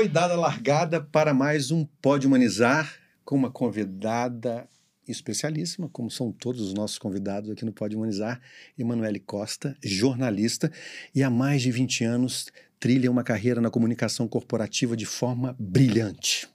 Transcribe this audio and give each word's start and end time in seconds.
Foi 0.00 0.08
dada 0.08 0.34
largada 0.34 0.98
para 0.98 1.34
mais 1.34 1.70
um 1.70 1.84
Pode 2.00 2.26
Humanizar 2.26 2.90
com 3.22 3.36
uma 3.36 3.50
convidada 3.50 4.66
especialíssima, 5.06 5.90
como 5.90 6.10
são 6.10 6.32
todos 6.32 6.62
os 6.62 6.72
nossos 6.72 6.98
convidados 6.98 7.50
aqui 7.50 7.66
no 7.66 7.72
Pode 7.74 7.94
Humanizar, 7.94 8.40
Emanuele 8.78 9.20
Costa, 9.20 9.76
jornalista, 9.84 10.72
e 11.14 11.22
há 11.22 11.28
mais 11.28 11.60
de 11.60 11.70
20 11.70 12.02
anos 12.04 12.46
trilha 12.78 13.10
uma 13.10 13.22
carreira 13.22 13.60
na 13.60 13.68
comunicação 13.68 14.26
corporativa 14.26 14.96
de 14.96 15.04
forma 15.04 15.54
brilhante. 15.58 16.48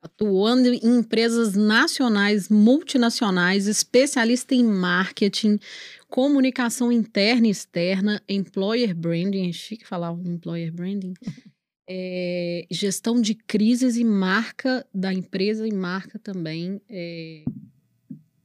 Atuando 0.00 0.68
em 0.68 0.98
empresas 0.98 1.56
nacionais, 1.56 2.48
multinacionais, 2.48 3.66
especialista 3.66 4.54
em 4.54 4.62
marketing, 4.62 5.58
comunicação 6.08 6.92
interna 6.92 7.48
e 7.48 7.50
externa, 7.50 8.22
employer 8.28 8.94
branding, 8.94 9.48
é 9.48 9.52
chique 9.52 9.84
falar 9.84 10.12
employer 10.24 10.72
branding, 10.72 11.14
é, 11.88 12.66
gestão 12.70 13.20
de 13.20 13.34
crises 13.34 13.96
e 13.96 14.04
marca 14.04 14.86
da 14.92 15.12
empresa 15.12 15.66
e 15.66 15.72
marca 15.72 16.18
também 16.18 16.80
é, 16.88 17.44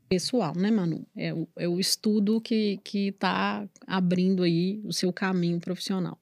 pessoal, 0.08 0.54
né, 0.56 0.70
Manu? 0.70 1.06
É 1.16 1.34
o, 1.34 1.48
é 1.56 1.68
o 1.68 1.80
estudo 1.80 2.42
que 2.42 2.80
está 2.94 3.68
abrindo 3.88 4.44
aí 4.44 4.82
o 4.84 4.92
seu 4.92 5.12
caminho 5.12 5.60
profissional. 5.60 6.20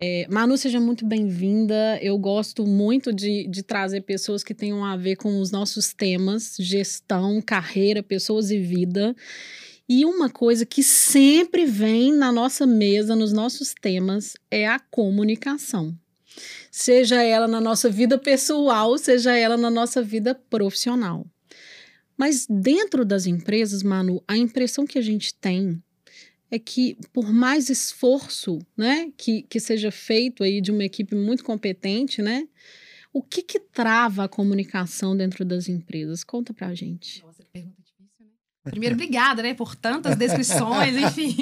É, 0.00 0.26
Manu, 0.28 0.58
seja 0.58 0.78
muito 0.78 1.06
bem-vinda. 1.06 1.98
Eu 2.02 2.18
gosto 2.18 2.66
muito 2.66 3.10
de, 3.10 3.48
de 3.48 3.62
trazer 3.62 4.02
pessoas 4.02 4.44
que 4.44 4.54
tenham 4.54 4.84
a 4.84 4.96
ver 4.96 5.16
com 5.16 5.40
os 5.40 5.50
nossos 5.50 5.94
temas, 5.94 6.56
gestão, 6.58 7.40
carreira, 7.40 8.02
pessoas 8.02 8.50
e 8.50 8.58
vida. 8.58 9.16
E 9.88 10.04
uma 10.04 10.28
coisa 10.28 10.66
que 10.66 10.82
sempre 10.82 11.64
vem 11.64 12.12
na 12.12 12.30
nossa 12.30 12.66
mesa, 12.66 13.16
nos 13.16 13.32
nossos 13.32 13.74
temas, 13.80 14.34
é 14.50 14.66
a 14.66 14.78
comunicação. 14.78 15.96
Seja 16.70 17.22
ela 17.22 17.46
na 17.46 17.60
nossa 17.60 17.88
vida 17.88 18.18
pessoal, 18.18 18.96
seja 18.98 19.36
ela 19.36 19.56
na 19.56 19.70
nossa 19.70 20.02
vida 20.02 20.34
profissional. 20.34 21.26
Mas 22.16 22.46
dentro 22.48 23.04
das 23.04 23.26
empresas, 23.26 23.82
Manu, 23.82 24.22
a 24.26 24.36
impressão 24.36 24.86
que 24.86 24.98
a 24.98 25.02
gente 25.02 25.34
tem 25.34 25.82
é 26.50 26.58
que 26.58 26.96
por 27.12 27.32
mais 27.32 27.68
esforço, 27.68 28.58
né, 28.76 29.10
que, 29.16 29.42
que 29.42 29.58
seja 29.58 29.90
feito 29.90 30.44
aí 30.44 30.60
de 30.60 30.70
uma 30.70 30.84
equipe 30.84 31.14
muito 31.16 31.42
competente, 31.42 32.22
né, 32.22 32.46
o 33.12 33.22
que 33.22 33.42
que 33.42 33.58
trava 33.58 34.24
a 34.24 34.28
comunicação 34.28 35.16
dentro 35.16 35.44
das 35.44 35.68
empresas? 35.68 36.24
Conta 36.24 36.52
pra 36.52 36.74
gente. 36.74 37.22
Nossa, 37.22 37.44
pergunta 37.52 37.83
Primeiro, 38.70 38.94
obrigada, 38.94 39.42
né, 39.42 39.52
por 39.52 39.76
tantas 39.76 40.16
descrições, 40.16 40.96
enfim. 40.96 41.36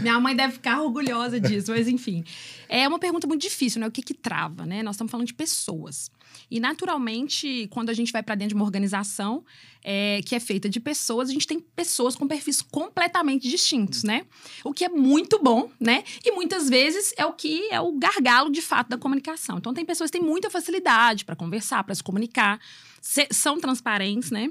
Minha 0.00 0.18
mãe 0.18 0.34
deve 0.34 0.54
ficar 0.54 0.80
orgulhosa 0.80 1.38
disso, 1.38 1.70
mas 1.70 1.86
enfim. 1.86 2.24
É 2.66 2.88
uma 2.88 2.98
pergunta 2.98 3.26
muito 3.26 3.42
difícil, 3.42 3.78
né? 3.78 3.86
O 3.86 3.90
que 3.90 4.00
que 4.00 4.14
trava, 4.14 4.64
né? 4.64 4.82
Nós 4.82 4.94
estamos 4.94 5.10
falando 5.10 5.26
de 5.26 5.34
pessoas. 5.34 6.10
E, 6.50 6.58
naturalmente, 6.58 7.68
quando 7.70 7.90
a 7.90 7.92
gente 7.92 8.10
vai 8.10 8.22
para 8.22 8.34
dentro 8.34 8.50
de 8.50 8.54
uma 8.54 8.64
organização 8.64 9.44
é, 9.84 10.22
que 10.24 10.34
é 10.34 10.40
feita 10.40 10.66
de 10.66 10.80
pessoas, 10.80 11.28
a 11.28 11.32
gente 11.32 11.46
tem 11.46 11.60
pessoas 11.60 12.16
com 12.16 12.26
perfis 12.26 12.62
completamente 12.62 13.50
distintos, 13.50 14.02
né? 14.02 14.24
O 14.64 14.72
que 14.72 14.86
é 14.86 14.88
muito 14.88 15.42
bom, 15.42 15.70
né? 15.78 16.02
E 16.24 16.32
muitas 16.32 16.70
vezes 16.70 17.12
é 17.18 17.26
o 17.26 17.34
que 17.34 17.68
é 17.70 17.82
o 17.82 17.92
gargalo, 17.92 18.50
de 18.50 18.62
fato, 18.62 18.88
da 18.88 18.96
comunicação. 18.96 19.58
Então, 19.58 19.74
tem 19.74 19.84
pessoas 19.84 20.10
que 20.10 20.18
têm 20.18 20.26
muita 20.26 20.48
facilidade 20.48 21.26
para 21.26 21.36
conversar, 21.36 21.84
para 21.84 21.94
se 21.94 22.02
comunicar, 22.02 22.58
se, 23.02 23.28
são 23.30 23.60
transparentes, 23.60 24.30
né? 24.30 24.50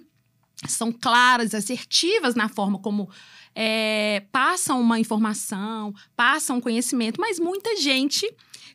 São 0.68 0.92
claras, 0.92 1.54
assertivas 1.54 2.36
na 2.36 2.48
forma 2.48 2.80
como 2.80 3.10
é, 3.56 4.24
passam 4.32 4.80
uma 4.80 5.00
informação, 5.00 5.94
passam 6.16 6.58
um 6.58 6.62
conhecimento, 6.62 7.20
mas 7.20 7.40
muita 7.40 7.76
gente 7.78 8.32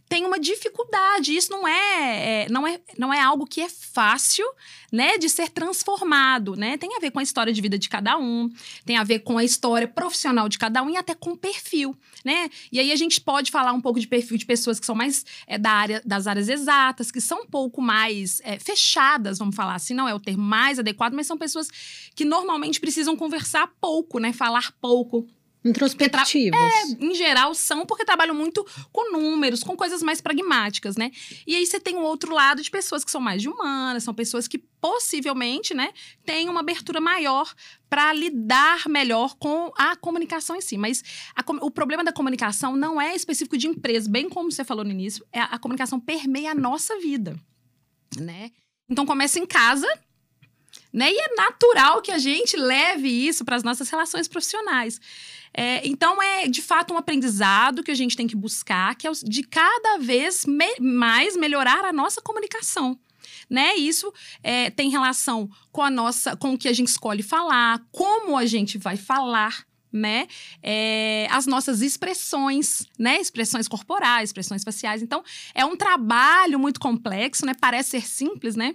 tem 0.08 0.24
uma 0.24 0.38
dificuldade. 0.38 1.36
Isso 1.36 1.50
não 1.50 1.66
é, 1.66 2.44
é, 2.44 2.48
não 2.48 2.66
é, 2.66 2.80
não 2.96 3.12
é 3.12 3.20
algo 3.20 3.46
que 3.46 3.60
é 3.60 3.68
fácil, 3.68 4.46
né, 4.92 5.18
de 5.18 5.28
ser 5.28 5.48
transformado, 5.50 6.54
né? 6.54 6.76
Tem 6.78 6.96
a 6.96 7.00
ver 7.00 7.10
com 7.10 7.18
a 7.18 7.22
história 7.22 7.52
de 7.52 7.60
vida 7.60 7.78
de 7.78 7.88
cada 7.88 8.16
um, 8.16 8.50
tem 8.84 8.96
a 8.96 9.04
ver 9.04 9.20
com 9.20 9.36
a 9.36 9.44
história 9.44 9.88
profissional 9.88 10.48
de 10.48 10.58
cada 10.58 10.82
um 10.82 10.90
e 10.90 10.96
até 10.96 11.14
com 11.14 11.30
o 11.30 11.36
perfil, 11.36 11.96
né? 12.24 12.48
E 12.70 12.78
aí 12.78 12.92
a 12.92 12.96
gente 12.96 13.20
pode 13.20 13.50
falar 13.50 13.72
um 13.72 13.80
pouco 13.80 13.98
de 13.98 14.06
perfil 14.06 14.38
de 14.38 14.46
pessoas 14.46 14.78
que 14.78 14.86
são 14.86 14.94
mais 14.94 15.24
é, 15.46 15.58
da 15.58 15.70
área 15.70 16.02
das 16.04 16.26
áreas 16.26 16.48
exatas, 16.48 17.10
que 17.10 17.20
são 17.20 17.42
um 17.42 17.46
pouco 17.46 17.82
mais 17.82 18.40
é, 18.44 18.58
fechadas, 18.58 19.38
vamos 19.38 19.56
falar 19.56 19.74
assim, 19.74 19.94
não 19.94 20.08
é 20.08 20.14
o 20.14 20.20
termo 20.20 20.42
mais 20.42 20.78
adequado, 20.78 21.14
mas 21.14 21.26
são 21.26 21.36
pessoas 21.36 21.68
que 22.14 22.24
normalmente 22.24 22.80
precisam 22.80 23.16
conversar 23.16 23.68
pouco, 23.80 24.18
né? 24.18 24.32
Falar 24.32 24.72
pouco 24.80 25.26
Introspectivos. 25.66 26.58
É, 26.58 27.04
em 27.04 27.14
geral 27.14 27.54
são, 27.54 27.84
porque 27.84 28.04
trabalham 28.04 28.34
muito 28.34 28.64
com 28.92 29.12
números, 29.12 29.62
com 29.62 29.76
coisas 29.76 30.02
mais 30.02 30.20
pragmáticas, 30.20 30.96
né? 30.96 31.10
E 31.46 31.54
aí 31.56 31.66
você 31.66 31.80
tem 31.80 31.96
um 31.96 32.02
outro 32.02 32.32
lado 32.32 32.62
de 32.62 32.70
pessoas 32.70 33.04
que 33.04 33.10
são 33.10 33.20
mais 33.20 33.44
humanas, 33.44 34.04
são 34.04 34.14
pessoas 34.14 34.46
que 34.46 34.58
possivelmente, 34.80 35.74
né, 35.74 35.92
têm 36.24 36.48
uma 36.48 36.60
abertura 36.60 37.00
maior 37.00 37.52
para 37.90 38.12
lidar 38.12 38.88
melhor 38.88 39.34
com 39.36 39.72
a 39.76 39.96
comunicação 39.96 40.54
em 40.54 40.60
si. 40.60 40.76
Mas 40.76 41.02
a, 41.34 41.44
o 41.64 41.70
problema 41.70 42.04
da 42.04 42.12
comunicação 42.12 42.76
não 42.76 43.00
é 43.00 43.14
específico 43.14 43.58
de 43.58 43.66
empresa, 43.66 44.08
bem 44.08 44.28
como 44.28 44.52
você 44.52 44.64
falou 44.64 44.84
no 44.84 44.90
início, 44.90 45.26
é 45.32 45.40
a, 45.40 45.44
a 45.44 45.58
comunicação 45.58 45.98
permeia 45.98 46.52
a 46.52 46.54
nossa 46.54 46.98
vida, 47.00 47.36
né? 48.16 48.50
Então 48.88 49.04
começa 49.04 49.40
em 49.40 49.46
casa, 49.46 49.88
né? 50.96 51.12
E 51.12 51.18
é 51.18 51.34
natural 51.34 52.00
que 52.00 52.10
a 52.10 52.16
gente 52.16 52.56
leve 52.56 53.06
isso 53.06 53.44
para 53.44 53.54
as 53.54 53.62
nossas 53.62 53.90
relações 53.90 54.26
profissionais. 54.26 54.98
É, 55.52 55.86
então, 55.86 56.22
é 56.22 56.48
de 56.48 56.62
fato 56.62 56.94
um 56.94 56.96
aprendizado 56.96 57.82
que 57.82 57.90
a 57.90 57.94
gente 57.94 58.16
tem 58.16 58.26
que 58.26 58.34
buscar, 58.34 58.94
que 58.94 59.06
é 59.06 59.10
de 59.12 59.42
cada 59.42 59.98
vez 59.98 60.46
me 60.46 60.80
mais 60.80 61.36
melhorar 61.36 61.84
a 61.84 61.92
nossa 61.92 62.22
comunicação. 62.22 62.98
Né? 63.48 63.76
Isso 63.76 64.10
é, 64.42 64.70
tem 64.70 64.88
relação 64.88 65.50
com 65.70 65.82
a 65.82 65.90
nossa, 65.90 66.34
com 66.34 66.54
o 66.54 66.58
que 66.58 66.66
a 66.66 66.72
gente 66.72 66.88
escolhe 66.88 67.22
falar, 67.22 67.84
como 67.92 68.34
a 68.34 68.46
gente 68.46 68.78
vai 68.78 68.96
falar, 68.96 69.66
né? 69.92 70.26
É, 70.62 71.28
as 71.30 71.46
nossas 71.46 71.80
expressões, 71.82 72.86
né? 72.98 73.20
Expressões 73.20 73.68
corporais, 73.68 74.30
expressões 74.30 74.64
faciais. 74.64 75.02
Então, 75.02 75.22
é 75.54 75.64
um 75.64 75.76
trabalho 75.76 76.58
muito 76.58 76.80
complexo, 76.80 77.46
né? 77.46 77.54
Parece 77.58 77.90
ser 77.90 78.06
simples, 78.06 78.56
né? 78.56 78.74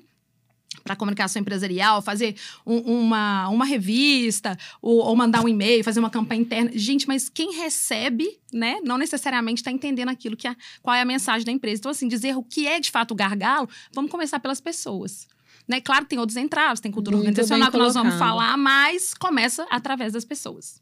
Para 0.84 0.96
comunicação 0.96 1.40
empresarial, 1.40 2.02
fazer 2.02 2.36
um, 2.66 2.78
uma, 2.78 3.50
uma 3.50 3.66
revista, 3.66 4.58
ou, 4.82 4.98
ou 4.98 5.16
mandar 5.16 5.44
um 5.44 5.48
e-mail, 5.48 5.84
fazer 5.84 6.00
uma 6.00 6.10
campanha 6.10 6.42
interna. 6.42 6.72
Gente, 6.74 7.08
mas 7.08 7.30
quem 7.30 7.56
recebe, 7.56 8.40
né, 8.52 8.80
não 8.84 8.98
necessariamente 8.98 9.62
está 9.62 9.72
entendendo 9.72 10.10
aquilo 10.10 10.36
que 10.36 10.48
é, 10.48 10.56
qual 10.82 10.96
é 10.96 11.02
a 11.02 11.06
mensagem 11.06 11.46
da 11.46 11.52
empresa. 11.52 11.80
Então, 11.80 11.92
assim, 11.92 12.08
dizer 12.08 12.36
o 12.36 12.44
que 12.44 12.68
é 12.68 12.80
de 12.80 12.92
fato 12.92 13.12
o 13.12 13.16
gargalo, 13.16 13.70
vamos 13.94 14.12
começar 14.12 14.40
pelas 14.40 14.60
pessoas. 14.60 15.28
Né? 15.68 15.80
Claro, 15.80 16.06
tem 16.06 16.20
outros 16.20 16.38
entraves, 16.38 16.80
tem 16.80 16.92
cultura 16.92 17.16
Muito 17.16 17.28
organizacional 17.28 17.72
que 17.72 17.78
nós 17.78 17.94
vamos 17.94 18.16
falar, 18.16 18.58
mas 18.58 19.14
começa 19.14 19.66
através 19.70 20.14
das 20.14 20.26
pessoas. 20.26 20.82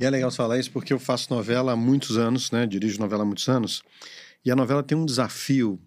E 0.00 0.04
é 0.04 0.10
legal 0.10 0.30
falar 0.30 0.58
isso 0.58 0.70
porque 0.70 0.92
eu 0.92 0.98
faço 0.98 1.32
novela 1.32 1.72
há 1.72 1.76
muitos 1.76 2.16
anos, 2.16 2.50
né? 2.52 2.66
Dirijo 2.66 3.00
novela 3.00 3.24
há 3.24 3.26
muitos 3.26 3.48
anos. 3.48 3.82
E 4.44 4.50
a 4.50 4.56
novela 4.56 4.82
tem 4.82 4.96
um 4.96 5.04
desafio. 5.04 5.80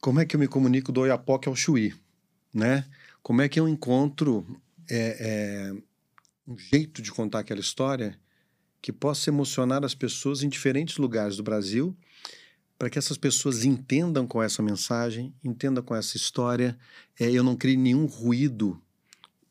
Como 0.00 0.18
é 0.20 0.24
que 0.24 0.34
eu 0.34 0.40
me 0.40 0.48
comunico 0.48 0.90
do 0.90 1.00
Oiapoque 1.02 1.48
ao 1.48 1.54
Chuí? 1.54 1.94
Né? 2.52 2.84
Como 3.22 3.42
é 3.42 3.48
que 3.48 3.60
eu 3.60 3.68
encontro 3.68 4.46
é, 4.88 5.16
é, 5.20 5.72
um 6.46 6.58
jeito 6.58 7.00
de 7.00 7.12
contar 7.12 7.40
aquela 7.40 7.60
história 7.60 8.18
que 8.82 8.92
possa 8.92 9.30
emocionar 9.30 9.84
as 9.84 9.94
pessoas 9.94 10.42
em 10.42 10.48
diferentes 10.48 10.96
lugares 10.96 11.36
do 11.36 11.42
Brasil, 11.42 11.96
para 12.78 12.88
que 12.88 12.98
essas 12.98 13.18
pessoas 13.18 13.64
entendam 13.64 14.26
com 14.26 14.42
essa 14.42 14.62
mensagem, 14.62 15.34
entendam 15.44 15.84
com 15.84 15.94
essa 15.94 16.16
história. 16.16 16.78
É, 17.18 17.30
eu 17.30 17.44
não 17.44 17.54
crio 17.54 17.78
nenhum 17.78 18.06
ruído 18.06 18.80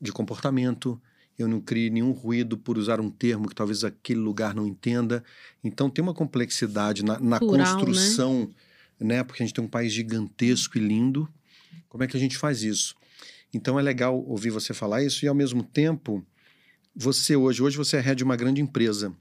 de 0.00 0.10
comportamento, 0.10 1.00
eu 1.38 1.46
não 1.46 1.60
crio 1.60 1.92
nenhum 1.92 2.10
ruído 2.10 2.58
por 2.58 2.76
usar 2.76 3.00
um 3.00 3.08
termo 3.08 3.48
que 3.48 3.54
talvez 3.54 3.84
aquele 3.84 4.18
lugar 4.18 4.54
não 4.54 4.66
entenda. 4.66 5.22
Então 5.62 5.88
tem 5.88 6.02
uma 6.02 6.12
complexidade 6.12 7.04
na, 7.04 7.20
na 7.20 7.38
Plural, 7.38 7.56
né? 7.56 7.64
construção, 7.64 8.50
né? 8.98 9.16
né? 9.16 9.24
Porque 9.24 9.42
a 9.42 9.46
gente 9.46 9.54
tem 9.54 9.64
um 9.64 9.68
país 9.68 9.92
gigantesco 9.92 10.76
e 10.76 10.80
lindo, 10.80 11.28
como 11.88 12.04
é 12.04 12.06
que 12.06 12.16
a 12.16 12.20
gente 12.20 12.36
faz 12.36 12.62
isso? 12.62 12.94
Então 13.52 13.78
é 13.78 13.82
legal 13.82 14.22
ouvir 14.26 14.50
você 14.50 14.72
falar 14.72 15.02
isso 15.02 15.24
e 15.24 15.28
ao 15.28 15.34
mesmo 15.34 15.62
tempo 15.62 16.24
você 16.94 17.36
hoje, 17.36 17.62
hoje 17.62 17.76
você 17.76 17.96
é 17.96 18.00
head 18.00 18.18
de 18.18 18.24
uma 18.24 18.36
grande 18.36 18.60
empresa. 18.60 19.14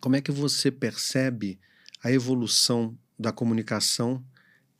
Como 0.00 0.16
é 0.16 0.20
que 0.20 0.32
você 0.32 0.70
percebe 0.70 1.58
a 2.02 2.10
evolução 2.10 2.96
da 3.18 3.32
comunicação 3.32 4.22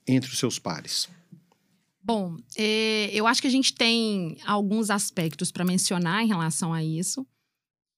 entre 0.06 0.30
os 0.30 0.38
seus 0.38 0.58
pares? 0.58 1.08
Bom, 2.02 2.36
é, 2.56 3.08
eu 3.12 3.26
acho 3.26 3.40
que 3.40 3.46
a 3.46 3.50
gente 3.50 3.72
tem 3.74 4.36
alguns 4.44 4.90
aspectos 4.90 5.50
para 5.50 5.64
mencionar 5.64 6.22
em 6.22 6.28
relação 6.28 6.74
a 6.74 6.84
isso, 6.84 7.26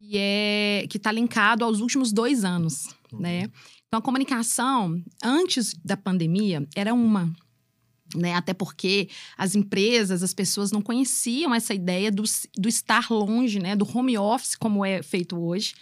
e 0.00 0.16
é 0.16 0.86
que 0.88 0.96
está 0.96 1.10
linkado 1.10 1.64
aos 1.64 1.80
últimos 1.80 2.12
dois 2.12 2.44
anos, 2.44 2.86
uhum. 3.12 3.20
né? 3.20 3.50
Então, 3.88 3.98
a 3.98 4.02
comunicação 4.02 5.02
antes 5.22 5.74
da 5.84 5.96
pandemia 5.96 6.66
era 6.74 6.92
uma, 6.92 7.32
né? 8.16 8.34
Até 8.34 8.54
porque 8.54 9.08
as 9.36 9.54
empresas, 9.54 10.22
as 10.22 10.34
pessoas 10.34 10.72
não 10.72 10.82
conheciam 10.82 11.54
essa 11.54 11.74
ideia 11.74 12.10
do, 12.10 12.24
do 12.56 12.68
estar 12.68 13.10
longe, 13.10 13.58
né? 13.58 13.76
do 13.76 13.86
home 13.86 14.16
office, 14.16 14.56
como 14.56 14.84
é 14.84 15.02
feito 15.02 15.38
hoje. 15.38 15.74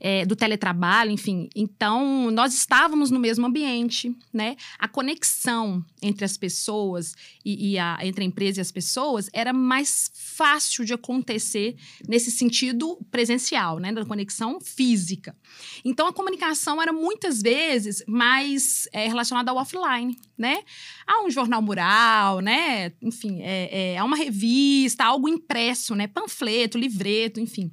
É, 0.00 0.24
do 0.24 0.34
teletrabalho, 0.34 1.10
enfim. 1.10 1.50
Então, 1.54 2.30
nós 2.30 2.54
estávamos 2.54 3.10
no 3.10 3.20
mesmo 3.20 3.46
ambiente, 3.46 4.16
né? 4.32 4.56
A 4.78 4.88
conexão 4.88 5.84
entre 6.00 6.24
as 6.24 6.38
pessoas 6.38 7.14
e, 7.44 7.72
e 7.72 7.78
a, 7.78 7.98
entre 8.02 8.24
a 8.24 8.26
empresa 8.26 8.60
e 8.60 8.62
as 8.62 8.72
pessoas 8.72 9.28
era 9.32 9.52
mais 9.52 10.10
fácil 10.14 10.86
de 10.86 10.94
acontecer 10.94 11.76
nesse 12.08 12.30
sentido 12.30 12.98
presencial, 13.10 13.78
né? 13.78 13.92
Da 13.92 14.06
conexão 14.06 14.58
física. 14.60 15.36
Então, 15.84 16.06
a 16.06 16.12
comunicação 16.12 16.80
era 16.80 16.92
muitas 16.92 17.42
vezes 17.42 18.02
mais 18.08 18.88
é, 18.92 19.06
relacionada 19.06 19.50
ao 19.50 19.58
offline, 19.58 20.18
né? 20.38 20.62
A 21.06 21.24
um 21.24 21.30
jornal 21.30 21.60
mural, 21.60 22.40
né? 22.40 22.92
Enfim, 23.02 23.42
é, 23.42 23.92
é, 23.92 23.98
a 23.98 24.04
uma 24.04 24.16
revista, 24.16 25.04
algo 25.04 25.28
impresso, 25.28 25.94
né? 25.94 26.06
Panfleto, 26.06 26.78
livreto, 26.78 27.38
enfim. 27.38 27.70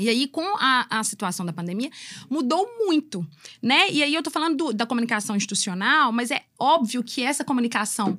E 0.00 0.08
aí, 0.08 0.26
com 0.26 0.56
a, 0.58 0.86
a 0.88 1.04
situação 1.04 1.44
da 1.44 1.52
pandemia, 1.52 1.90
mudou 2.30 2.66
muito, 2.78 3.26
né? 3.60 3.90
E 3.90 4.02
aí 4.02 4.14
eu 4.14 4.22
tô 4.22 4.30
falando 4.30 4.56
do, 4.56 4.72
da 4.72 4.86
comunicação 4.86 5.36
institucional, 5.36 6.10
mas 6.10 6.30
é 6.30 6.42
óbvio 6.58 7.02
que 7.02 7.22
essa 7.22 7.44
comunicação 7.44 8.18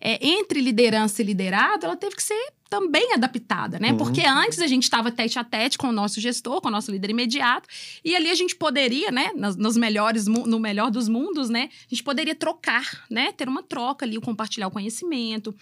é, 0.00 0.18
entre 0.26 0.60
liderança 0.60 1.22
e 1.22 1.24
liderado, 1.24 1.86
ela 1.86 1.96
teve 1.96 2.14
que 2.14 2.22
ser 2.22 2.52
também 2.68 3.14
adaptada, 3.14 3.78
né? 3.78 3.92
Uhum. 3.92 3.96
Porque 3.96 4.20
antes 4.20 4.58
a 4.58 4.66
gente 4.66 4.82
estava 4.82 5.10
tete 5.10 5.38
a 5.38 5.44
tete 5.44 5.78
com 5.78 5.88
o 5.88 5.92
nosso 5.92 6.20
gestor, 6.20 6.60
com 6.60 6.68
o 6.68 6.70
nosso 6.70 6.90
líder 6.90 7.10
imediato, 7.10 7.68
e 8.04 8.14
ali 8.14 8.28
a 8.28 8.34
gente 8.34 8.54
poderia, 8.56 9.10
né, 9.10 9.30
nos, 9.34 9.56
nos 9.56 9.76
melhores, 9.76 10.26
no 10.26 10.58
melhor 10.58 10.90
dos 10.90 11.08
mundos, 11.08 11.48
né, 11.48 11.70
a 11.86 11.94
gente 11.94 12.02
poderia 12.02 12.34
trocar, 12.34 13.04
né, 13.08 13.32
ter 13.32 13.48
uma 13.48 13.62
troca 13.62 14.04
ali, 14.04 14.20
compartilhar 14.20 14.66
o 14.66 14.70
conhecimento, 14.70 15.54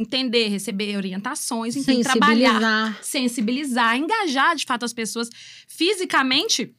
entender, 0.00 0.48
receber 0.48 0.96
orientações, 0.96 1.76
enfim, 1.76 2.00
trabalhar, 2.00 2.98
sensibilizar, 3.02 3.96
engajar 3.96 4.56
de 4.56 4.64
fato 4.64 4.84
as 4.84 4.92
pessoas 4.92 5.28
fisicamente 5.68 6.74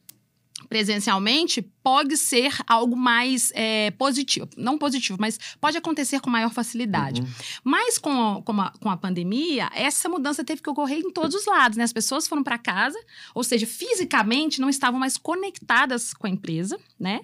presencialmente 0.68 1.60
pode 1.82 2.16
ser 2.16 2.52
algo 2.66 2.96
mais 2.96 3.52
é, 3.54 3.90
positivo. 3.92 4.48
Não 4.56 4.78
positivo, 4.78 5.18
mas 5.20 5.38
pode 5.60 5.76
acontecer 5.76 6.20
com 6.20 6.30
maior 6.30 6.52
facilidade. 6.52 7.20
Uhum. 7.20 7.28
Mas 7.64 7.98
com, 7.98 8.42
com, 8.42 8.60
a, 8.60 8.70
com 8.80 8.88
a 8.88 8.96
pandemia, 8.96 9.68
essa 9.74 10.08
mudança 10.08 10.44
teve 10.44 10.62
que 10.62 10.70
ocorrer 10.70 10.98
em 10.98 11.10
todos 11.10 11.34
os 11.34 11.46
lados, 11.46 11.76
né? 11.76 11.84
As 11.84 11.92
pessoas 11.92 12.28
foram 12.28 12.42
para 12.42 12.58
casa, 12.58 12.98
ou 13.34 13.42
seja, 13.42 13.66
fisicamente 13.66 14.60
não 14.60 14.68
estavam 14.68 15.00
mais 15.00 15.16
conectadas 15.16 16.14
com 16.14 16.26
a 16.26 16.30
empresa, 16.30 16.78
né? 16.98 17.20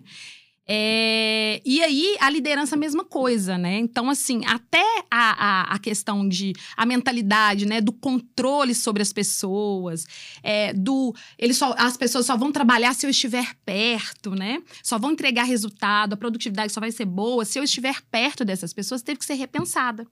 É, 0.70 1.62
e 1.65 1.82
aí, 1.82 2.15
a 2.20 2.29
liderança, 2.29 2.76
mesma 2.76 3.03
coisa, 3.03 3.56
né? 3.56 3.79
Então, 3.79 4.11
assim, 4.11 4.44
até 4.44 4.85
a, 5.11 5.62
a, 5.70 5.75
a, 5.75 5.79
questão 5.79 6.29
de 6.29 6.53
a 6.76 6.85
mentalidade, 6.85 7.65
né? 7.65 7.81
Do 7.81 7.91
controle 7.91 8.75
sobre 8.75 9.00
as 9.00 9.11
pessoas, 9.11 10.06
é, 10.43 10.75
do. 10.75 11.15
Eles 11.38 11.56
só, 11.56 11.75
as 11.79 11.97
pessoas 11.97 12.26
só 12.26 12.37
vão 12.37 12.53
trabalhar 12.53 12.94
se 12.94 13.06
eu 13.06 13.11
estiver 13.11 13.55
perto, 13.65 14.32
né? 14.32 14.62
Só 14.82 14.99
vão 14.99 15.12
entregar 15.12 15.44
resultado, 15.44 16.12
a 16.12 16.17
produtividade 16.19 16.71
só 16.71 16.81
vai 16.81 16.93
ser 16.93 17.06
boa 17.06 17.47
se 17.47 17.59
eu 17.59 17.64
estiver 17.64 18.03
perto 18.11 18.44
dessas 18.44 18.75
pessoas, 18.75 19.00
teve 19.00 19.21
que 19.21 19.25
ser 19.25 19.35
repensada, 19.35 20.06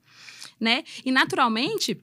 né? 0.59 0.85
E 1.05 1.13
naturalmente 1.13 2.03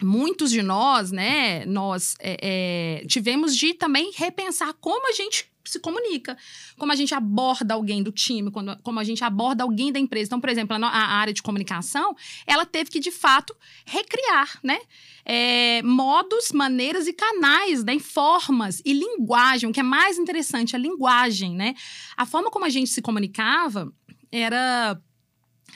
muitos 0.00 0.52
de 0.52 0.62
nós, 0.62 1.10
né, 1.10 1.64
nós 1.66 2.14
é, 2.20 3.00
é, 3.00 3.06
tivemos 3.08 3.56
de 3.56 3.74
também 3.74 4.12
repensar 4.14 4.72
como 4.74 5.08
a 5.08 5.12
gente 5.12 5.50
se 5.68 5.80
comunica, 5.80 6.36
como 6.76 6.92
a 6.92 6.96
gente 6.96 7.14
aborda 7.14 7.74
alguém 7.74 8.02
do 8.02 8.10
time, 8.10 8.50
quando, 8.50 8.76
como 8.82 8.98
a 8.98 9.04
gente 9.04 9.22
aborda 9.22 9.62
alguém 9.64 9.92
da 9.92 9.98
empresa. 9.98 10.28
Então, 10.28 10.40
por 10.40 10.50
exemplo, 10.50 10.76
a, 10.76 10.88
a 10.88 11.16
área 11.16 11.32
de 11.32 11.42
comunicação, 11.42 12.16
ela 12.46 12.64
teve 12.64 12.90
que, 12.90 13.00
de 13.00 13.10
fato, 13.10 13.54
recriar, 13.84 14.58
né? 14.62 14.78
É, 15.24 15.82
modos, 15.82 16.52
maneiras 16.52 17.06
e 17.06 17.12
canais, 17.12 17.84
né? 17.84 17.98
formas 17.98 18.80
e 18.84 18.92
linguagem, 18.92 19.68
o 19.68 19.72
que 19.72 19.80
é 19.80 19.82
mais 19.82 20.18
interessante, 20.18 20.74
a 20.74 20.78
linguagem, 20.78 21.54
né? 21.54 21.74
A 22.16 22.24
forma 22.24 22.50
como 22.50 22.64
a 22.64 22.68
gente 22.70 22.90
se 22.90 23.02
comunicava 23.02 23.92
era 24.32 25.00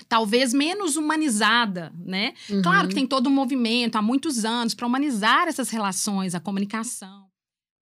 talvez 0.09 0.53
menos 0.53 0.97
humanizada, 0.97 1.93
né? 1.99 2.35
Uhum. 2.49 2.63
Claro 2.63 2.89
que 2.89 2.95
tem 2.95 3.07
todo 3.07 3.29
um 3.29 3.33
movimento 3.33 3.97
há 3.97 4.03
muitos 4.03 4.45
anos 4.45 4.75
para 4.75 4.87
humanizar 4.87 5.49
essas 5.49 5.71
relações, 5.71 6.35
a 6.35 6.41
comunicação. 6.41 7.32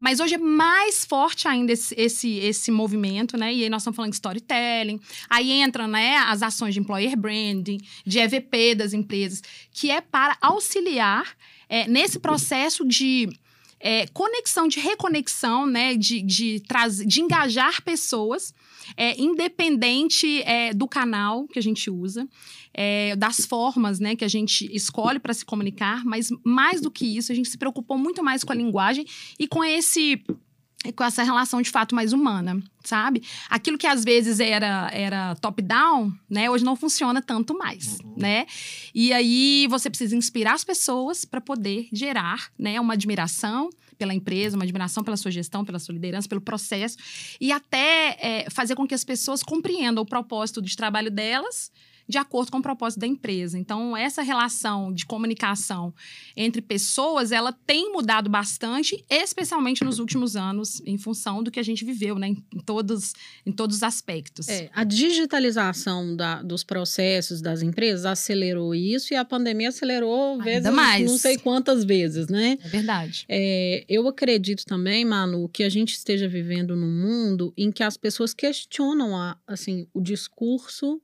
Mas 0.00 0.19
hoje 0.19 0.35
é 0.35 0.38
mais 0.38 1.05
forte 1.05 1.47
ainda 1.47 1.73
esse, 1.73 1.94
esse, 1.94 2.38
esse 2.38 2.70
movimento, 2.70 3.37
né? 3.37 3.52
E 3.52 3.62
aí 3.62 3.69
nós 3.69 3.82
estamos 3.82 3.97
falando 3.97 4.12
de 4.12 4.17
storytelling. 4.17 4.99
Aí 5.29 5.52
entram 5.52 5.87
né, 5.87 6.17
as 6.17 6.43
ações 6.43 6.73
de 6.73 6.81
employer 6.81 7.17
branding, 7.17 7.79
de 8.06 8.19
EVP 8.19 8.75
das 8.75 8.94
empresas, 8.94 9.43
que 9.70 9.91
é 9.91 10.00
para 10.00 10.38
auxiliar 10.41 11.37
é, 11.69 11.87
nesse 11.87 12.19
processo 12.19 12.87
de 12.87 13.29
é, 13.79 14.06
conexão, 14.08 14.67
de 14.67 14.81
reconexão, 14.81 15.67
né? 15.67 15.94
De, 15.94 16.23
de, 16.23 16.61
trazer, 16.61 17.06
de 17.06 17.20
engajar 17.20 17.82
pessoas, 17.82 18.55
é, 18.97 19.20
independente 19.20 20.43
é, 20.43 20.73
do 20.73 20.88
canal 20.88 21.47
que 21.47 21.58
a 21.58 21.62
gente 21.62 21.91
usa 21.91 22.26
é, 22.73 23.17
das 23.17 23.45
formas 23.47 23.99
né, 23.99 24.17
que 24.17 24.25
a 24.25 24.29
gente 24.29 24.69
escolhe 24.75 25.19
para 25.19 25.35
se 25.35 25.45
comunicar, 25.45 26.05
mas 26.05 26.29
mais 26.45 26.81
do 26.81 26.91
que 26.91 27.17
isso, 27.17 27.33
a 27.33 27.35
gente 27.35 27.49
se 27.49 27.59
preocupou 27.59 27.99
muito 27.99 28.23
mais 28.23 28.45
com 28.45 28.53
a 28.53 28.57
linguagem 28.57 29.05
e 29.39 29.47
com 29.47 29.65
esse 29.65 30.23
com 30.97 31.05
essa 31.05 31.23
relação 31.23 31.61
de 31.61 31.69
fato 31.69 31.95
mais 31.95 32.15
humana, 32.15 32.59
sabe? 32.83 33.23
Aquilo 33.51 33.77
que 33.77 33.87
às 33.87 34.03
vezes 34.03 34.41
era, 34.41 34.89
era 34.95 35.35
top-down, 35.35 36.11
né? 36.29 36.49
Hoje 36.49 36.65
não 36.65 36.75
funciona 36.75 37.21
tanto 37.21 37.57
mais, 37.57 37.99
uhum. 38.01 38.15
né? 38.17 38.47
E 38.95 39.13
aí 39.13 39.67
você 39.69 39.91
precisa 39.91 40.17
inspirar 40.17 40.55
as 40.55 40.65
pessoas 40.65 41.27
para 41.27 41.39
poder 41.39 41.87
gerar, 41.93 42.51
né? 42.59 42.81
Uma 42.81 42.95
admiração 42.95 43.69
pela 43.99 44.15
empresa, 44.15 44.57
uma 44.57 44.65
admiração 44.65 45.05
pela 45.05 45.19
sua 45.19 45.31
gestão, 45.31 45.67
pela 45.67 45.79
sua 45.79 45.93
liderança, 45.93 46.27
pelo 46.27 46.41
processo 46.41 46.97
e 47.39 47.53
até 47.53 48.17
é, 48.19 48.47
fazer 48.51 48.75
com 48.75 48.87
que 48.87 48.95
as 48.95 49.05
pessoas 49.05 49.43
compreendam 49.43 50.03
o 50.03 50.07
propósito 50.07 50.63
de 50.63 50.75
trabalho 50.75 51.11
delas 51.11 51.71
de 52.11 52.19
acordo 52.19 52.51
com 52.51 52.59
o 52.59 52.62
propósito 52.62 53.01
da 53.01 53.07
empresa. 53.07 53.57
Então, 53.57 53.97
essa 53.97 54.21
relação 54.21 54.93
de 54.93 55.07
comunicação 55.07 55.95
entre 56.37 56.61
pessoas, 56.61 57.31
ela 57.31 57.53
tem 57.53 57.93
mudado 57.93 58.29
bastante, 58.29 59.03
especialmente 59.09 59.85
nos 59.85 59.99
últimos 59.99 60.37
anos, 60.37 60.83
em 60.85 60.99
função 60.99 61.43
do 61.43 61.51
que 61.51 61.61
a 61.61 61.62
gente 61.62 61.85
viveu, 61.85 62.19
né? 62.19 62.29
Em 62.29 62.61
todos, 62.67 63.12
em 63.47 63.53
todos 63.53 63.77
os 63.77 63.83
aspectos. 63.83 64.49
É, 64.49 64.69
a 64.75 64.83
digitalização 64.83 66.17
da, 66.17 66.43
dos 66.43 66.65
processos 66.65 67.41
das 67.41 67.62
empresas 67.62 68.05
acelerou 68.05 68.75
isso 68.75 69.15
e 69.15 69.17
a 69.17 69.25
pandemia 69.25 69.69
acelerou 69.69 70.33
Ainda 70.33 70.45
vezes, 70.45 70.71
mais. 70.73 71.09
não 71.09 71.17
sei 71.17 71.39
quantas 71.39 71.85
vezes, 71.85 72.27
né? 72.27 72.59
É 72.65 72.69
verdade. 72.69 73.25
É, 73.29 73.85
eu 73.89 74.09
acredito 74.09 74.64
também, 74.64 75.05
Manu, 75.05 75.49
que 75.49 75.62
a 75.62 75.69
gente 75.69 75.95
esteja 75.95 76.29
vivendo 76.29 76.75
num 76.75 76.90
mundo 76.90 77.55
em 77.57 77.71
que 77.71 77.85
as 77.85 77.97
pessoas 77.97 78.35
questionam 78.35 79.17
a, 79.17 79.38
assim, 79.47 79.87
o 79.95 80.00
discurso 80.00 81.00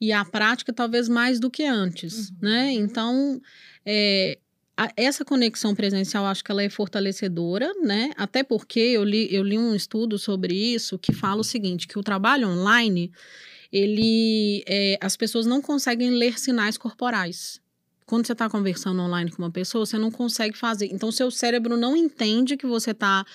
e 0.00 0.12
a 0.12 0.24
prática 0.24 0.72
talvez 0.72 1.08
mais 1.08 1.40
do 1.40 1.50
que 1.50 1.64
antes, 1.64 2.30
uhum. 2.30 2.36
né? 2.42 2.72
Então, 2.72 3.40
é, 3.84 4.38
a, 4.76 4.90
essa 4.96 5.24
conexão 5.24 5.74
presencial 5.74 6.26
acho 6.26 6.44
que 6.44 6.50
ela 6.50 6.62
é 6.62 6.68
fortalecedora, 6.68 7.72
né? 7.82 8.10
Até 8.16 8.42
porque 8.42 8.80
eu 8.80 9.04
li, 9.04 9.34
eu 9.34 9.42
li 9.42 9.58
um 9.58 9.74
estudo 9.74 10.18
sobre 10.18 10.54
isso 10.54 10.98
que 10.98 11.12
fala 11.12 11.40
o 11.40 11.44
seguinte, 11.44 11.88
que 11.88 11.98
o 11.98 12.02
trabalho 12.02 12.48
online, 12.48 13.10
ele, 13.72 14.62
é, 14.66 14.98
as 15.00 15.16
pessoas 15.16 15.46
não 15.46 15.62
conseguem 15.62 16.10
ler 16.10 16.38
sinais 16.38 16.76
corporais 16.76 17.60
quando 18.06 18.24
você 18.24 18.32
está 18.32 18.48
conversando 18.48 19.02
online 19.02 19.32
com 19.32 19.42
uma 19.42 19.50
pessoa, 19.50 19.84
você 19.84 19.98
não 19.98 20.12
consegue 20.12 20.56
fazer. 20.56 20.86
Então, 20.92 21.10
seu 21.10 21.28
cérebro 21.28 21.76
não 21.76 21.96
entende 21.96 22.56
que 22.56 22.66
você 22.66 22.92
está 22.92 23.26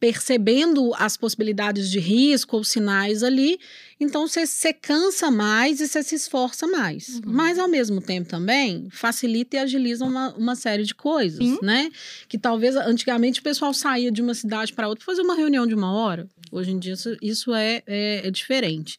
percebendo 0.00 0.92
as 0.96 1.16
possibilidades 1.16 1.88
de 1.88 2.00
risco 2.00 2.56
ou 2.56 2.64
sinais 2.64 3.22
ali. 3.22 3.58
Então, 4.00 4.26
você, 4.26 4.44
você 4.44 4.72
cansa 4.72 5.30
mais 5.30 5.80
e 5.80 5.86
você 5.86 6.02
se 6.02 6.16
esforça 6.16 6.66
mais. 6.66 7.08
Uhum. 7.08 7.22
Mas, 7.26 7.56
ao 7.58 7.68
mesmo 7.68 8.00
tempo, 8.00 8.28
também 8.28 8.88
facilita 8.90 9.56
e 9.56 9.58
agiliza 9.60 10.04
uma, 10.04 10.34
uma 10.34 10.56
série 10.56 10.82
de 10.82 10.94
coisas, 10.94 11.38
Sim. 11.38 11.58
né? 11.62 11.88
Que 12.28 12.36
talvez 12.36 12.74
antigamente 12.74 13.38
o 13.38 13.44
pessoal 13.44 13.72
saía 13.72 14.10
de 14.10 14.20
uma 14.20 14.34
cidade 14.34 14.72
para 14.72 14.88
outra 14.88 15.04
fazer 15.04 15.22
uma 15.22 15.36
reunião 15.36 15.66
de 15.68 15.74
uma 15.74 15.92
hora. 15.92 16.28
Hoje 16.50 16.72
em 16.72 16.78
dia, 16.80 16.94
isso, 16.94 17.16
isso 17.22 17.54
é, 17.54 17.82
é, 17.86 18.26
é 18.26 18.30
diferente. 18.30 18.98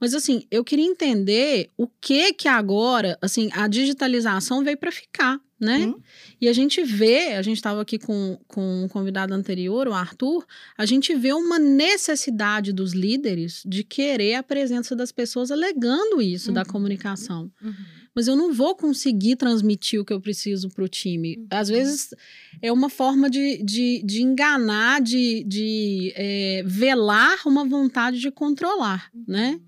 Mas 0.00 0.14
assim, 0.14 0.44
eu 0.50 0.62
queria 0.62 0.84
entender 0.84 1.70
o 1.76 1.86
que 1.86 2.32
que 2.32 2.48
agora, 2.48 3.18
assim, 3.20 3.48
a 3.52 3.66
digitalização 3.66 4.62
veio 4.62 4.76
para 4.76 4.92
ficar, 4.92 5.40
né? 5.58 5.86
Hum. 5.86 5.98
E 6.40 6.48
a 6.48 6.52
gente 6.52 6.82
vê, 6.82 7.34
a 7.34 7.42
gente 7.42 7.56
estava 7.56 7.80
aqui 7.80 7.98
com, 7.98 8.38
com 8.46 8.84
um 8.84 8.88
convidado 8.88 9.32
anterior, 9.32 9.88
o 9.88 9.94
Arthur, 9.94 10.44
a 10.76 10.84
gente 10.84 11.14
vê 11.14 11.32
uma 11.32 11.58
necessidade 11.58 12.72
dos 12.72 12.92
líderes 12.92 13.62
de 13.64 13.82
querer 13.82 14.34
a 14.34 14.42
presença 14.42 14.94
das 14.94 15.10
pessoas 15.10 15.50
alegando 15.50 16.20
isso 16.20 16.48
uhum. 16.48 16.54
da 16.54 16.64
comunicação. 16.64 17.50
Uhum. 17.62 17.74
Mas 18.14 18.28
eu 18.28 18.36
não 18.36 18.52
vou 18.52 18.74
conseguir 18.74 19.36
transmitir 19.36 20.00
o 20.00 20.04
que 20.04 20.12
eu 20.12 20.20
preciso 20.20 20.68
para 20.68 20.84
o 20.84 20.88
time. 20.88 21.36
Uhum. 21.38 21.46
Às 21.50 21.68
vezes 21.68 22.14
é 22.60 22.70
uma 22.70 22.90
forma 22.90 23.30
de, 23.30 23.62
de, 23.62 24.02
de 24.04 24.22
enganar, 24.22 25.00
de, 25.00 25.42
de 25.44 26.12
é, 26.16 26.62
velar 26.66 27.38
uma 27.46 27.64
vontade 27.64 28.20
de 28.20 28.30
controlar, 28.30 29.10
né? 29.26 29.58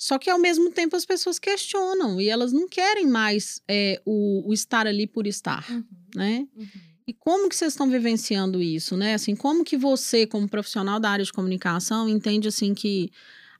Só 0.00 0.18
que 0.18 0.30
ao 0.30 0.38
mesmo 0.38 0.70
tempo 0.70 0.96
as 0.96 1.04
pessoas 1.04 1.38
questionam 1.38 2.18
e 2.18 2.26
elas 2.26 2.54
não 2.54 2.66
querem 2.66 3.06
mais 3.06 3.60
é, 3.68 4.00
o, 4.02 4.48
o, 4.48 4.54
estar 4.54 4.86
ali 4.86 5.06
por 5.06 5.26
estar, 5.26 5.70
uhum. 5.70 5.84
né? 6.14 6.48
Uhum. 6.56 6.66
E 7.06 7.12
como 7.12 7.50
que 7.50 7.54
vocês 7.54 7.74
estão 7.74 7.86
vivenciando 7.86 8.62
isso, 8.62 8.96
né? 8.96 9.12
Assim, 9.12 9.36
como 9.36 9.62
que 9.62 9.76
você, 9.76 10.26
como 10.26 10.48
profissional 10.48 10.98
da 10.98 11.10
área 11.10 11.24
de 11.24 11.30
comunicação, 11.30 12.08
entende 12.08 12.48
assim 12.48 12.72
que 12.72 13.10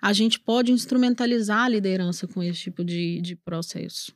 a 0.01 0.15
gente 0.15 0.41
pode 0.41 0.73
instrumentalizar 0.73 1.65
a 1.65 1.69
liderança 1.69 2.27
com 2.27 2.43
esse 2.43 2.59
tipo 2.59 2.83
de, 2.83 3.21
de 3.21 3.37
processo? 3.37 4.11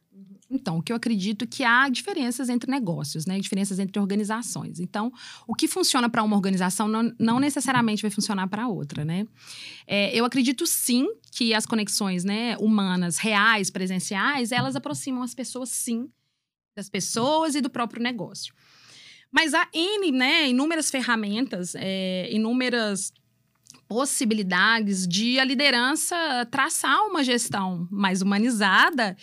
Então, 0.51 0.79
o 0.79 0.83
que 0.83 0.93
eu 0.93 0.97
acredito 0.97 1.47
que 1.47 1.65
há 1.65 1.89
diferenças 1.89 2.49
entre 2.49 2.71
negócios, 2.71 3.27
né? 3.27 3.41
Diferenças 3.41 3.79
entre 3.79 3.99
organizações. 3.99 4.79
Então, 4.79 5.13
o 5.47 5.55
que 5.55 5.67
funciona 5.67 6.09
para 6.09 6.23
uma 6.23 6.37
organização 6.37 6.87
não, 6.87 7.13
não, 7.19 7.41
necessariamente 7.41 8.03
vai 8.03 8.11
funcionar 8.11 8.47
para 8.47 8.69
outra, 8.69 9.05
né? 9.05 9.27
É, 9.87 10.17
eu 10.17 10.25
acredito 10.25 10.67
sim 10.67 11.07
que 11.33 11.53
as 11.55 11.67
conexões 11.67 12.25
né, 12.25 12.57
humanas, 12.59 13.19
reais, 13.19 13.71
presenciais, 13.71 14.53
elas 14.53 14.77
aproximam 14.77 15.23
as 15.23 15.35
pessoas 15.35 15.71
sim 15.71 16.09
das 16.77 16.89
pessoas 16.89 17.55
e 17.55 17.61
do 17.61 17.71
próprio 17.71 18.03
negócio. 18.03 18.55
Mas 19.33 19.55
há 19.55 19.67
N, 19.73 20.13
né, 20.13 20.49
inúmeras 20.49 20.91
ferramentas, 20.91 21.75
é, 21.75 22.29
inúmeras 22.31 23.13
possibilidades 23.89 25.07
de 25.07 25.39
a 25.39 25.45
liderança 25.45 26.17
traçar 26.51 27.01
uma 27.07 27.23
gestão 27.23 27.87
mais 27.91 28.23
humanizada 28.23 29.17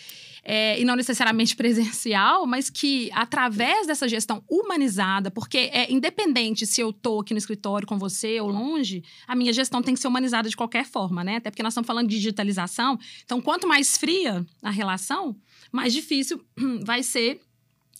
é, 0.44 0.80
e 0.80 0.84
não 0.84 0.96
necessariamente 0.96 1.54
presencial, 1.56 2.46
mas 2.46 2.68
que 2.68 3.10
através 3.12 3.86
dessa 3.86 4.08
gestão 4.08 4.42
humanizada, 4.48 5.30
porque 5.30 5.70
é 5.72 5.90
independente 5.92 6.66
se 6.66 6.80
eu 6.80 6.90
estou 6.90 7.20
aqui 7.20 7.32
no 7.32 7.38
escritório 7.38 7.86
com 7.86 7.98
você 7.98 8.40
ou 8.40 8.48
longe, 8.48 9.02
a 9.26 9.34
minha 9.34 9.52
gestão 9.52 9.82
tem 9.82 9.94
que 9.94 10.00
ser 10.00 10.08
humanizada 10.08 10.48
de 10.48 10.56
qualquer 10.56 10.84
forma, 10.84 11.22
né? 11.22 11.36
Até 11.36 11.50
porque 11.50 11.62
nós 11.62 11.72
estamos 11.72 11.86
falando 11.86 12.08
de 12.08 12.16
digitalização. 12.16 12.98
Então, 13.24 13.40
quanto 13.40 13.66
mais 13.66 13.96
fria 13.96 14.44
a 14.62 14.70
relação, 14.70 15.36
mais 15.70 15.92
difícil 15.92 16.44
vai 16.84 17.02
ser 17.02 17.40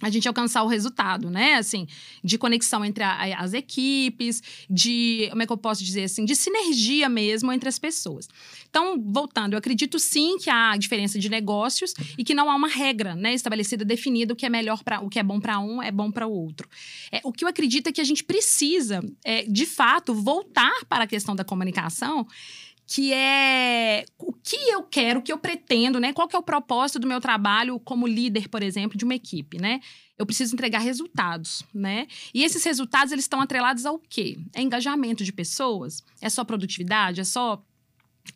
a 0.03 0.11
gente 0.11 0.27
alcançar 0.27 0.63
o 0.65 0.67
resultado, 0.67 1.31
né? 1.31 1.55
Assim, 1.55 1.87
de 2.23 2.37
conexão 2.37 2.85
entre 2.85 3.05
a, 3.05 3.41
as 3.41 3.55
equipes, 3.55 4.43
de, 4.69 5.29
como 5.31 5.43
é 5.43 5.47
que 5.47 5.53
eu 5.53 5.57
posso 5.57 5.83
dizer 5.85 6.05
assim, 6.05 6.25
de 6.25 6.35
sinergia 6.35 7.09
mesmo 7.09 7.53
entre 7.53 7.69
as 7.69 7.79
pessoas. 7.79 8.29
Então, 8.69 9.01
voltando, 9.01 9.53
eu 9.53 9.59
acredito 9.59 9.99
sim 9.99 10.39
que 10.39 10.51
há 10.51 10.77
diferença 10.77 11.19
de 11.19 11.29
negócios 11.29 11.95
e 12.19 12.25
que 12.25 12.35
não 12.35 12.51
há 12.51 12.55
uma 12.55 12.69
regra, 12.69 13.15
né, 13.15 13.33
estabelecida, 13.35 13.85
definida 13.85 14.33
o 14.33 14.37
que 14.37 14.47
é 14.47 14.49
melhor 14.49 14.83
para 14.83 15.01
o 15.01 15.09
que 15.09 15.19
é 15.19 15.23
bom 15.23 15.39
para 15.39 15.59
um 15.59 15.83
é 15.83 15.91
bom 15.91 16.11
para 16.11 16.27
o 16.27 16.33
outro. 16.33 16.69
É, 17.11 17.21
o 17.23 17.33
que 17.33 17.45
eu 17.45 17.49
acredito 17.49 17.89
é 17.89 17.93
que 17.93 18.01
a 18.01 18.05
gente 18.05 18.25
precisa, 18.25 19.01
é, 19.25 19.45
de 19.45 19.67
fato, 19.67 20.15
voltar 20.15 20.85
para 20.89 21.05
a 21.05 21.07
questão 21.07 21.37
da 21.37 21.45
comunicação 21.45 22.27
que 22.87 23.13
é 23.13 24.05
o 24.19 24.33
que 24.33 24.57
eu 24.71 24.83
quero, 24.83 25.21
o 25.21 25.23
que 25.23 25.33
eu 25.33 25.39
pretendo, 25.39 26.01
né? 26.01 26.13
Qual 26.13 26.29
que 26.29 26.37
é 26.37 26.39
o 26.39 26.43
propósito 26.43 26.99
do 26.99 27.07
meu 27.07 27.21
trabalho 27.21 27.79
como 27.81 28.07
líder, 28.07 28.49
por 28.49 28.63
exemplo, 28.63 28.99
de 28.99 29.05
uma 29.05 29.15
equipe, 29.15 29.59
né? 29.59 29.81
Eu 30.19 30.27
preciso 30.27 30.55
entregar 30.55 30.81
resultados, 30.81 31.65
né? 31.75 32.07
E 32.35 32.45
esses 32.45 32.63
resultados, 32.63 33.13
eles 33.13 33.25
estão 33.25 33.41
atrelados 33.41 33.87
ao 33.87 33.99
quê? 33.99 34.39
É 34.55 34.61
engajamento 34.61 35.25
de 35.25 35.33
pessoas? 35.33 36.03
É 36.21 36.29
só 36.29 36.45
produtividade? 36.45 37.21
É 37.21 37.25
só 37.25 37.65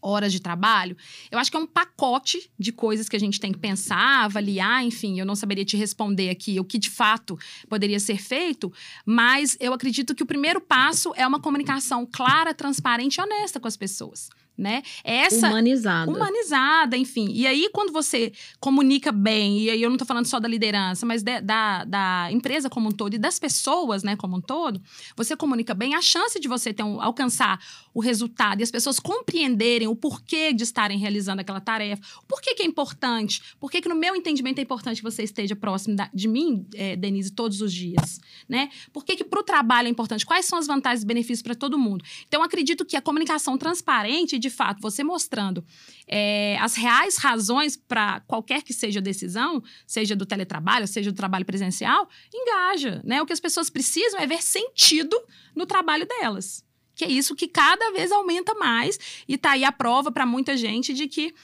horas 0.00 0.32
de 0.32 0.40
trabalho. 0.40 0.96
Eu 1.30 1.38
acho 1.38 1.50
que 1.50 1.56
é 1.56 1.60
um 1.60 1.66
pacote 1.66 2.50
de 2.58 2.72
coisas 2.72 3.08
que 3.08 3.16
a 3.16 3.20
gente 3.20 3.40
tem 3.40 3.52
que 3.52 3.58
pensar, 3.58 4.24
avaliar, 4.24 4.84
enfim, 4.84 5.18
eu 5.18 5.26
não 5.26 5.34
saberia 5.34 5.64
te 5.64 5.76
responder 5.76 6.30
aqui 6.30 6.58
o 6.60 6.64
que 6.64 6.78
de 6.78 6.90
fato 6.90 7.38
poderia 7.68 8.00
ser 8.00 8.20
feito, 8.20 8.72
mas 9.04 9.56
eu 9.60 9.72
acredito 9.72 10.14
que 10.14 10.22
o 10.22 10.26
primeiro 10.26 10.60
passo 10.60 11.12
é 11.16 11.26
uma 11.26 11.40
comunicação 11.40 12.06
clara, 12.10 12.54
transparente 12.54 13.16
e 13.16 13.22
honesta 13.22 13.60
com 13.60 13.68
as 13.68 13.76
pessoas 13.76 14.28
né? 14.56 14.82
Essa 15.04 15.48
humanizada. 15.48 16.10
Humanizada, 16.10 16.96
enfim. 16.96 17.28
E 17.32 17.46
aí, 17.46 17.68
quando 17.72 17.92
você 17.92 18.32
comunica 18.58 19.12
bem, 19.12 19.58
e 19.60 19.70
aí 19.70 19.82
eu 19.82 19.88
não 19.88 19.96
estou 19.96 20.06
falando 20.06 20.26
só 20.26 20.40
da 20.40 20.48
liderança, 20.48 21.04
mas 21.04 21.22
de, 21.22 21.40
da, 21.40 21.84
da 21.84 22.28
empresa 22.30 22.70
como 22.70 22.88
um 22.88 22.92
todo 22.92 23.14
e 23.14 23.18
das 23.18 23.38
pessoas, 23.38 24.02
né, 24.02 24.16
como 24.16 24.36
um 24.36 24.40
todo, 24.40 24.80
você 25.16 25.36
comunica 25.36 25.74
bem, 25.74 25.94
a 25.94 26.00
chance 26.00 26.40
de 26.40 26.48
você 26.48 26.72
ter 26.72 26.82
um, 26.82 27.00
alcançar 27.00 27.60
o 27.92 28.00
resultado 28.00 28.60
e 28.60 28.62
as 28.62 28.70
pessoas 28.70 28.98
compreenderem 28.98 29.88
o 29.88 29.96
porquê 29.96 30.52
de 30.52 30.62
estarem 30.62 30.98
realizando 30.98 31.40
aquela 31.40 31.60
tarefa, 31.60 32.02
o 32.22 32.26
porquê 32.26 32.54
que 32.54 32.62
é 32.62 32.66
importante, 32.66 33.42
por 33.60 33.70
que 33.70 33.86
no 33.88 33.94
meu 33.94 34.16
entendimento 34.16 34.58
é 34.58 34.62
importante 34.62 34.98
que 34.98 35.02
você 35.02 35.22
esteja 35.22 35.54
próximo 35.54 35.96
da, 35.96 36.10
de 36.12 36.28
mim, 36.28 36.66
é, 36.74 36.96
Denise, 36.96 37.30
todos 37.30 37.60
os 37.60 37.72
dias, 37.72 38.20
né? 38.48 38.70
Por 38.92 39.04
que, 39.04 39.16
que 39.16 39.24
para 39.24 39.40
o 39.40 39.42
trabalho 39.42 39.86
é 39.86 39.90
importante? 39.90 40.24
Quais 40.24 40.46
são 40.46 40.58
as 40.58 40.66
vantagens 40.66 41.02
e 41.02 41.06
benefícios 41.06 41.42
para 41.42 41.54
todo 41.54 41.78
mundo? 41.78 42.04
Então, 42.26 42.42
acredito 42.42 42.84
que 42.84 42.96
a 42.96 43.02
comunicação 43.02 43.58
transparente 43.58 44.38
de 44.46 44.50
fato, 44.50 44.80
você 44.80 45.02
mostrando 45.02 45.64
é, 46.06 46.56
as 46.58 46.76
reais 46.76 47.16
razões 47.18 47.76
para 47.76 48.20
qualquer 48.20 48.62
que 48.62 48.72
seja 48.72 49.00
a 49.00 49.02
decisão, 49.02 49.62
seja 49.86 50.14
do 50.14 50.24
teletrabalho, 50.24 50.86
seja 50.86 51.10
do 51.10 51.16
trabalho 51.16 51.44
presencial, 51.44 52.08
engaja. 52.32 53.02
Né? 53.04 53.20
O 53.20 53.26
que 53.26 53.32
as 53.32 53.40
pessoas 53.40 53.68
precisam 53.68 54.20
é 54.20 54.26
ver 54.26 54.42
sentido 54.42 55.20
no 55.54 55.66
trabalho 55.66 56.06
delas. 56.06 56.64
Que 56.94 57.04
é 57.04 57.08
isso 57.08 57.34
que 57.34 57.48
cada 57.48 57.90
vez 57.92 58.10
aumenta 58.12 58.54
mais. 58.54 58.98
E 59.28 59.34
está 59.34 59.50
aí 59.50 59.64
a 59.64 59.72
prova 59.72 60.10
para 60.12 60.24
muita 60.24 60.56
gente 60.56 60.94
de 60.94 61.08
que 61.08 61.34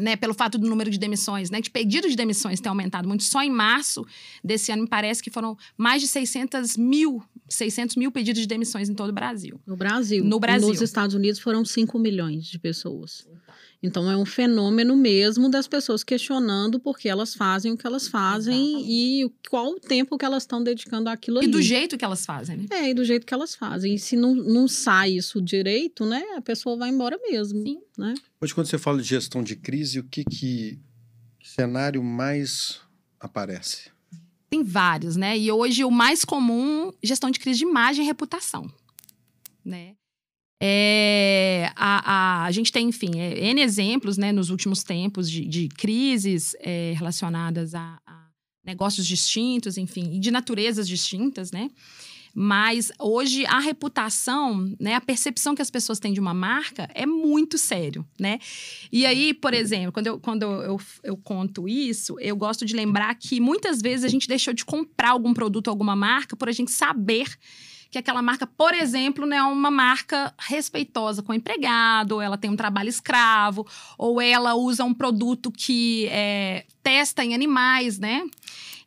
né, 0.00 0.16
pelo 0.16 0.34
fato 0.34 0.58
do 0.58 0.68
número 0.68 0.90
de 0.90 0.98
demissões, 0.98 1.50
né, 1.50 1.60
de 1.60 1.70
pedidos 1.70 2.10
de 2.10 2.16
demissões 2.16 2.60
ter 2.60 2.68
aumentado 2.68 3.08
muito. 3.08 3.22
Só 3.22 3.42
em 3.42 3.50
março 3.50 4.04
desse 4.42 4.72
ano, 4.72 4.82
me 4.82 4.88
parece 4.88 5.22
que 5.22 5.30
foram 5.30 5.56
mais 5.76 6.02
de 6.02 6.08
600 6.08 6.76
mil, 6.76 7.22
600 7.48 7.96
mil 7.96 8.10
pedidos 8.10 8.42
de 8.42 8.48
demissões 8.48 8.88
em 8.88 8.94
todo 8.94 9.10
o 9.10 9.12
Brasil. 9.12 9.60
No 9.66 9.76
Brasil. 9.76 10.24
No 10.24 10.40
Brasil. 10.40 10.68
Nos 10.68 10.80
Estados 10.80 11.14
Unidos 11.14 11.40
foram 11.40 11.64
5 11.64 11.98
milhões 11.98 12.46
de 12.46 12.58
pessoas. 12.58 13.26
Então 13.28 13.54
é 14.10 14.16
um 14.16 14.24
fenômeno 14.24 14.96
mesmo 14.96 15.48
das 15.48 15.66
pessoas 15.66 16.02
questionando 16.02 16.78
por 16.80 16.98
que 16.98 17.08
elas 17.08 17.34
fazem 17.34 17.72
o 17.72 17.76
que 17.76 17.86
elas 17.86 18.08
fazem 18.08 18.68
Exatamente. 18.68 18.90
e 18.90 19.32
qual 19.48 19.72
o 19.72 19.80
tempo 19.80 20.16
que 20.16 20.24
elas 20.24 20.42
estão 20.42 20.62
dedicando 20.62 21.08
àquilo 21.08 21.38
ali. 21.38 21.48
E 21.48 21.50
do 21.50 21.60
jeito 21.60 21.98
que 21.98 22.04
elas 22.04 22.24
fazem, 22.24 22.56
né? 22.56 22.66
É, 22.70 22.90
e 22.90 22.94
do 22.94 23.04
jeito 23.04 23.26
que 23.26 23.34
elas 23.34 23.54
fazem. 23.54 23.94
E 23.94 23.98
se 23.98 24.16
não, 24.16 24.34
não 24.34 24.66
sai 24.68 25.12
isso 25.12 25.40
direito, 25.40 26.04
né, 26.06 26.22
a 26.36 26.40
pessoa 26.40 26.76
vai 26.76 26.90
embora 26.90 27.18
mesmo. 27.22 27.62
Sim. 27.62 27.80
Né? 27.98 28.14
Hoje, 28.40 28.54
quando 28.54 28.66
você 28.66 28.78
fala 28.78 28.98
de 28.98 29.08
gestão 29.08 29.42
de 29.42 29.56
crise, 29.56 29.98
o 29.98 30.04
que, 30.04 30.24
que 30.24 30.78
cenário 31.42 32.02
mais 32.02 32.80
aparece? 33.20 33.90
Tem 34.50 34.62
vários, 34.62 35.16
né? 35.16 35.36
E 35.36 35.50
hoje 35.50 35.84
o 35.84 35.90
mais 35.90 36.24
comum, 36.24 36.92
gestão 37.02 37.30
de 37.30 37.38
crise 37.38 37.58
de 37.58 37.64
imagem 37.64 38.04
e 38.04 38.06
reputação, 38.06 38.70
né? 39.64 39.94
É, 40.66 41.70
a, 41.76 42.12
a, 42.12 42.44
a, 42.46 42.50
gente 42.50 42.72
tem, 42.72 42.88
enfim, 42.88 43.10
é, 43.18 43.50
N 43.50 43.60
exemplos 43.60 44.16
né, 44.16 44.32
nos 44.32 44.48
últimos 44.48 44.82
tempos 44.82 45.30
de, 45.30 45.44
de 45.44 45.68
crises 45.68 46.56
é, 46.58 46.94
relacionadas 46.96 47.74
a, 47.74 47.98
a, 48.06 48.28
negócios 48.64 49.06
distintos, 49.06 49.76
enfim, 49.76 50.14
e 50.14 50.18
de 50.18 50.30
naturezas 50.30 50.88
distintas, 50.88 51.52
né? 51.52 51.70
Mas 52.34 52.90
hoje 52.98 53.44
a 53.44 53.58
reputação, 53.58 54.74
né, 54.80 54.94
a 54.94 55.02
percepção 55.02 55.54
que 55.54 55.60
as 55.60 55.70
pessoas 55.70 56.00
têm 56.00 56.14
de 56.14 56.18
uma 56.18 56.32
marca 56.32 56.88
é 56.94 57.04
muito 57.04 57.58
sério, 57.58 58.02
né? 58.18 58.38
E 58.90 59.04
aí, 59.04 59.34
por 59.34 59.52
exemplo, 59.52 59.92
quando 59.92 60.06
eu, 60.06 60.18
quando 60.18 60.42
eu, 60.44 60.62
eu, 60.62 60.80
eu 61.02 61.16
conto 61.18 61.68
isso, 61.68 62.18
eu 62.20 62.34
gosto 62.34 62.64
de 62.64 62.74
lembrar 62.74 63.14
que 63.16 63.38
muitas 63.38 63.82
vezes 63.82 64.02
a 64.02 64.08
gente 64.08 64.26
deixou 64.26 64.54
de 64.54 64.64
comprar 64.64 65.10
algum 65.10 65.34
produto, 65.34 65.68
alguma 65.68 65.94
marca, 65.94 66.34
por 66.34 66.48
a 66.48 66.52
gente 66.52 66.70
saber 66.70 67.28
que 67.94 67.98
aquela 67.98 68.22
marca, 68.22 68.44
por 68.44 68.74
exemplo, 68.74 69.24
não 69.24 69.36
é 69.36 69.42
uma 69.44 69.70
marca 69.70 70.34
respeitosa 70.36 71.22
com 71.22 71.30
o 71.30 71.34
empregado, 71.34 72.16
ou 72.16 72.20
ela 72.20 72.36
tem 72.36 72.50
um 72.50 72.56
trabalho 72.56 72.88
escravo, 72.88 73.64
ou 73.96 74.20
ela 74.20 74.54
usa 74.54 74.82
um 74.82 74.92
produto 74.92 75.52
que 75.52 76.08
é, 76.10 76.66
testa 76.82 77.24
em 77.24 77.34
animais, 77.34 77.96
né? 78.00 78.24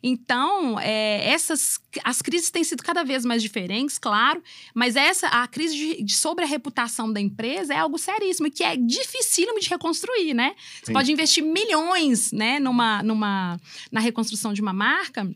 Então, 0.02 0.78
é, 0.78 1.26
essas 1.26 1.80
as 2.04 2.20
crises 2.20 2.50
têm 2.50 2.62
sido 2.62 2.82
cada 2.82 3.02
vez 3.02 3.24
mais 3.24 3.40
diferentes, 3.40 3.98
claro, 3.98 4.42
mas 4.74 4.94
essa 4.94 5.26
a 5.28 5.48
crise 5.48 5.74
de, 5.74 6.02
de 6.02 6.14
sobre 6.14 6.44
a 6.44 6.46
reputação 6.46 7.10
da 7.10 7.18
empresa 7.18 7.72
é 7.72 7.78
algo 7.78 7.96
seríssimo 7.96 8.48
e 8.48 8.50
que 8.50 8.62
é 8.62 8.76
dificílimo 8.76 9.58
de 9.58 9.70
reconstruir, 9.70 10.34
né? 10.34 10.54
Você 10.80 10.86
Sim. 10.86 10.92
pode 10.92 11.10
investir 11.10 11.42
milhões, 11.42 12.30
né, 12.30 12.60
numa, 12.60 13.02
numa 13.02 13.58
na 13.90 14.00
reconstrução 14.00 14.52
de 14.52 14.60
uma 14.60 14.74
marca 14.74 15.26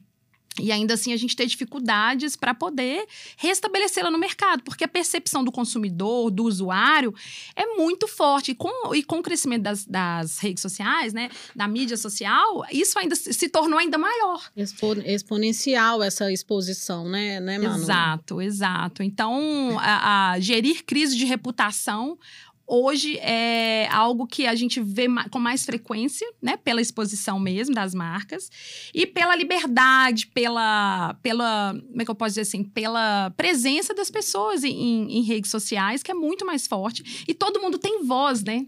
e 0.60 0.70
ainda 0.70 0.94
assim 0.94 1.12
a 1.12 1.16
gente 1.16 1.34
ter 1.34 1.46
dificuldades 1.46 2.36
para 2.36 2.54
poder 2.54 3.06
restabelecê-la 3.36 4.10
no 4.10 4.18
mercado, 4.18 4.62
porque 4.62 4.84
a 4.84 4.88
percepção 4.88 5.42
do 5.42 5.50
consumidor, 5.50 6.30
do 6.30 6.44
usuário, 6.44 7.14
é 7.56 7.66
muito 7.76 8.06
forte. 8.06 8.50
E 8.50 8.54
com, 8.54 8.94
e 8.94 9.02
com 9.02 9.18
o 9.18 9.22
crescimento 9.22 9.62
das, 9.62 9.86
das 9.86 10.38
redes 10.38 10.60
sociais, 10.60 11.12
né, 11.12 11.30
da 11.56 11.66
mídia 11.66 11.96
social, 11.96 12.64
isso 12.70 12.98
ainda 12.98 13.14
se 13.14 13.48
tornou 13.48 13.78
ainda 13.78 13.96
maior. 13.96 14.42
Expo, 14.56 14.94
exponencial 15.04 16.02
essa 16.02 16.30
exposição, 16.30 17.08
né, 17.08 17.40
né 17.40 17.58
Manu? 17.58 17.82
Exato, 17.82 18.40
exato. 18.40 19.02
Então, 19.02 19.78
a, 19.78 20.32
a 20.32 20.40
gerir 20.40 20.84
crise 20.84 21.16
de 21.16 21.24
reputação 21.24 22.18
hoje 22.66 23.18
é 23.18 23.88
algo 23.90 24.26
que 24.26 24.46
a 24.46 24.54
gente 24.54 24.80
vê 24.80 25.06
com 25.30 25.38
mais 25.38 25.64
frequência, 25.64 26.26
né? 26.40 26.56
Pela 26.56 26.80
exposição 26.80 27.38
mesmo 27.38 27.74
das 27.74 27.94
marcas 27.94 28.50
e 28.94 29.06
pela 29.06 29.36
liberdade, 29.36 30.26
pela, 30.28 31.14
pela 31.22 31.74
como 31.88 32.02
é 32.02 32.04
que 32.04 32.10
eu 32.10 32.14
posso 32.14 32.30
dizer 32.30 32.42
assim, 32.42 32.64
pela 32.64 33.30
presença 33.36 33.94
das 33.94 34.10
pessoas 34.10 34.64
em, 34.64 35.18
em 35.18 35.22
redes 35.22 35.50
sociais 35.50 36.02
que 36.02 36.10
é 36.10 36.14
muito 36.14 36.46
mais 36.46 36.66
forte 36.66 37.24
e 37.26 37.34
todo 37.34 37.60
mundo 37.60 37.78
tem 37.78 38.04
voz, 38.04 38.42
né? 38.42 38.66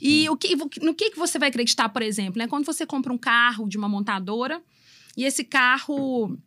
E 0.00 0.28
o 0.30 0.36
que, 0.36 0.56
no 0.80 0.94
que, 0.94 1.10
que 1.10 1.18
você 1.18 1.38
vai 1.38 1.48
acreditar, 1.50 1.88
por 1.90 2.02
exemplo, 2.02 2.38
né? 2.38 2.46
Quando 2.46 2.64
você 2.64 2.86
compra 2.86 3.12
um 3.12 3.18
carro 3.18 3.68
de 3.68 3.76
uma 3.76 3.88
montadora 3.88 4.62
e 5.16 5.24
esse 5.24 5.44
carro 5.44 6.38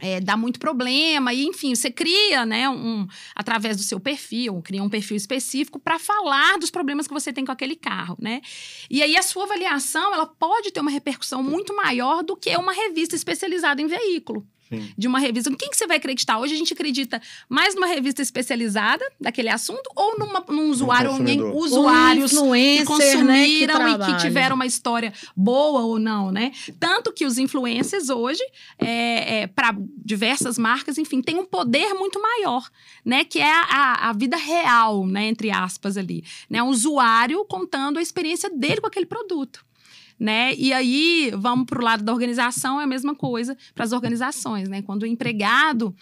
é, 0.00 0.20
dá 0.20 0.36
muito 0.36 0.58
problema, 0.58 1.34
e 1.34 1.44
enfim, 1.44 1.74
você 1.74 1.90
cria, 1.90 2.46
né, 2.46 2.68
um, 2.68 3.06
através 3.34 3.76
do 3.76 3.82
seu 3.82 4.00
perfil, 4.00 4.62
cria 4.62 4.82
um 4.82 4.88
perfil 4.88 5.16
específico 5.16 5.78
para 5.78 5.98
falar 5.98 6.58
dos 6.58 6.70
problemas 6.70 7.06
que 7.06 7.12
você 7.12 7.32
tem 7.32 7.44
com 7.44 7.52
aquele 7.52 7.76
carro, 7.76 8.16
né? 8.18 8.40
E 8.88 9.02
aí 9.02 9.16
a 9.16 9.22
sua 9.22 9.44
avaliação, 9.44 10.14
ela 10.14 10.26
pode 10.26 10.70
ter 10.70 10.80
uma 10.80 10.90
repercussão 10.90 11.42
muito 11.42 11.76
maior 11.76 12.22
do 12.22 12.36
que 12.36 12.56
uma 12.56 12.72
revista 12.72 13.14
especializada 13.14 13.82
em 13.82 13.86
veículo. 13.86 14.46
Sim. 14.72 14.92
De 14.96 15.06
uma 15.06 15.18
revista. 15.18 15.54
Quem 15.56 15.68
que 15.70 15.76
você 15.76 15.86
vai 15.86 15.98
acreditar? 15.98 16.38
Hoje 16.38 16.54
a 16.54 16.56
gente 16.56 16.72
acredita 16.72 17.20
mais 17.48 17.74
numa 17.74 17.86
revista 17.86 18.22
especializada 18.22 19.04
daquele 19.20 19.48
assunto 19.48 19.82
ou 19.94 20.18
numa, 20.18 20.44
num 20.48 20.70
usuário, 20.70 21.10
alguém, 21.10 21.38
consumidor. 21.38 21.64
usuários 21.64 22.32
Um 22.32 22.52
que 22.52 22.80
influencer, 22.80 23.24
né, 23.24 23.44
que 23.44 23.66
consumiram 23.66 23.88
e 23.88 24.14
que 24.14 24.20
tiveram 24.22 24.56
uma 24.56 24.66
história 24.66 25.12
boa 25.36 25.80
ou 25.82 25.98
não, 25.98 26.30
né? 26.30 26.52
Tanto 26.80 27.12
que 27.12 27.26
os 27.26 27.38
influencers 27.38 28.08
hoje, 28.08 28.42
é, 28.78 29.46
para 29.48 29.74
diversas 30.04 30.56
marcas, 30.58 30.98
enfim, 30.98 31.20
têm 31.20 31.38
um 31.38 31.44
poder 31.44 31.94
muito 31.94 32.20
maior, 32.20 32.68
né? 33.04 33.24
Que 33.24 33.38
é 33.40 33.50
a, 33.52 34.08
a- 34.08 34.12
vida 34.12 34.36
real, 34.36 35.06
né? 35.06 35.26
Entre 35.26 35.50
aspas 35.50 35.96
ali. 35.96 36.24
Né? 36.48 36.62
O 36.62 36.66
usuário 36.66 37.44
contando 37.44 37.98
a 37.98 38.02
experiência 38.02 38.48
dele 38.50 38.80
com 38.80 38.86
aquele 38.86 39.06
produto. 39.06 39.64
Né? 40.22 40.54
E 40.54 40.72
aí, 40.72 41.32
vamos 41.36 41.66
para 41.66 41.80
o 41.80 41.82
lado 41.82 42.04
da 42.04 42.12
organização, 42.12 42.80
é 42.80 42.84
a 42.84 42.86
mesma 42.86 43.12
coisa 43.12 43.56
para 43.74 43.84
as 43.84 43.90
organizações, 43.90 44.68
né? 44.68 44.80
Quando 44.80 45.02
o 45.02 45.06
empregado 45.06 45.92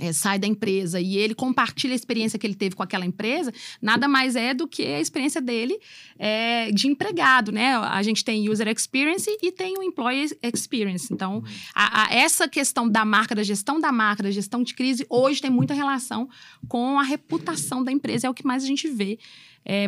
é, 0.00 0.12
sai 0.12 0.38
da 0.38 0.46
empresa 0.46 1.00
e 1.00 1.16
ele 1.16 1.34
compartilha 1.34 1.92
a 1.92 1.96
experiência 1.96 2.38
que 2.38 2.46
ele 2.46 2.54
teve 2.54 2.76
com 2.76 2.84
aquela 2.84 3.04
empresa, 3.04 3.52
nada 3.80 4.06
mais 4.06 4.36
é 4.36 4.54
do 4.54 4.68
que 4.68 4.86
a 4.86 5.00
experiência 5.00 5.40
dele 5.40 5.76
é, 6.16 6.70
de 6.70 6.86
empregado, 6.86 7.50
né? 7.50 7.74
A 7.74 8.00
gente 8.04 8.24
tem 8.24 8.48
user 8.48 8.68
experience 8.68 9.28
e 9.42 9.50
tem 9.50 9.76
o 9.76 9.82
employee 9.82 10.30
experience. 10.40 11.12
Então, 11.12 11.42
a- 11.74 12.04
a- 12.04 12.14
essa 12.14 12.46
questão 12.46 12.88
da 12.88 13.04
marca, 13.04 13.34
da 13.34 13.42
gestão 13.42 13.80
da 13.80 13.90
marca, 13.90 14.22
da 14.22 14.30
gestão 14.30 14.62
de 14.62 14.72
crise, 14.72 15.04
hoje 15.10 15.42
tem 15.42 15.50
muita 15.50 15.74
relação 15.74 16.28
com 16.68 16.96
a 16.96 17.02
reputação 17.02 17.82
da 17.82 17.90
empresa, 17.90 18.28
é 18.28 18.30
o 18.30 18.34
que 18.34 18.46
mais 18.46 18.62
a 18.62 18.66
gente 18.68 18.86
vê 18.86 19.18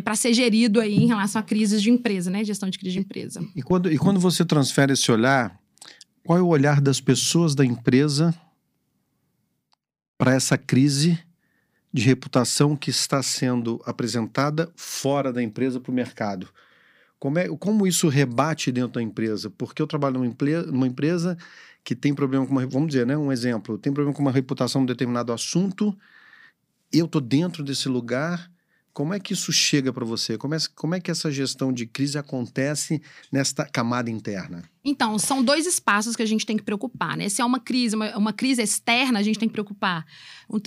para 0.03 0.15
ser 0.15 0.33
gerido 0.33 0.79
aí 0.79 0.95
em 0.95 1.07
relação 1.07 1.39
a 1.39 1.43
crises 1.43 1.81
de 1.81 1.89
empresa, 1.89 2.29
né? 2.31 2.43
Gestão 2.43 2.69
de 2.69 2.77
crise 2.77 2.93
de 2.93 2.99
empresa. 2.99 3.45
E 3.55 3.61
quando, 3.61 3.91
e 3.91 3.97
quando 3.97 4.19
você 4.19 4.45
transfere 4.45 4.93
esse 4.93 5.11
olhar, 5.11 5.59
qual 6.23 6.39
é 6.39 6.41
o 6.41 6.47
olhar 6.47 6.81
das 6.81 6.99
pessoas 6.99 7.53
da 7.53 7.65
empresa 7.65 8.33
para 10.17 10.33
essa 10.33 10.57
crise 10.57 11.19
de 11.93 12.01
reputação 12.01 12.75
que 12.75 12.89
está 12.89 13.21
sendo 13.21 13.81
apresentada 13.85 14.71
fora 14.75 15.31
da 15.31 15.43
empresa 15.43 15.79
para 15.79 15.91
o 15.91 15.95
mercado? 15.95 16.49
Como, 17.19 17.39
é, 17.39 17.47
como 17.57 17.87
isso 17.87 18.07
rebate 18.07 18.71
dentro 18.71 18.93
da 18.93 19.01
empresa? 19.01 19.49
Porque 19.49 19.81
eu 19.81 19.87
trabalho 19.87 20.19
numa, 20.19 20.35
numa 20.67 20.87
empresa 20.87 21.37
que 21.83 21.95
tem 21.95 22.13
problema 22.13 22.45
com 22.45 22.51
uma. 22.51 22.65
Vamos 22.65 22.89
dizer, 22.89 23.05
né? 23.05 23.15
Um 23.15 23.31
exemplo: 23.31 23.77
tem 23.77 23.93
problema 23.93 24.15
com 24.15 24.21
uma 24.21 24.31
reputação 24.31 24.81
em 24.81 24.85
determinado 24.85 25.31
assunto, 25.31 25.95
eu 26.91 27.05
estou 27.05 27.21
dentro 27.21 27.63
desse 27.63 27.87
lugar. 27.87 28.51
Como 28.95 29.13
é 29.13 29.19
que 29.19 29.33
isso 29.33 29.51
chega 29.51 29.91
para 29.91 30.05
você? 30.05 30.37
Como 30.37 30.55
é, 30.55 30.57
como 30.73 30.95
é 30.95 31.01
que 31.01 31.11
essa 31.11 31.29
gestão 31.29 31.73
de 31.73 31.85
crise 31.85 32.17
acontece 32.17 33.01
nesta 33.29 33.65
camada 33.65 34.09
interna? 34.09 34.63
Então, 34.85 35.19
são 35.19 35.43
dois 35.43 35.67
espaços 35.67 36.15
que 36.15 36.23
a 36.23 36.25
gente 36.25 36.45
tem 36.45 36.55
que 36.55 36.63
preocupar, 36.63 37.17
né? 37.17 37.27
Se 37.27 37.41
é 37.41 37.45
uma 37.45 37.59
crise, 37.59 37.93
uma, 37.93 38.17
uma 38.17 38.31
crise 38.31 38.61
externa, 38.61 39.19
a 39.19 39.21
gente 39.21 39.37
tem 39.37 39.49
que 39.49 39.53
preocupar 39.53 40.05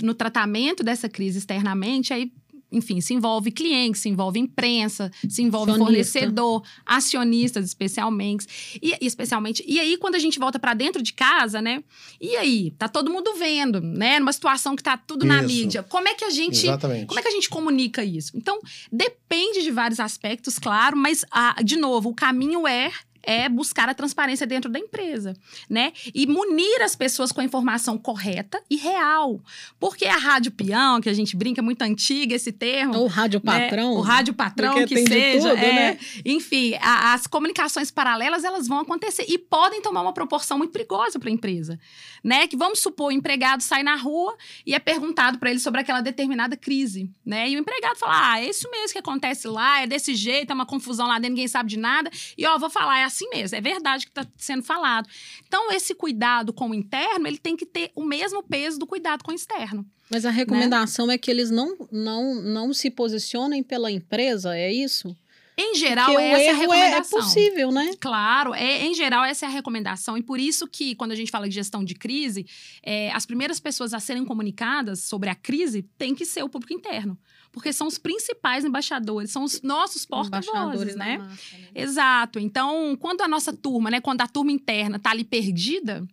no, 0.03 0.13
tratamento 0.13 0.83
dessa 0.83 1.09
crise 1.09 1.39
externamente, 1.39 2.13
aí, 2.13 2.31
enfim, 2.71 3.01
se 3.01 3.15
envolve 3.15 3.51
cliente, 3.51 3.99
se 3.99 4.09
envolve 4.09 4.39
imprensa, 4.39 5.11
se 5.29 5.43
envolve 5.43 5.71
Acionista. 5.73 5.85
fornecedor, 6.19 6.63
acionistas 6.85 7.65
especialmente. 7.65 8.47
E, 8.83 8.97
especialmente. 9.01 9.65
E 9.67 9.81
aí, 9.81 9.97
quando 9.97 10.15
a 10.15 10.19
gente 10.19 10.39
volta 10.39 10.59
para 10.59 10.75
dentro 10.75 11.03
de 11.03 11.13
casa, 11.13 11.63
né? 11.63 11.83
E 12.21 12.37
aí, 12.37 12.71
tá 12.73 12.89
todo 12.89 13.11
mundo 13.11 13.35
vendo, 13.35 13.81
né? 13.81 14.19
Numa 14.19 14.33
situação 14.33 14.77
que 14.77 14.83
tá 14.83 14.97
tudo 14.97 15.25
na 15.25 15.39
Isso. 15.39 15.47
mídia. 15.47 15.83
Como 15.83 16.09
é 16.09 16.15
que 16.15 16.25
a 16.25 16.31
gente 16.31 16.67
Exatamente. 16.67 17.07
como 17.07 17.19
é 17.19 17.23
que 17.23 17.29
a 17.29 17.33
gente 17.33 17.49
comunica 17.49 18.05
isso? 18.05 18.33
Então, 18.37 18.59
depende 18.93 19.63
de 19.63 19.71
vários 19.71 20.01
aspectos, 20.01 20.59
claro, 20.59 20.97
mas, 20.97 21.25
ah, 21.31 21.57
de 21.63 21.77
novo, 21.77 22.11
o 22.11 22.15
caminho 22.15 22.67
é. 22.67 22.91
É 23.23 23.49
buscar 23.49 23.89
a 23.89 23.95
transparência 23.95 24.47
dentro 24.47 24.71
da 24.71 24.79
empresa, 24.79 25.35
né? 25.69 25.93
E 26.15 26.27
munir 26.27 26.83
as 26.83 26.95
pessoas 26.95 27.33
com 27.33 27.41
a 27.41 27.45
informação 27.45 27.99
correta 27.99 28.63
e 28.71 28.77
real. 28.77 29.41
Porque 29.79 30.07
a 30.07 30.17
rádio 30.17 30.53
peão, 30.53 31.01
que 31.01 31.09
a 31.09 31.15
gente 31.15 31.37
brinca, 31.37 31.61
é 31.61 31.65
muito 31.65 31.83
antiga 31.83 32.35
esse 32.35 32.53
termo. 32.53 32.97
Ou 32.97 33.07
rádio 33.07 33.41
né? 33.45 33.69
patrão. 33.69 33.93
O 33.95 34.01
rádio 34.01 34.35
patrão, 34.35 34.87
que 34.87 35.07
seja. 35.07 35.51
tudo, 35.51 35.59
é. 35.59 35.73
né? 35.73 35.99
Enfim, 36.25 36.75
a- 36.81 37.15
as 37.15 37.27
comunicações 37.27 37.91
paralelas, 37.91 38.45
elas 38.45 38.67
vão 38.69 38.79
acontecer 38.79 39.25
e 39.29 39.39
podem 39.39 39.83
tomar 39.83 40.03
uma 40.03 40.13
proporção 40.13 40.59
muito 40.59 40.73
perigosa 40.73 41.19
para 41.19 41.29
a 41.29 41.33
empresa, 41.33 41.79
né? 42.23 42.47
Que 42.47 42.57
vamos 42.57 42.81
supor, 42.81 43.09
o 43.09 43.13
empregado 43.13 43.63
sai 43.63 43.83
na 43.83 43.97
rua 43.97 44.37
e 44.67 44.75
é 44.75 44.79
perguntado 44.79 45.39
para 45.39 45.51
ele 45.51 45.61
sobre 45.61 45.81
aquela 45.81 46.01
determinada 46.01 46.57
crise, 46.57 47.11
né? 47.25 47.49
E 47.49 47.57
o 47.57 47.59
empregado 47.61 47.97
fala: 47.97 48.33
"Ah, 48.33 48.41
é 48.41 48.49
isso 48.49 48.71
mesmo 48.71 48.93
que 48.93 48.99
acontece 48.99 49.49
lá, 49.49 49.83
é 49.83 49.87
desse 49.87 50.15
jeito, 50.15 50.51
é 50.51 50.55
uma 50.55 50.67
confusão 50.67 51.07
lá 51.07 51.15
dentro, 51.19 51.31
ninguém 51.31 51.49
sabe 51.49 51.69
de 51.71 51.79
nada". 51.79 52.11
E 52.37 52.47
ó, 52.47 52.59
vou 52.59 52.71
falar, 52.71 53.01
é 53.01 53.05
assim 53.09 53.29
mesmo, 53.31 53.57
é 53.57 53.61
verdade 53.61 54.07
que 54.07 54.11
está 54.11 54.27
sendo 54.37 54.63
falado. 54.63 55.09
Então, 55.47 55.71
esse 55.73 55.95
cuidado 55.95 56.53
com 56.53 56.71
o 56.71 56.75
interno, 56.75 57.27
ele 57.27 57.39
tem 57.39 57.57
que 57.57 57.67
ter 57.67 57.91
o 57.95 58.05
mesmo 58.05 58.43
peso 58.43 58.79
do 58.79 58.87
cuidado 58.87 59.25
com 59.25 59.33
o 59.33 59.35
externo. 59.35 59.85
Mas 60.11 60.25
a 60.25 60.31
recomendação 60.31 61.11
é 61.11 61.19
que 61.19 61.31
eles 61.31 61.51
não, 61.51 61.77
não, 61.93 62.35
não 62.37 62.73
se 62.73 62.91
posicionem 62.91 63.63
pela 63.63 63.91
empresa, 63.91 64.57
é 64.57 64.73
isso? 64.73 65.15
Em 65.61 65.75
geral, 65.75 66.07
Porque 66.07 66.23
essa 66.23 66.37
é 66.37 66.39
a 66.39 66.41
é, 66.41 66.47
é 66.47 66.53
recomendação. 66.55 67.19
possível, 67.21 67.73
né? 67.73 67.91
Claro, 67.99 68.55
é, 68.55 68.85
em 68.85 68.95
geral, 68.95 69.25
essa 69.25 69.45
é 69.45 69.49
a 69.49 69.51
recomendação. 69.51 70.17
E 70.17 70.23
por 70.23 70.39
isso 70.39 70.69
que, 70.69 70.95
quando 70.95 71.11
a 71.11 71.17
gente 71.17 71.33
fala 71.33 71.49
de 71.49 71.55
gestão 71.57 71.83
de 71.83 71.97
crise, 71.97 72.47
é, 72.81 73.11
as 73.11 73.27
primeiras 73.27 73.59
pessoas 73.59 73.93
a 73.93 73.99
serem 73.99 74.25
comunicadas 74.25 75.01
sobre 75.01 75.29
a 75.29 75.35
crise 75.35 75.83
tem 75.99 76.15
que 76.15 76.25
ser 76.25 76.45
o 76.45 76.49
público 76.49 76.73
interno. 76.73 77.19
Porque 77.59 77.73
são 77.73 77.89
os 77.89 77.99
principais 77.99 78.65
embaixadores, 78.65 79.33
são 79.33 79.43
os 79.43 79.61
nossos 79.63 80.07
porta-vozes, 80.07 80.95
né? 80.95 81.19
marca, 81.19 81.35
né? 81.59 81.69
Exato. 81.75 82.39
Então, 82.39 82.97
quando 82.97 83.21
a 83.23 83.27
nossa 83.27 83.53
turma, 83.53 83.91
né, 83.91 84.01
quando 84.01 84.21
a 84.21 84.29
turma 84.29 84.53
interna 84.53 84.97
tá 84.97 85.11
ali 85.11 85.25
perdida, 85.25 86.07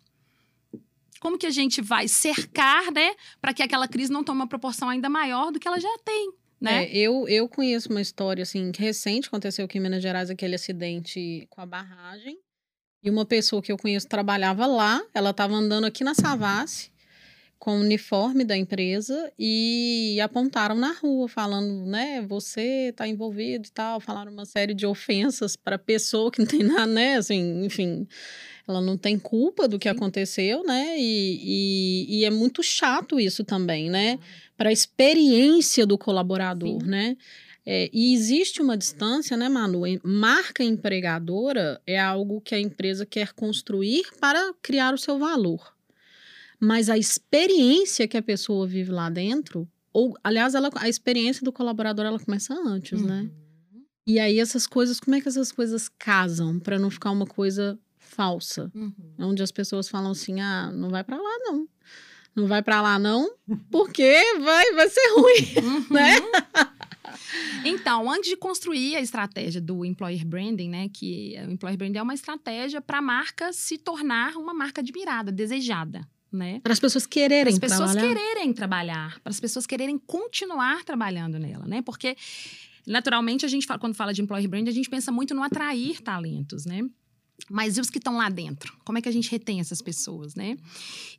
como 1.19 1.37
que 1.37 1.45
a 1.45 1.51
gente 1.51 1.83
vai 1.83 2.07
cercar, 2.07 2.91
né, 2.91 3.13
para 3.39 3.53
que 3.53 3.61
aquela 3.61 3.87
crise 3.87 4.11
não 4.11 4.23
tome 4.23 4.41
uma 4.41 4.47
proporção 4.47 4.89
ainda 4.89 5.07
maior 5.07 5.51
do 5.51 5.59
que 5.59 5.67
ela 5.67 5.79
já 5.79 5.95
tem, 6.03 6.33
né? 6.59 6.85
É, 6.85 6.97
eu, 6.97 7.27
eu 7.27 7.47
conheço 7.47 7.89
uma 7.91 8.01
história 8.01 8.41
assim 8.41 8.71
que 8.71 8.81
recente 8.81 9.27
aconteceu 9.27 9.65
aqui 9.65 9.77
em 9.77 9.81
Minas 9.81 10.01
Gerais 10.01 10.31
aquele 10.31 10.55
acidente 10.55 11.45
com 11.51 11.61
a 11.61 11.65
barragem 11.67 12.39
e 13.03 13.09
uma 13.11 13.23
pessoa 13.23 13.61
que 13.61 13.71
eu 13.71 13.77
conheço 13.77 14.07
trabalhava 14.07 14.65
lá, 14.65 14.99
ela 15.13 15.29
estava 15.29 15.53
andando 15.53 15.85
aqui 15.85 16.03
na 16.03 16.15
Savassi 16.15 16.91
com 17.65 17.79
o 17.79 17.81
uniforme 17.81 18.43
da 18.43 18.55
empresa 18.55 19.33
e 19.39 20.19
apontaram 20.21 20.75
na 20.75 20.91
rua 20.91 21.27
falando, 21.27 21.83
né, 21.87 22.21
você 22.21 22.89
está 22.89 23.07
envolvido 23.07 23.67
e 23.67 23.71
tal, 23.71 23.99
falaram 23.99 24.31
uma 24.31 24.45
série 24.45 24.75
de 24.75 24.85
ofensas 24.85 25.55
para 25.55 25.75
pessoa 25.75 26.29
que 26.29 26.37
não 26.37 26.45
tem 26.45 26.61
nada, 26.61 26.85
né, 26.85 27.15
assim, 27.15 27.65
enfim, 27.65 28.07
ela 28.67 28.79
não 28.79 28.95
tem 28.95 29.17
culpa 29.17 29.67
do 29.67 29.79
que 29.79 29.89
Sim. 29.89 29.95
aconteceu, 29.95 30.63
né, 30.63 30.95
e, 30.95 31.39
e, 31.41 32.19
e 32.19 32.25
é 32.25 32.29
muito 32.29 32.61
chato 32.61 33.19
isso 33.19 33.43
também, 33.43 33.89
né, 33.89 34.19
para 34.55 34.69
a 34.69 34.71
experiência 34.71 35.87
do 35.87 35.97
colaborador, 35.97 36.83
Sim. 36.83 36.87
né? 36.87 37.17
É, 37.65 37.89
e 37.91 38.13
existe 38.13 38.61
uma 38.61 38.77
distância, 38.77 39.35
né, 39.35 39.49
Manu? 39.49 39.81
Marca 40.03 40.63
empregadora 40.63 41.81
é 41.87 41.99
algo 41.99 42.39
que 42.39 42.53
a 42.53 42.59
empresa 42.59 43.07
quer 43.07 43.33
construir 43.33 44.03
para 44.21 44.53
criar 44.61 44.93
o 44.93 44.99
seu 44.99 45.17
valor. 45.17 45.74
Mas 46.59 46.89
a 46.89 46.97
experiência 46.97 48.07
que 48.07 48.17
a 48.17 48.21
pessoa 48.21 48.65
vive 48.67 48.91
lá 48.91 49.09
dentro, 49.09 49.67
ou, 49.93 50.15
aliás, 50.23 50.55
ela, 50.55 50.69
a 50.75 50.89
experiência 50.89 51.43
do 51.43 51.51
colaborador 51.51 52.05
ela 52.05 52.19
começa 52.19 52.53
antes, 52.53 53.01
né? 53.01 53.21
Uhum. 53.21 53.83
E 54.07 54.19
aí 54.19 54.39
essas 54.39 54.67
coisas, 54.67 54.99
como 54.99 55.15
é 55.15 55.21
que 55.21 55.27
essas 55.27 55.51
coisas 55.51 55.89
casam 55.89 56.59
para 56.59 56.77
não 56.77 56.89
ficar 56.89 57.11
uma 57.11 57.25
coisa 57.25 57.79
falsa? 57.97 58.71
Uhum. 58.75 58.93
Onde 59.19 59.41
as 59.41 59.51
pessoas 59.51 59.87
falam 59.87 60.11
assim: 60.11 60.41
"Ah, 60.41 60.71
não 60.71 60.89
vai 60.89 61.03
para 61.03 61.17
lá 61.17 61.37
não. 61.39 61.67
Não 62.35 62.47
vai 62.47 62.61
para 62.61 62.81
lá 62.81 62.99
não, 62.99 63.33
porque 63.71 64.21
vai 64.41 64.73
vai 64.73 64.89
ser 64.89 65.13
ruim". 65.15 65.87
Né? 65.89 66.15
Então, 67.63 68.11
antes 68.11 68.29
de 68.29 68.37
construir 68.37 68.95
a 68.95 69.01
estratégia 69.01 69.59
do 69.61 69.83
employer 69.83 70.25
branding, 70.25 70.69
né, 70.69 70.89
que 70.89 71.33
o 71.47 71.51
employer 71.51 71.77
branding 71.77 71.97
é 71.97 72.01
uma 72.01 72.13
estratégia 72.13 72.81
para 72.81 72.99
a 72.99 73.01
marca 73.01 73.51
se 73.53 73.77
tornar 73.77 74.35
uma 74.35 74.53
marca 74.53 74.81
admirada, 74.81 75.31
desejada, 75.31 76.07
né? 76.31 76.59
Para 76.61 76.73
as 76.73 76.79
pessoas 76.79 77.05
Para 77.05 77.13
quererem 77.13 77.53
as 77.53 77.59
pessoas 77.59 77.91
trabalhar. 77.93 78.15
quererem 78.15 78.53
trabalhar, 78.53 79.19
para 79.21 79.31
as 79.31 79.39
pessoas 79.39 79.65
quererem 79.65 79.97
continuar 79.97 80.83
trabalhando 80.83 81.39
nela, 81.39 81.65
né? 81.65 81.81
Porque 81.81 82.15
naturalmente 82.85 83.45
a 83.45 83.49
gente 83.49 83.65
fala- 83.65 83.79
quando 83.79 83.95
fala 83.95 84.13
de 84.13 84.21
employer 84.21 84.49
branding, 84.49 84.69
a 84.69 84.73
gente 84.73 84.89
pensa 84.89 85.11
muito 85.11 85.33
no 85.33 85.43
atrair 85.43 86.01
talentos, 86.01 86.65
né? 86.65 86.81
Mas 87.49 87.77
e 87.77 87.81
os 87.81 87.89
que 87.89 87.97
estão 87.97 88.15
lá 88.15 88.29
dentro? 88.29 88.73
Como 88.85 88.97
é 88.97 89.01
que 89.01 89.09
a 89.09 89.11
gente 89.11 89.29
retém 89.29 89.59
essas 89.59 89.81
pessoas, 89.81 90.35
né? 90.35 90.55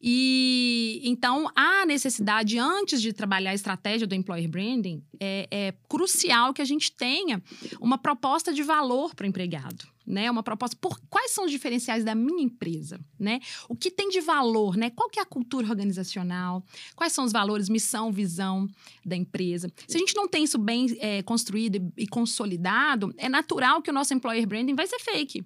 E 0.03 1.01
então 1.05 1.51
há 1.55 1.85
necessidade, 1.85 2.59
antes 2.59 3.03
de 3.03 3.13
trabalhar 3.13 3.51
a 3.51 3.55
estratégia 3.55 4.07
do 4.07 4.15
employer 4.15 4.49
branding, 4.49 5.03
é, 5.21 5.47
é 5.51 5.75
crucial 5.89 6.55
que 6.55 6.63
a 6.63 6.65
gente 6.65 6.91
tenha 6.93 7.43
uma 7.81 7.99
proposta 7.99 8.53
de 8.53 8.63
valor 8.63 9.15
para 9.15 9.25
o 9.25 9.29
empregado. 9.29 9.87
Né? 10.07 10.31
Uma 10.31 10.43
proposta 10.43 10.77
por 10.81 11.01
quais 11.09 11.33
são 11.33 11.45
os 11.45 11.51
diferenciais 11.51 12.05
da 12.05 12.15
minha 12.15 12.43
empresa, 12.43 13.01
né? 13.19 13.41
O 13.69 13.75
que 13.75 13.91
tem 13.91 14.09
de 14.09 14.21
valor, 14.21 14.77
né? 14.77 14.91
Qual 14.91 15.11
que 15.11 15.19
é 15.19 15.23
a 15.23 15.27
cultura 15.27 15.67
organizacional? 15.69 16.65
Quais 16.95 17.13
são 17.13 17.25
os 17.25 17.33
valores, 17.33 17.69
missão, 17.69 18.13
visão 18.13 18.69
da 19.05 19.17
empresa? 19.17 19.71
Se 19.89 19.97
a 19.97 20.01
gente 20.01 20.15
não 20.15 20.29
tem 20.29 20.45
isso 20.45 20.59
bem 20.59 20.87
é, 21.01 21.23
construído 21.23 21.93
e, 21.97 22.07
consolidado, 22.07 23.13
é 23.17 23.29
natural 23.29 23.83
que 23.83 23.91
o 23.91 23.95
nosso 23.95 24.15
employer 24.15 24.47
branding 24.47 24.75
vai 24.75 24.87
ser 24.87 25.01
fake. 25.01 25.45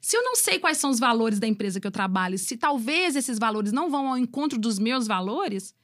Se 0.00 0.16
eu 0.16 0.22
não 0.22 0.36
sei 0.36 0.58
quais 0.58 0.78
são 0.78 0.90
os 0.90 0.98
valores 0.98 1.38
da 1.38 1.46
empresa 1.46 1.80
que 1.80 1.86
eu 1.86 1.90
trabalho, 1.90 2.38
se 2.38 2.56
talvez 2.56 3.16
esses 3.16 3.38
valores 3.38 3.72
não 3.72 3.90
vão 3.90 4.08
ao 4.08 4.18
encontro 4.18 4.58
dos 4.58 4.78
meus 4.78 5.06
valores, 5.06 5.74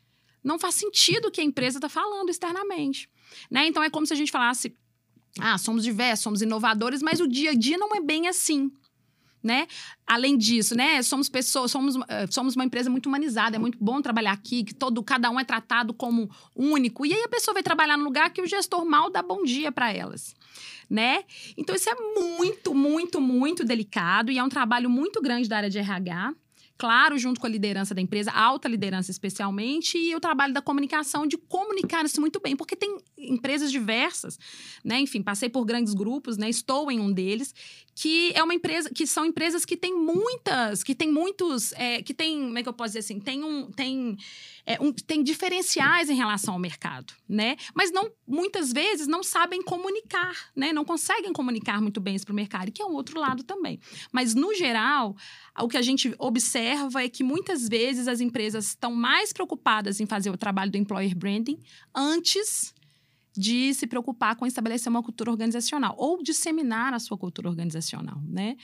não 0.43 0.59
faz 0.59 0.75
sentido 0.75 1.27
o 1.27 1.31
que 1.31 1.41
a 1.41 1.45
empresa 1.45 1.79
está 1.79 1.89
falando 1.89 2.29
externamente. 2.29 3.09
Né? 3.51 3.67
Então 3.67 3.83
é 3.83 3.91
como 3.91 4.07
se 4.07 4.13
a 4.13 4.17
gente 4.17 4.33
falasse: 4.33 4.77
ah, 5.39 5.57
somos 5.59 5.83
diversos, 5.83 6.23
somos 6.23 6.43
inovadores, 6.43 7.03
mas 7.03 7.21
o 7.21 7.27
dia 7.27 7.51
a 7.51 7.55
dia 7.55 7.79
não 7.79 7.95
é 7.95 8.01
bem 8.01 8.29
assim. 8.29 8.71
Né? 9.43 9.67
Além 10.07 10.39
disso, 10.39 10.77
né, 10.77 11.03
somos 11.03 11.29
pessoas, 11.29 11.73
somos, 11.73 11.97
eh, 12.07 12.29
somos 12.31 12.55
uma 12.55 12.65
empresa 12.65 12.89
muito 12.89 13.07
humanizada, 13.07 13.57
é 13.57 13.59
muito 13.59 13.77
bom 13.81 14.01
trabalhar 14.01 14.31
aqui, 14.31 14.63
que 14.63 14.73
todo 14.73 15.03
cada 15.03 15.29
um 15.31 15.41
é 15.41 15.43
tratado 15.43 15.93
como 15.93 16.31
único. 16.55 17.05
E 17.05 17.13
aí 17.13 17.23
a 17.25 17.29
pessoa 17.29 17.53
vai 17.53 17.63
trabalhar 17.63 17.97
no 17.97 18.05
lugar 18.05 18.31
que 18.31 18.41
o 18.41 18.47
gestor 18.47 18.85
mal 18.85 19.11
dá 19.11 19.21
bom 19.21 19.43
dia 19.43 19.73
para 19.73 19.93
elas, 19.93 20.33
né? 20.89 21.25
Então 21.57 21.75
isso 21.75 21.91
é 21.91 21.95
muito, 21.97 22.73
muito, 22.73 23.21
muito 23.21 23.65
delicado 23.65 24.31
e 24.31 24.39
é 24.39 24.45
um 24.45 24.49
trabalho 24.49 24.89
muito 24.89 25.21
grande 25.21 25.49
da 25.49 25.57
área 25.57 25.71
de 25.71 25.79
RH 25.79 26.35
claro, 26.83 27.17
junto 27.17 27.39
com 27.41 27.47
a 27.47 27.49
liderança 27.49 27.95
da 27.95 28.01
empresa, 28.01 28.33
alta 28.33 28.67
liderança 28.67 29.09
especialmente, 29.09 29.97
e 29.97 30.17
o 30.17 30.19
trabalho 30.19 30.53
da 30.53 30.61
comunicação, 30.61 31.29
de 31.29 31.39
comunicar 31.39 32.05
isso 32.05 32.21
muito 32.21 32.41
bem, 32.41 32.57
porque 32.57 32.75
tem 32.75 32.99
empresas 33.17 33.71
diversas, 33.71 34.37
né? 34.85 34.99
Enfim, 34.99 35.23
passei 35.23 35.49
por 35.49 35.65
grandes 35.65 35.95
grupos, 35.95 36.37
né? 36.37 36.51
Estou 36.51 36.91
em 36.91 36.99
um 36.99 37.13
deles, 37.13 37.55
que 37.95 38.33
é 38.35 38.43
uma 38.43 38.55
empresa, 38.55 38.91
que 38.91 39.07
são 39.07 39.25
empresas 39.25 39.65
que 39.65 39.77
têm 39.77 39.95
muitas, 39.95 40.83
que 40.83 40.95
tem 40.95 41.13
muitos, 41.13 41.73
é, 41.73 42.03
que 42.03 42.15
tem, 42.15 42.41
como 42.41 42.59
é 42.59 42.63
que 42.63 42.69
eu 42.69 42.73
posso 42.73 42.91
dizer 42.91 43.01
assim, 43.01 43.21
tem 43.21 43.45
um, 43.45 43.71
tem, 43.71 44.17
é, 44.65 44.81
um, 44.81 44.93
tem 44.93 45.23
diferenciais 45.23 46.09
em 46.09 46.15
relação 46.15 46.55
ao 46.55 46.61
mercado, 46.61 47.13
né? 47.29 47.57
Mas 47.75 47.93
não, 47.93 48.11
muitas 48.27 48.73
vezes 48.73 49.07
não 49.07 49.23
sabem 49.23 49.63
comunicar, 49.63 50.35
né? 50.57 50.73
Não 50.73 50.85
conseguem 50.85 51.33
comunicar 51.33 51.81
muito 51.83 52.01
bem 52.01 52.15
isso 52.15 52.25
para 52.25 52.33
o 52.33 52.37
mercado, 52.37 52.73
que 52.73 52.81
é 52.81 52.87
um 52.87 52.95
outro 52.95 53.21
lado 53.21 53.43
também. 53.43 53.79
Mas, 54.11 54.35
no 54.35 54.55
geral, 54.55 55.15
o 55.61 55.69
que 55.69 55.77
a 55.77 55.83
gente 55.83 56.15
observa 56.19 57.03
é 57.03 57.09
que 57.09 57.23
muitas 57.23 57.69
vezes 57.69 58.09
as 58.09 58.21
empresas 58.21 58.69
estão 58.69 58.95
mais 58.95 59.33
preocupadas 59.33 60.01
em 60.01 60.07
fazer 60.07 60.31
o 60.31 60.37
trabalho 60.37 60.71
do 60.71 60.79
employer 60.79 61.15
branding 61.15 61.59
antes 61.95 62.73
de 63.37 63.73
se 63.75 63.87
preocupar 63.87 64.37
com 64.37 64.47
estabelecer 64.47 64.91
uma 64.91 65.03
cultura 65.03 65.31
organizacional 65.31 65.95
ou 65.99 66.23
disseminar 66.23 66.95
a 66.95 66.99
sua 66.99 67.17
cultura 67.17 67.49
organizacional, 67.49 68.21
né? 68.27 68.57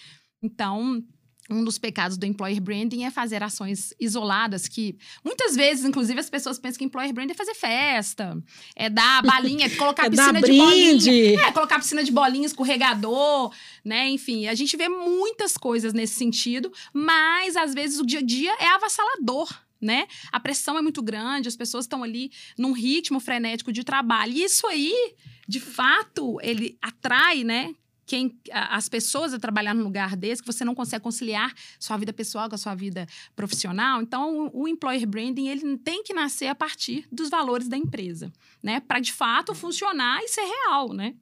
Então, 0.42 1.02
um 1.50 1.64
dos 1.64 1.78
pecados 1.78 2.18
do 2.18 2.26
employer 2.26 2.60
branding 2.60 3.04
é 3.04 3.10
fazer 3.10 3.42
ações 3.42 3.94
isoladas 3.98 4.68
que 4.68 4.98
muitas 5.24 5.56
vezes, 5.56 5.84
inclusive, 5.84 6.20
as 6.20 6.28
pessoas 6.28 6.58
pensam 6.58 6.78
que 6.78 6.84
employer 6.84 7.12
branding 7.12 7.32
é 7.32 7.36
fazer 7.36 7.54
festa, 7.54 8.36
é 8.76 8.90
dar 8.90 9.22
balinha, 9.22 9.68
colocar 9.76 10.06
é 10.06 10.10
piscina 10.10 10.42
de 10.42 10.56
bolinha, 10.56 11.40
é 11.40 11.52
colocar 11.52 11.78
piscina 11.78 12.04
de 12.04 12.12
bolinha, 12.12 12.46
escorregador, 12.46 13.52
né? 13.84 14.08
Enfim, 14.10 14.46
a 14.46 14.54
gente 14.54 14.76
vê 14.76 14.88
muitas 14.88 15.56
coisas 15.56 15.94
nesse 15.94 16.14
sentido, 16.14 16.70
mas 16.92 17.56
às 17.56 17.72
vezes 17.72 17.98
o 17.98 18.06
dia 18.06 18.18
a 18.18 18.22
dia 18.22 18.54
é 18.60 18.66
avassalador. 18.68 19.67
Né? 19.80 20.06
A 20.32 20.40
pressão 20.40 20.76
é 20.76 20.82
muito 20.82 21.00
grande, 21.00 21.48
as 21.48 21.56
pessoas 21.56 21.84
estão 21.84 22.02
ali 22.02 22.32
num 22.56 22.72
ritmo 22.72 23.20
frenético 23.20 23.72
de 23.72 23.84
trabalho. 23.84 24.32
E 24.32 24.42
isso 24.42 24.66
aí, 24.66 25.14
de 25.46 25.60
fato, 25.60 26.38
ele 26.42 26.76
atrai, 26.82 27.44
né? 27.44 27.74
quem 28.08 28.40
as 28.50 28.88
pessoas 28.88 29.34
a 29.34 29.38
trabalhar 29.38 29.74
num 29.74 29.84
lugar 29.84 30.16
desse, 30.16 30.42
que 30.42 30.50
você 30.50 30.64
não 30.64 30.74
consegue 30.74 31.04
conciliar 31.04 31.52
sua 31.78 31.98
vida 31.98 32.10
pessoal 32.10 32.48
com 32.48 32.54
a 32.54 32.58
sua 32.58 32.74
vida 32.74 33.06
profissional. 33.36 34.00
Então, 34.00 34.46
o, 34.46 34.62
o 34.62 34.68
employer 34.68 35.06
branding 35.06 35.48
ele 35.48 35.76
tem 35.76 36.02
que 36.02 36.14
nascer 36.14 36.46
a 36.46 36.54
partir 36.54 37.06
dos 37.12 37.28
valores 37.28 37.68
da 37.68 37.76
empresa, 37.76 38.32
né? 38.62 38.80
Para 38.80 38.98
de 38.98 39.12
fato 39.12 39.54
funcionar 39.54 40.22
e 40.22 40.28
ser 40.28 40.40
real, 40.40 40.94
né? 40.94 41.14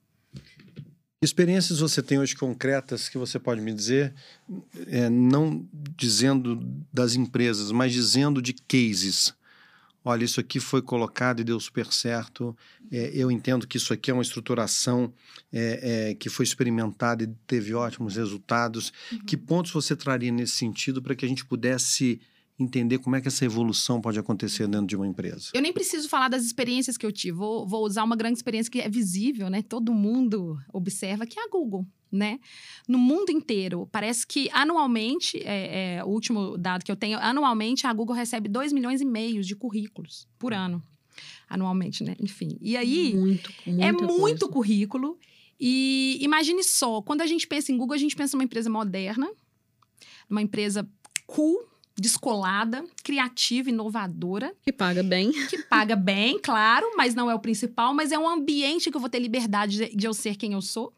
Que 1.19 1.25
experiências 1.25 1.79
você 1.79 2.03
tem 2.03 2.19
hoje 2.19 2.35
concretas 2.35 3.09
que 3.09 3.17
você 3.17 3.39
pode 3.39 3.59
me 3.59 3.73
dizer, 3.73 4.13
é, 4.85 5.09
não 5.09 5.67
dizendo 5.73 6.63
das 6.93 7.15
empresas, 7.15 7.71
mas 7.71 7.91
dizendo 7.91 8.39
de 8.39 8.53
cases? 8.53 9.33
Olha, 10.05 10.23
isso 10.23 10.39
aqui 10.39 10.59
foi 10.59 10.79
colocado 10.79 11.39
e 11.39 11.43
deu 11.43 11.59
super 11.59 11.91
certo. 11.91 12.55
É, 12.91 13.09
eu 13.15 13.31
entendo 13.31 13.65
que 13.65 13.77
isso 13.77 13.91
aqui 13.93 14.11
é 14.11 14.13
uma 14.13 14.21
estruturação 14.21 15.11
é, 15.51 16.11
é, 16.11 16.13
que 16.13 16.29
foi 16.29 16.45
experimentada 16.45 17.23
e 17.23 17.27
teve 17.47 17.73
ótimos 17.73 18.15
resultados. 18.15 18.93
Uhum. 19.11 19.25
Que 19.25 19.35
pontos 19.35 19.71
você 19.71 19.95
traria 19.95 20.31
nesse 20.31 20.53
sentido 20.53 21.01
para 21.01 21.15
que 21.15 21.25
a 21.25 21.27
gente 21.27 21.43
pudesse 21.43 22.21
entender 22.59 22.97
como 22.97 23.15
é 23.15 23.21
que 23.21 23.27
essa 23.27 23.45
evolução 23.45 24.01
pode 24.01 24.17
acontecer 24.17 24.67
dentro 24.67 24.87
de 24.87 24.95
uma 24.95 25.05
empresa. 25.05 25.51
Eu 25.53 25.61
nem 25.61 25.71
preciso 25.71 26.09
falar 26.09 26.27
das 26.27 26.43
experiências 26.43 26.97
que 26.97 27.05
eu 27.05 27.11
tive. 27.11 27.37
Vou, 27.37 27.67
vou 27.67 27.85
usar 27.85 28.03
uma 28.03 28.15
grande 28.15 28.37
experiência 28.39 28.71
que 28.71 28.79
é 28.79 28.89
visível, 28.89 29.49
né? 29.49 29.61
Todo 29.61 29.93
mundo 29.93 30.57
observa, 30.73 31.25
que 31.25 31.39
é 31.39 31.43
a 31.43 31.49
Google. 31.49 31.85
Né? 32.09 32.39
No 32.87 32.97
mundo 32.97 33.31
inteiro, 33.31 33.85
parece 33.91 34.25
que 34.25 34.49
anualmente, 34.53 35.41
é, 35.43 35.97
é, 35.97 36.03
o 36.05 36.07
último 36.07 36.57
dado 36.57 36.85
que 36.85 36.91
eu 36.91 36.95
tenho, 36.95 37.19
anualmente 37.19 37.85
a 37.85 37.91
Google 37.91 38.15
recebe 38.15 38.47
2 38.47 38.71
milhões 38.71 39.01
e 39.01 39.05
meio 39.05 39.43
de 39.43 39.53
currículos 39.53 40.25
por 40.39 40.53
ano. 40.53 40.81
Anualmente, 41.49 42.05
né? 42.05 42.15
Enfim. 42.17 42.57
E 42.61 42.77
aí. 42.77 43.13
Muito, 43.13 43.51
é 43.65 43.91
muito 43.91 44.07
coisa. 44.17 44.47
currículo. 44.47 45.19
E 45.59 46.17
imagine 46.21 46.63
só, 46.63 47.01
quando 47.01 47.21
a 47.21 47.27
gente 47.27 47.45
pensa 47.45 47.73
em 47.73 47.77
Google, 47.77 47.95
a 47.95 47.99
gente 47.99 48.15
pensa 48.15 48.37
numa 48.37 48.43
empresa 48.45 48.69
moderna, 48.69 49.29
uma 50.29 50.41
empresa 50.41 50.87
cool, 51.25 51.59
descolada, 51.99 52.85
criativa, 53.03 53.69
inovadora. 53.69 54.53
Que 54.63 54.71
paga 54.71 55.01
bem. 55.01 55.31
Que 55.47 55.63
paga 55.63 55.95
bem, 55.95 56.39
claro, 56.39 56.93
mas 56.95 57.15
não 57.15 57.29
é 57.29 57.35
o 57.35 57.39
principal, 57.39 57.93
mas 57.93 58.11
é 58.11 58.19
um 58.19 58.27
ambiente 58.27 58.91
que 58.91 58.95
eu 58.97 59.01
vou 59.01 59.09
ter 59.09 59.19
liberdade 59.19 59.89
de, 59.89 60.05
eu 60.05 60.13
ser 60.13 60.35
quem 60.35 60.53
eu 60.53 60.61
sou. 60.61 60.93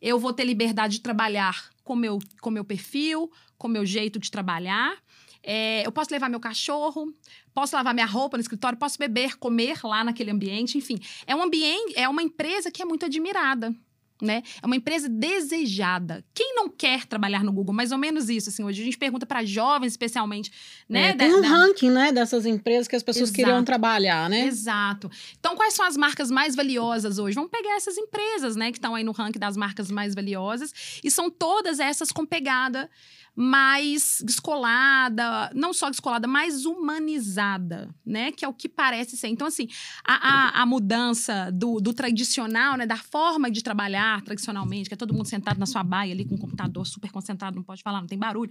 Eu 0.00 0.18
vou 0.18 0.32
ter 0.32 0.44
liberdade 0.44 0.94
de 0.94 1.00
trabalhar 1.00 1.70
com 1.84 1.94
meu, 1.94 2.18
com 2.40 2.50
meu 2.50 2.64
perfil, 2.64 3.30
com 3.58 3.68
meu 3.68 3.84
jeito 3.84 4.18
de 4.18 4.30
trabalhar. 4.30 4.96
É, 5.42 5.86
eu 5.86 5.92
posso 5.92 6.10
levar 6.10 6.28
meu 6.28 6.40
cachorro, 6.40 7.14
posso 7.54 7.76
lavar 7.76 7.94
minha 7.94 8.06
roupa 8.06 8.36
no 8.36 8.40
escritório, 8.40 8.78
posso 8.78 8.98
beber, 8.98 9.36
comer 9.36 9.78
lá 9.84 10.02
naquele 10.02 10.30
ambiente, 10.30 10.76
enfim. 10.76 10.98
É 11.26 11.36
um 11.36 11.42
ambiente, 11.42 11.92
é 11.96 12.08
uma 12.08 12.22
empresa 12.22 12.70
que 12.70 12.82
é 12.82 12.84
muito 12.84 13.06
admirada 13.06 13.74
né? 14.20 14.42
É 14.62 14.66
uma 14.66 14.76
empresa 14.76 15.08
desejada. 15.08 16.24
Quem 16.34 16.54
não 16.54 16.68
quer 16.68 17.06
trabalhar 17.06 17.44
no 17.44 17.52
Google? 17.52 17.74
Mais 17.74 17.92
ou 17.92 17.98
menos 17.98 18.28
isso, 18.28 18.48
assim. 18.48 18.64
Hoje 18.64 18.82
a 18.82 18.84
gente 18.84 18.98
pergunta 18.98 19.26
para 19.26 19.44
jovens, 19.44 19.92
especialmente, 19.92 20.50
né? 20.88 21.10
É, 21.10 21.12
tem 21.14 21.30
da, 21.30 21.36
um 21.36 21.40
da... 21.42 21.48
ranking, 21.48 21.90
né, 21.90 22.12
dessas 22.12 22.46
empresas 22.46 22.88
que 22.88 22.96
as 22.96 23.02
pessoas 23.02 23.30
Exato. 23.30 23.36
queriam 23.36 23.64
trabalhar, 23.64 24.28
né? 24.30 24.46
Exato. 24.46 25.10
Então, 25.38 25.56
quais 25.56 25.74
são 25.74 25.86
as 25.86 25.96
marcas 25.96 26.30
mais 26.30 26.54
valiosas 26.54 27.18
hoje? 27.18 27.34
Vamos 27.34 27.50
pegar 27.50 27.76
essas 27.76 27.96
empresas, 27.96 28.56
né, 28.56 28.70
que 28.70 28.78
estão 28.78 28.94
aí 28.94 29.04
no 29.04 29.12
ranking 29.12 29.38
das 29.38 29.56
marcas 29.56 29.90
mais 29.90 30.14
valiosas. 30.14 30.72
E 31.02 31.10
são 31.10 31.30
todas 31.30 31.78
essas 31.78 32.10
com 32.10 32.24
pegada 32.24 32.90
mais 33.36 34.22
descolada, 34.24 35.50
não 35.54 35.74
só 35.74 35.90
descolada, 35.90 36.26
mais 36.26 36.64
humanizada, 36.64 37.94
né? 38.04 38.32
Que 38.32 38.46
é 38.46 38.48
o 38.48 38.54
que 38.54 38.66
parece 38.66 39.14
ser. 39.14 39.28
Então, 39.28 39.46
assim, 39.46 39.68
a, 40.02 40.14
a, 40.14 40.62
a 40.62 40.66
mudança 40.66 41.50
do, 41.52 41.78
do, 41.78 41.92
tradicional, 41.92 42.78
né? 42.78 42.86
Da 42.86 42.96
forma 42.96 43.50
de 43.50 43.62
trabalhar 43.62 44.22
tradicionalmente, 44.22 44.88
que 44.88 44.94
é 44.94 44.96
todo 44.96 45.12
mundo 45.12 45.26
sentado 45.26 45.58
na 45.58 45.66
sua 45.66 45.82
baia 45.82 46.14
ali 46.14 46.24
com 46.24 46.36
um 46.36 46.38
computador 46.38 46.86
super 46.86 47.12
concentrado, 47.12 47.56
não 47.56 47.62
pode 47.62 47.82
falar, 47.82 48.00
não 48.00 48.08
tem 48.08 48.18
barulho. 48.18 48.50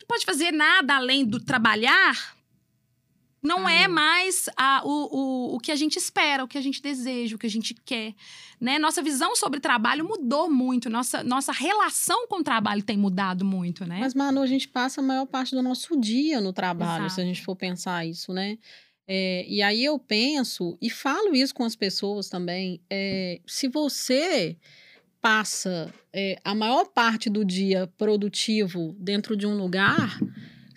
Não 0.00 0.06
pode 0.08 0.24
fazer 0.24 0.52
nada 0.52 0.96
além 0.96 1.26
do 1.26 1.38
trabalhar, 1.38 2.37
não 3.42 3.68
é 3.68 3.86
mais 3.86 4.48
a, 4.56 4.82
o, 4.84 4.90
o, 4.90 5.56
o 5.56 5.58
que 5.58 5.70
a 5.70 5.76
gente 5.76 5.96
espera, 5.96 6.44
o 6.44 6.48
que 6.48 6.58
a 6.58 6.60
gente 6.60 6.82
deseja, 6.82 7.36
o 7.36 7.38
que 7.38 7.46
a 7.46 7.50
gente 7.50 7.74
quer. 7.84 8.14
Né? 8.60 8.78
Nossa 8.78 9.02
visão 9.02 9.36
sobre 9.36 9.60
trabalho 9.60 10.06
mudou 10.06 10.50
muito. 10.50 10.90
Nossa, 10.90 11.22
nossa 11.22 11.52
relação 11.52 12.26
com 12.26 12.40
o 12.40 12.44
trabalho 12.44 12.82
tem 12.82 12.96
mudado 12.96 13.44
muito, 13.44 13.86
né? 13.86 13.98
Mas, 14.00 14.14
Manu, 14.14 14.42
a 14.42 14.46
gente 14.46 14.68
passa 14.68 15.00
a 15.00 15.04
maior 15.04 15.26
parte 15.26 15.54
do 15.54 15.62
nosso 15.62 15.98
dia 15.98 16.40
no 16.40 16.52
trabalho, 16.52 17.06
Exato. 17.06 17.14
se 17.14 17.20
a 17.20 17.24
gente 17.24 17.42
for 17.42 17.54
pensar 17.54 18.04
isso, 18.04 18.32
né? 18.32 18.58
É, 19.06 19.46
e 19.48 19.62
aí 19.62 19.84
eu 19.84 19.98
penso, 19.98 20.76
e 20.82 20.90
falo 20.90 21.34
isso 21.34 21.54
com 21.54 21.64
as 21.64 21.74
pessoas 21.74 22.28
também, 22.28 22.78
é, 22.90 23.40
se 23.46 23.66
você 23.66 24.54
passa 25.20 25.92
é, 26.12 26.38
a 26.44 26.54
maior 26.54 26.86
parte 26.88 27.30
do 27.30 27.44
dia 27.44 27.86
produtivo 27.96 28.94
dentro 28.98 29.36
de 29.36 29.46
um 29.46 29.56
lugar 29.56 30.18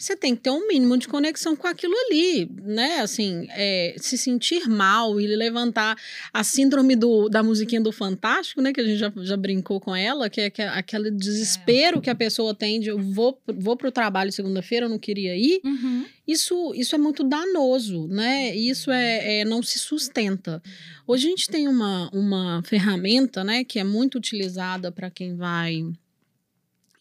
você 0.02 0.16
tem 0.16 0.36
que 0.36 0.42
ter 0.42 0.50
um 0.50 0.68
mínimo 0.68 0.98
de 0.98 1.08
conexão 1.08 1.56
com 1.56 1.68
aquilo 1.68 1.94
ali, 2.08 2.50
né? 2.64 3.02
Assim, 3.02 3.48
é, 3.52 3.94
se 4.00 4.18
sentir 4.18 4.68
mal 4.68 5.22
e 5.22 5.28
levantar 5.28 5.96
a 6.34 6.44
síndrome 6.44 6.96
do, 6.96 7.30
da 7.30 7.44
musiquinha 7.44 7.80
do 7.80 7.92
Fantástico, 7.92 8.62
né? 8.62 8.74
Que 8.74 8.82
a 8.82 8.84
gente 8.84 8.98
já, 8.98 9.14
já 9.18 9.38
brincou 9.38 9.80
com 9.80 9.96
ela, 9.96 10.28
que 10.28 10.42
é, 10.42 10.50
que 10.50 10.62
é 10.62 10.68
aquele 10.70 11.12
desespero 11.12 12.00
é. 12.00 12.02
que 12.02 12.10
a 12.10 12.16
pessoa 12.16 12.56
tem 12.56 12.80
de 12.80 12.90
eu 12.90 12.98
vou, 12.98 13.40
vou 13.46 13.78
pro 13.78 13.92
trabalho 13.92 14.32
segunda-feira, 14.32 14.88
eu 14.88 14.90
não 14.90 14.98
queria 14.98 15.38
ir. 15.38 15.62
Uhum. 15.64 16.06
Isso, 16.28 16.74
isso 16.76 16.96
é 16.96 16.98
muito 16.98 17.24
danoso, 17.24 18.08
né? 18.08 18.56
Isso 18.56 18.90
é, 18.90 19.42
é, 19.42 19.46
não 19.46 19.62
se 19.62 19.78
sustenta. 19.78 20.64
Hoje 21.06 21.28
a 21.28 21.30
gente 21.30 21.48
tem 21.48 21.68
uma, 21.68 22.10
uma 22.12 22.64
ferramenta, 22.64 23.44
né? 23.44 23.64
Que 23.64 23.78
é 23.78 23.84
muito 23.84 24.18
utilizada 24.18 24.92
para 24.92 25.12
quem 25.12 25.36
vai 25.36 25.84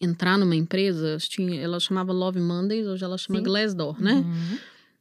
entrar 0.01 0.37
numa 0.37 0.55
empresa, 0.55 1.17
tinha, 1.19 1.61
ela 1.61 1.79
chamava 1.79 2.11
Love 2.11 2.39
Mondays, 2.39 2.87
hoje 2.87 3.03
ela 3.03 3.17
chama 3.17 3.39
Sim. 3.39 3.45
Glassdoor, 3.45 4.01
né? 4.01 4.13
Uhum. 4.13 4.57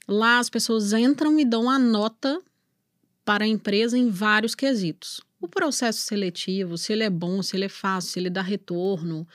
Lá 0.06 0.38
as 0.38 0.50
pessoas 0.50 0.92
entram 0.92 1.38
e 1.38 1.44
dão 1.44 1.70
a 1.70 1.78
nota 1.78 2.40
para 3.24 3.44
a 3.44 3.48
empresa 3.48 3.96
em 3.96 4.10
vários 4.10 4.54
quesitos. 4.54 5.20
O 5.40 5.48
processo 5.48 6.00
seletivo, 6.00 6.76
se 6.76 6.92
ele 6.92 7.02
é 7.02 7.10
bom, 7.10 7.42
se 7.42 7.56
ele 7.56 7.64
é 7.64 7.68
fácil, 7.68 8.12
se 8.12 8.18
ele 8.18 8.28
dá 8.28 8.42
retorno, 8.42 9.26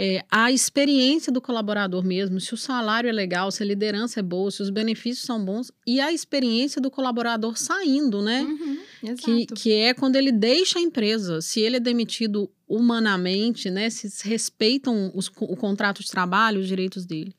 é, 0.00 0.24
a 0.30 0.52
experiência 0.52 1.32
do 1.32 1.40
colaborador 1.40 2.04
mesmo, 2.04 2.40
se 2.40 2.54
o 2.54 2.56
salário 2.56 3.08
é 3.08 3.12
legal, 3.12 3.50
se 3.50 3.64
a 3.64 3.66
liderança 3.66 4.20
é 4.20 4.22
boa, 4.22 4.48
se 4.48 4.62
os 4.62 4.70
benefícios 4.70 5.26
são 5.26 5.44
bons 5.44 5.72
e 5.84 6.00
a 6.00 6.12
experiência 6.12 6.80
do 6.80 6.88
colaborador 6.88 7.58
saindo, 7.58 8.22
né? 8.22 8.42
Uhum. 8.42 9.16
Que, 9.16 9.46
que 9.46 9.72
é 9.72 9.92
quando 9.92 10.14
ele 10.14 10.30
deixa 10.30 10.78
a 10.78 10.82
empresa. 10.82 11.40
Se 11.40 11.60
ele 11.60 11.78
é 11.78 11.80
demitido 11.80 12.48
humanamente, 12.68 13.70
né? 13.70 13.90
Se 13.90 14.28
respeitam 14.28 15.10
os, 15.16 15.26
o 15.40 15.56
contrato 15.56 16.00
de 16.00 16.08
trabalho, 16.08 16.60
os 16.60 16.68
direitos 16.68 17.04
dele. 17.04 17.34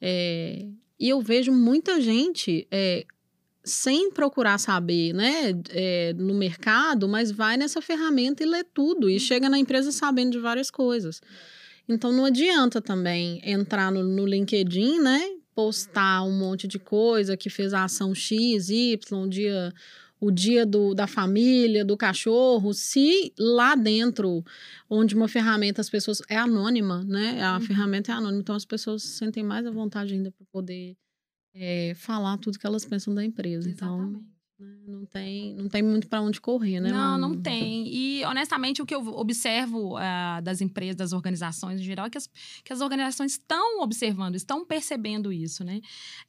É, 0.00 0.66
e 0.98 1.10
eu 1.10 1.20
vejo 1.20 1.52
muita 1.52 2.00
gente 2.00 2.66
é, 2.70 3.04
sem 3.62 4.10
procurar 4.10 4.56
saber, 4.56 5.12
né? 5.12 5.52
é, 5.68 6.14
no 6.14 6.32
mercado, 6.32 7.06
mas 7.06 7.30
vai 7.30 7.58
nessa 7.58 7.82
ferramenta 7.82 8.42
e 8.42 8.46
lê 8.46 8.64
tudo. 8.64 9.10
E 9.10 9.20
chega 9.20 9.50
na 9.50 9.58
empresa 9.58 9.92
sabendo 9.92 10.32
de 10.32 10.38
várias 10.38 10.70
coisas. 10.70 11.20
Então 11.88 12.12
não 12.12 12.24
adianta 12.24 12.80
também 12.80 13.40
entrar 13.44 13.90
no, 13.92 14.02
no 14.02 14.24
LinkedIn, 14.26 15.00
né? 15.00 15.20
Postar 15.54 16.22
um 16.22 16.32
monte 16.38 16.66
de 16.66 16.78
coisa 16.78 17.36
que 17.36 17.50
fez 17.50 17.74
a 17.74 17.84
ação 17.84 18.14
X, 18.14 18.70
Y, 18.70 19.28
dia 19.28 19.72
o 20.20 20.30
dia 20.30 20.64
do, 20.64 20.94
da 20.94 21.08
família, 21.08 21.84
do 21.84 21.96
cachorro, 21.96 22.72
se 22.72 23.32
lá 23.36 23.74
dentro, 23.74 24.44
onde 24.88 25.16
uma 25.16 25.26
ferramenta 25.26 25.80
as 25.80 25.90
pessoas 25.90 26.22
é 26.28 26.36
anônima, 26.36 27.02
né? 27.02 27.42
A 27.42 27.54
Uhum. 27.56 27.60
ferramenta 27.62 28.12
é 28.12 28.14
anônima, 28.14 28.40
então 28.40 28.54
as 28.54 28.64
pessoas 28.64 29.02
se 29.02 29.18
sentem 29.18 29.42
mais 29.42 29.66
à 29.66 29.70
vontade 29.72 30.14
ainda 30.14 30.30
para 30.30 30.46
poder 30.52 30.96
é, 31.52 31.92
falar 31.96 32.38
tudo 32.38 32.56
que 32.56 32.64
elas 32.66 32.84
pensam 32.84 33.12
da 33.12 33.24
empresa. 33.24 33.68
Então, 33.68 33.96
Exatamente. 33.98 34.22
né, 34.24 34.31
não 34.92 35.06
tem, 35.06 35.54
não 35.54 35.68
tem 35.68 35.82
muito 35.82 36.06
para 36.06 36.20
onde 36.20 36.40
correr, 36.40 36.78
né? 36.78 36.90
Não, 36.90 36.98
Manu? 36.98 37.28
não 37.28 37.42
tem. 37.42 37.88
E, 37.88 38.24
honestamente, 38.24 38.82
o 38.82 38.86
que 38.86 38.94
eu 38.94 39.06
observo 39.08 39.96
ah, 39.96 40.40
das 40.42 40.60
empresas, 40.60 40.96
das 40.96 41.12
organizações 41.12 41.80
em 41.80 41.84
geral, 41.84 42.06
é 42.06 42.10
que 42.10 42.18
as, 42.18 42.28
que 42.62 42.72
as 42.72 42.80
organizações 42.80 43.32
estão 43.32 43.80
observando, 43.80 44.34
estão 44.34 44.64
percebendo 44.64 45.32
isso, 45.32 45.64
né? 45.64 45.80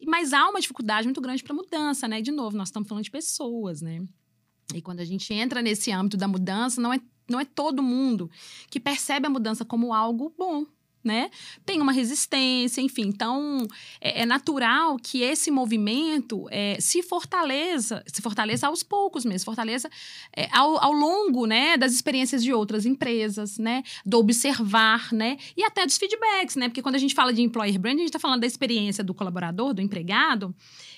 Mas 0.05 0.31
há 0.31 0.49
uma 0.49 0.61
dificuldade 0.61 1.05
muito 1.05 1.21
grande 1.21 1.43
para 1.43 1.53
mudança, 1.53 2.07
né? 2.07 2.21
De 2.21 2.31
novo, 2.31 2.55
nós 2.55 2.69
estamos 2.69 2.87
falando 2.87 3.03
de 3.03 3.11
pessoas, 3.11 3.81
né? 3.81 4.01
E 4.73 4.81
quando 4.81 5.01
a 5.01 5.05
gente 5.05 5.33
entra 5.33 5.61
nesse 5.61 5.91
âmbito 5.91 6.15
da 6.15 6.27
mudança, 6.27 6.79
não 6.79 6.93
é, 6.93 6.99
não 7.29 7.39
é 7.39 7.45
todo 7.45 7.83
mundo 7.83 8.31
que 8.69 8.79
percebe 8.79 9.27
a 9.27 9.29
mudança 9.29 9.65
como 9.65 9.93
algo 9.93 10.33
bom. 10.37 10.65
Né? 11.03 11.29
Tem 11.65 11.81
uma 11.81 11.91
resistência, 11.91 12.79
enfim. 12.79 13.03
Então, 13.07 13.67
é, 13.99 14.21
é 14.21 14.25
natural 14.25 14.97
que 14.97 15.21
esse 15.21 15.51
movimento 15.51 16.47
é, 16.49 16.77
se 16.79 17.03
fortaleça, 17.03 18.01
se 18.07 18.21
fortaleça 18.21 18.67
aos 18.67 18.83
poucos 18.83 19.25
mesmo, 19.25 19.43
fortaleça 19.43 19.89
é, 20.35 20.47
ao, 20.51 20.81
ao 20.81 20.93
longo 20.93 21.45
né, 21.45 21.75
das 21.75 21.91
experiências 21.91 22.41
de 22.41 22.53
outras 22.53 22.85
empresas, 22.85 23.57
né? 23.57 23.83
Do 24.05 24.17
observar, 24.17 25.11
né? 25.11 25.37
E 25.57 25.63
até 25.63 25.85
dos 25.85 25.97
feedbacks, 25.97 26.55
né? 26.55 26.69
Porque 26.69 26.81
quando 26.81 26.95
a 26.95 26.99
gente 26.99 27.13
fala 27.13 27.33
de 27.33 27.41
employer 27.41 27.77
brand, 27.79 27.95
a 27.95 27.97
gente 27.97 28.07
está 28.07 28.19
falando 28.19 28.41
da 28.41 28.47
experiência 28.47 29.03
do 29.03 29.13
colaborador, 29.13 29.73
do 29.73 29.81
empregado, 29.81 30.55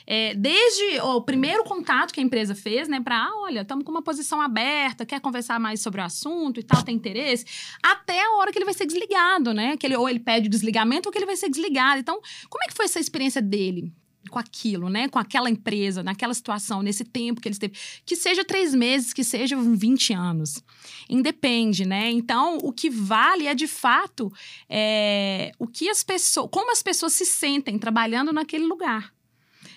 é, 0.08 0.34
desde 0.36 1.00
o 1.02 1.22
primeiro 1.22 1.64
contato 1.64 2.14
que 2.14 2.20
a 2.20 2.24
empresa 2.24 2.54
fez, 2.54 2.88
né? 2.88 3.02
Para, 3.02 3.24
ah, 3.24 3.42
olha, 3.42 3.62
estamos 3.62 3.84
com 3.84 3.92
uma 3.92 4.02
posição 4.02 4.42
aberta, 4.42 5.06
quer 5.06 5.20
conversar 5.20 5.60
mais 5.60 5.82
sobre 5.82 6.02
o 6.02 6.04
assunto 6.04 6.60
e 6.60 6.64
tal, 6.64 6.84
tem 6.84 6.96
interesse, 6.96 7.46
até 7.82 8.24
a 8.24 8.32
hora 8.38 8.52
que 8.52 8.58
ele 8.58 8.66
vai 8.66 8.74
ser 8.74 8.86
desligado, 8.86 9.54
né? 9.54 9.78
Que 9.78 9.88
ele, 9.88 9.96
ou 9.96 10.08
ele 10.08 10.20
pede 10.20 10.48
o 10.48 10.52
desligamento 10.52 11.10
ou 11.10 11.12
que 11.12 11.18
ele 11.18 11.26
vai 11.26 11.36
ser 11.36 11.50
desligado. 11.50 12.00
Então, 12.00 12.20
como 12.50 12.64
é 12.64 12.68
que 12.68 12.76
foi 12.76 12.86
essa 12.86 13.00
experiência 13.00 13.42
dele? 13.42 13.92
Com 14.30 14.40
aquilo, 14.40 14.90
né? 14.90 15.08
Com 15.08 15.20
aquela 15.20 15.52
empresa, 15.52 16.02
naquela 16.02 16.34
situação, 16.34 16.82
nesse 16.82 17.04
tempo 17.04 17.40
que 17.40 17.48
ele 17.48 17.54
esteve. 17.54 17.78
Que 18.04 18.16
seja 18.16 18.44
três 18.44 18.74
meses, 18.74 19.14
que 19.14 19.24
seja 19.24 19.56
20 19.56 20.14
anos. 20.14 20.64
Independe, 21.08 21.86
né? 21.86 22.10
Então, 22.10 22.58
o 22.64 22.74
que 22.74 22.90
vale 22.90 23.46
é, 23.46 23.54
de 23.54 23.68
fato, 23.68 24.34
é, 24.68 25.52
o 25.60 25.68
que 25.68 25.90
as 25.90 26.04
pessoas. 26.04 26.50
Como 26.52 26.72
as 26.72 26.82
pessoas 26.82 27.14
se 27.14 27.24
sentem 27.24 27.78
trabalhando 27.78 28.34
naquele 28.34 28.66
lugar. 28.66 29.15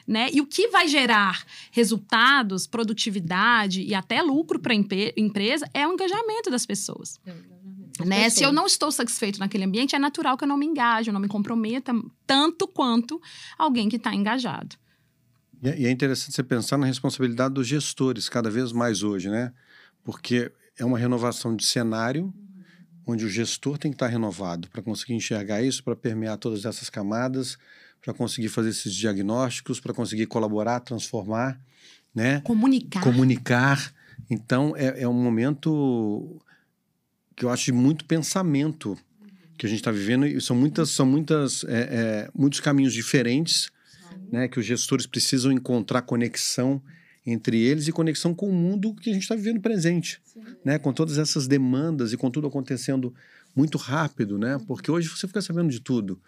Né? 0.08 0.30
E 0.32 0.40
o 0.40 0.46
que 0.46 0.68
vai 0.68 0.88
gerar 0.88 1.44
resultados, 1.70 2.66
produtividade 2.66 3.82
e 3.82 3.94
até 3.94 4.22
lucro 4.22 4.58
para 4.58 4.72
a 4.72 4.76
empresa 4.76 5.68
é 5.74 5.86
o 5.86 5.92
engajamento 5.92 6.50
das 6.50 6.64
pessoas. 6.64 7.20
As 8.00 8.06
Né? 8.06 8.30
Se 8.30 8.42
eu 8.42 8.50
não 8.50 8.64
estou 8.64 8.90
satisfeito 8.90 9.38
naquele 9.38 9.64
ambiente, 9.64 9.94
é 9.94 9.98
natural 9.98 10.38
que 10.38 10.44
eu 10.44 10.48
não 10.48 10.56
me 10.56 10.64
engaje, 10.64 11.10
eu 11.10 11.12
não 11.12 11.20
me 11.20 11.28
comprometa 11.28 11.92
tanto 12.26 12.66
quanto 12.66 13.20
alguém 13.58 13.90
que 13.90 13.96
está 13.96 14.14
engajado. 14.14 14.76
E 15.62 15.68
é- 15.68 15.80
e 15.80 15.86
é 15.86 15.90
interessante 15.90 16.34
você 16.34 16.42
pensar 16.42 16.78
na 16.78 16.86
responsabilidade 16.86 17.52
dos 17.52 17.66
gestores 17.66 18.30
cada 18.30 18.48
vez 18.48 18.72
mais 18.72 19.02
hoje, 19.02 19.28
né? 19.28 19.52
Porque 20.02 20.50
é 20.78 20.86
uma 20.86 20.98
renovação 20.98 21.54
de 21.54 21.66
cenário 21.66 22.32
onde 23.06 23.24
o 23.24 23.28
gestor 23.28 23.76
tem 23.76 23.90
que 23.90 23.96
estar 23.96 24.06
renovado 24.06 24.68
para 24.70 24.80
conseguir 24.82 25.14
enxergar 25.14 25.62
isso, 25.62 25.82
para 25.84 25.96
permear 25.96 26.38
todas 26.38 26.64
essas 26.64 26.88
camadas, 26.88 27.58
para 28.02 28.14
conseguir 28.14 28.48
fazer 28.48 28.70
esses 28.70 28.94
diagnósticos, 28.94 29.80
para 29.80 29.92
conseguir 29.92 30.26
colaborar, 30.26 30.80
transformar, 30.80 31.60
né? 32.14 32.40
Comunicar. 32.40 33.02
Comunicar. 33.02 33.94
Então, 34.30 34.74
é, 34.76 35.02
é 35.02 35.08
um 35.08 35.12
momento 35.12 36.40
que 37.36 37.44
eu 37.44 37.50
acho 37.50 37.66
de 37.66 37.72
muito 37.72 38.04
pensamento 38.04 38.98
que 39.56 39.66
a 39.66 39.68
gente 39.68 39.80
está 39.80 39.90
vivendo 39.90 40.26
e 40.26 40.40
são 40.40 40.56
muitas, 40.56 40.90
são 40.90 41.04
muitas, 41.04 41.64
é, 41.64 41.80
é, 41.80 42.30
muitos 42.34 42.60
caminhos 42.60 42.92
diferentes, 42.92 43.70
né? 44.30 44.48
Que 44.48 44.58
os 44.58 44.66
gestores 44.66 45.06
precisam 45.06 45.50
encontrar 45.50 46.02
conexão 46.02 46.82
entre 47.26 47.60
eles 47.60 47.88
e 47.88 47.92
conexão 47.92 48.34
com 48.34 48.48
o 48.48 48.52
mundo 48.52 48.94
que 48.94 49.10
a 49.10 49.12
gente 49.12 49.22
está 49.22 49.34
vivendo 49.34 49.60
presente, 49.60 50.20
né? 50.64 50.78
Com 50.78 50.92
todas 50.92 51.18
essas 51.18 51.46
demandas 51.46 52.12
e 52.12 52.16
com 52.16 52.30
tudo 52.30 52.46
acontecendo 52.46 53.12
muito 53.56 53.76
rápido, 53.76 54.38
né? 54.38 54.58
Porque 54.66 54.90
hoje 54.90 55.08
você 55.08 55.26
fica 55.26 55.42
sabendo 55.42 55.68
de 55.70 55.80
tudo. 55.80 56.20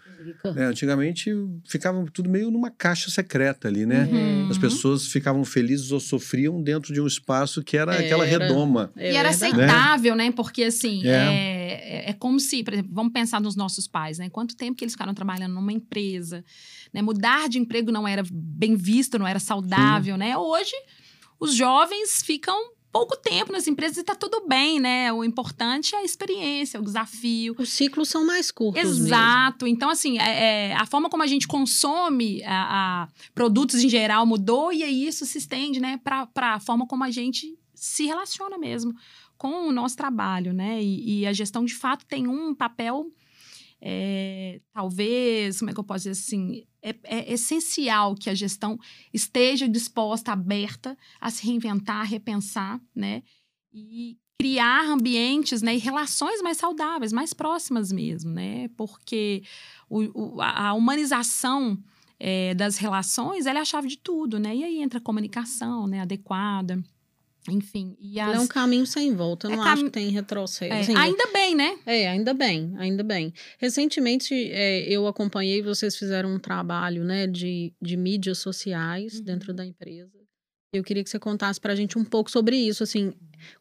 né? 0.55 0.67
Antigamente 0.67 1.31
ficava 1.67 2.05
tudo 2.13 2.29
meio 2.29 2.51
numa 2.51 2.71
caixa 2.71 3.09
secreta 3.11 3.69
ali, 3.69 3.87
né? 3.87 4.09
Uhum. 4.11 4.49
As 4.51 4.59
pessoas 4.59 5.07
ficavam 5.07 5.45
felizes 5.45 5.93
ou 5.93 6.01
sofriam 6.01 6.61
dentro 6.61 6.93
de 6.93 7.01
um 7.01 7.07
espaço 7.07 7.63
que 7.63 7.77
era 7.77 7.95
É, 7.95 8.05
aquela 8.05 8.27
era- 8.27 8.47
redoma. 8.47 8.91
É 8.97 9.13
e 9.13 9.17
era 9.17 9.31
verdade. 9.31 9.55
aceitável, 9.63 10.15
né? 10.17 10.33
Porque, 10.33 10.65
assim, 10.65 11.07
É. 11.07 11.11
é. 11.11 11.61
É, 11.93 12.11
é 12.11 12.13
como 12.13 12.39
se, 12.41 12.63
por 12.65 12.73
exemplo, 12.75 12.91
vamos 12.93 13.13
pensar 13.13 13.41
nos 13.41 13.55
nossos 13.57 13.87
pais, 13.87 14.19
né? 14.19 14.29
Quanto 14.29 14.57
tempo 14.57 14.77
que 14.77 14.85
eles 14.85 14.95
ficaram 14.95 15.15
trabalhando 15.15 15.55
numa 15.55 15.73
empresa, 15.73 16.45
né? 16.93 17.01
Mudar 17.01 17.49
de 17.49 17.59
emprego 17.59 17.91
não 17.93 18.07
era 18.07 18.23
bem 18.33 18.75
visto, 18.77 19.19
não 19.19 19.27
era 19.27 19.39
saudável, 19.39 20.17
né? 20.17 20.37
Hoje, 20.37 20.73
os 21.39 21.55
jovens 21.55 22.23
ficam 22.23 22.57
pouco 22.93 23.17
tempo 23.17 23.53
nas 23.53 23.67
empresas 23.69 23.99
e 23.99 24.03
tá 24.05 24.15
tudo 24.15 24.45
bem, 24.49 24.81
né? 24.81 25.13
O 25.13 25.23
importante 25.25 25.95
é 25.95 25.99
a 25.99 26.05
experiência, 26.05 26.81
o 26.81 26.85
desafio. 26.85 27.55
Os 27.59 27.71
ciclos 27.71 28.09
são 28.09 28.27
mais 28.27 28.51
curtos. 28.51 28.83
mesmo. 28.83 29.07
Exato. 29.07 29.67
Então, 29.67 29.89
assim, 29.91 30.19
é- 30.19 30.71
é, 30.71 30.75
a 30.75 30.85
forma 30.87 31.09
como 31.09 31.23
a 31.23 31.27
gente 31.27 31.47
consome 31.47 32.43
a, 32.45 33.05
a 33.05 33.09
produtos 33.35 33.83
em 33.83 33.89
geral 33.89 34.27
mudou 34.27 34.73
e 34.73 34.83
aí 34.83 35.07
isso 35.07 35.25
se 35.25 35.39
estende, 35.39 35.79
né, 35.81 36.01
para 36.03 36.29
a 36.55 36.61
forma 36.61 36.87
como 36.87 37.05
a 37.05 37.11
gente 37.11 37.57
se 37.75 38.05
relaciona 38.07 38.59
mesmo 38.59 38.95
com 39.39 39.69
o 39.69 39.73
nosso 39.73 39.97
trabalho, 39.97 40.53
né? 40.53 40.83
E, 40.83 41.21
e 41.21 41.27
a 41.27 41.33
gestão, 41.33 41.65
de 41.65 41.75
fato, 41.75 42.05
tem 42.05 42.27
um 42.29 42.55
papel. 42.55 43.07
É, 43.83 44.61
talvez, 44.73 45.59
como 45.59 45.71
é 45.71 45.75
que 45.75 45.81
eu 45.81 45.85
posso 45.85 46.09
dizer 46.09 46.11
assim? 46.11 46.65
É, 46.83 46.95
é 47.05 47.33
essencial 47.33 48.15
que 48.15 48.29
a 48.31 48.35
gestão 48.35 48.79
esteja 49.13 49.69
disposta, 49.69 50.33
aberta 50.33 50.97
a 51.21 51.31
se 51.31 51.45
reinventar, 51.47 52.01
a 52.01 52.05
repensar, 52.05 52.81
né? 52.95 53.23
E 53.73 54.17
criar 54.41 54.87
ambientes 54.87 55.61
né, 55.61 55.75
e 55.75 55.79
relações 55.79 56.41
mais 56.41 56.57
saudáveis, 56.57 57.13
mais 57.13 57.35
próximas 57.35 57.93
mesmo, 57.93 58.31
né? 58.31 58.69
Porque 58.77 59.43
o, 59.89 60.37
o- 60.37 60.41
a 60.43 60.73
humanização 60.73 61.79
é, 62.19 62.55
das 62.55 62.77
relações 62.79 63.47
ela 63.47 63.59
é 63.59 63.63
a 63.63 63.67
chave 63.67 63.89
de 63.89 63.99
tudo, 63.99 64.39
né? 64.39 64.57
E 64.57 64.65
aí 64.65 64.83
entra 64.83 64.99
a 64.99 65.03
comunicação 65.03 65.87
né, 65.87 66.01
adequada, 66.01 66.83
enfim. 67.49 67.97
E 68.01 68.19
Ela 68.21 68.33
as, 68.33 68.39
É 68.39 68.41
um 68.41 68.47
caminho 68.47 68.87
sem 68.87 69.15
volta. 69.15 69.47
Eu 69.47 69.53
É 69.53 69.57
não 69.57 69.65
cam- 69.65 69.73
acho 69.73 69.85
que 69.85 69.91
tem 69.91 70.09
retrocesso. 70.11 70.73
é, 70.73 70.81
Assim, 70.81 70.95
ainda 70.97 71.27
bem, 71.33 71.55
né? 71.55 71.79
É, 71.87 72.09
ainda 72.09 72.35
bem, 72.35 72.75
ainda 72.79 73.03
bem. 73.03 73.33
Recentemente, 73.59 74.35
é, 74.53 74.83
eu 74.89 75.07
acompanhei, 75.07 75.63
vocês 75.63 75.97
fizeram 75.97 76.35
um 76.35 76.39
trabalho, 76.39 77.05
né, 77.05 77.27
de, 77.27 77.73
de 77.81 77.97
mídias 77.97 78.39
sociais 78.39 79.15
Uhum. 79.19 79.23
dentro 79.25 79.53
da 79.55 79.65
empresa. 79.65 80.11
Eu 80.73 80.85
queria 80.85 81.03
que 81.03 81.11
você 81.11 81.19
contasse 81.19 81.61
pra 81.61 81.75
gente 81.75 81.99
um 81.99 82.05
pouco 82.05 82.31
sobre 82.31 82.57
isso, 82.57 82.85
assim, 82.85 83.13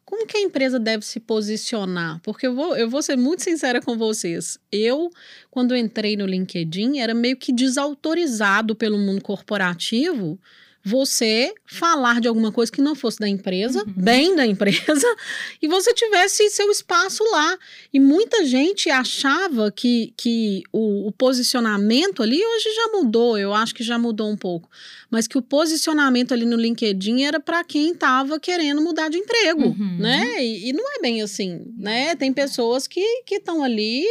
como 0.04 0.26
que 0.28 0.36
a 0.36 0.40
empresa 0.40 0.78
deve 0.78 1.04
se 1.04 1.18
posicionar? 1.18 2.20
Porque 2.22 2.46
eu 2.46 2.54
vou, 2.54 2.76
eu 2.76 2.88
vou 2.88 3.02
ser 3.02 3.16
muito 3.16 3.42
sincera 3.42 3.80
com 3.82 3.98
vocês. 3.98 4.58
Eu, 4.70 5.10
quando 5.50 5.74
entrei 5.74 6.16
no 6.16 6.24
LinkedIn, 6.24 6.98
era 7.00 7.12
meio 7.12 7.36
que 7.36 7.52
desautorizado 7.52 8.76
pelo 8.76 8.96
mundo 8.96 9.22
corporativo 9.22 10.38
você 10.82 11.52
falar 11.66 12.20
de 12.20 12.28
alguma 12.28 12.50
coisa 12.50 12.72
que 12.72 12.80
não 12.80 12.94
fosse 12.94 13.18
da 13.18 13.28
empresa, 13.28 13.84
Uhum. 13.86 13.92
bem 13.96 14.34
da 14.34 14.46
empresa, 14.46 15.06
e 15.60 15.68
você 15.68 15.92
tivesse 15.92 16.48
seu 16.50 16.70
espaço 16.70 17.22
lá. 17.30 17.58
E 17.92 18.00
muita 18.00 18.44
gente 18.46 18.88
achava 18.90 19.70
que, 19.70 20.12
que 20.16 20.62
o, 20.72 21.08
o 21.08 21.12
posicionamento 21.12 22.22
ali 22.22 22.42
hoje 22.44 22.74
já 22.74 22.88
mudou, 22.92 23.38
eu 23.38 23.52
acho 23.52 23.74
que 23.74 23.82
já 23.82 23.98
mudou 23.98 24.30
um 24.30 24.36
pouco, 24.36 24.70
mas 25.10 25.26
que 25.26 25.36
o 25.36 25.42
posicionamento 25.42 26.32
ali 26.32 26.46
no 26.46 26.56
LinkedIn 26.56 27.22
era 27.22 27.38
para 27.40 27.62
quem 27.64 27.92
estava 27.92 28.38
querendo 28.40 28.80
mudar 28.80 29.08
de 29.10 29.18
emprego, 29.18 29.68
Uhum. 29.68 29.96
né? 29.98 30.42
E, 30.44 30.70
e 30.70 30.72
não 30.72 30.84
é 30.96 31.00
bem 31.00 31.20
assim, 31.22 31.60
né? 31.76 32.14
Tem 32.16 32.32
pessoas 32.32 32.86
que 32.86 33.04
estão 33.30 33.62
ali 33.62 34.04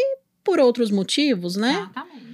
por 0.43 0.59
outros 0.59 0.91
motivos, 0.91 1.55
né? 1.55 1.71
Exatamente. 1.91 2.28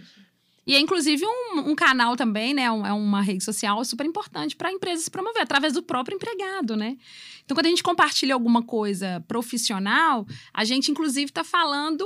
E 0.67 0.75
é 0.75 0.79
inclusive 0.79 1.23
um, 1.25 1.69
um 1.71 1.75
canal 1.75 2.15
também, 2.15 2.53
né? 2.53 2.71
um- 2.71 2.85
é 2.85 2.91
uma 2.93 3.21
rede 3.21 3.43
social 3.43 3.83
super 3.85 4.05
importante 4.05 4.55
para 4.55 4.69
a 4.69 4.71
empresa 4.71 5.03
se 5.03 5.11
promover, 5.11 5.41
através 5.41 5.73
do 5.73 5.83
próprio 5.83 6.15
empregado, 6.15 6.75
né? 6.75 6.97
Então, 7.45 7.53
quando 7.55 7.67
a 7.67 7.69
gente 7.69 7.83
compartilha 7.83 8.33
alguma 8.33 8.63
coisa 8.63 9.23
profissional, 9.27 10.25
a 10.51 10.65
gente, 10.65 10.89
inclusive, 10.89 11.25
está 11.25 11.43
falando, 11.43 12.03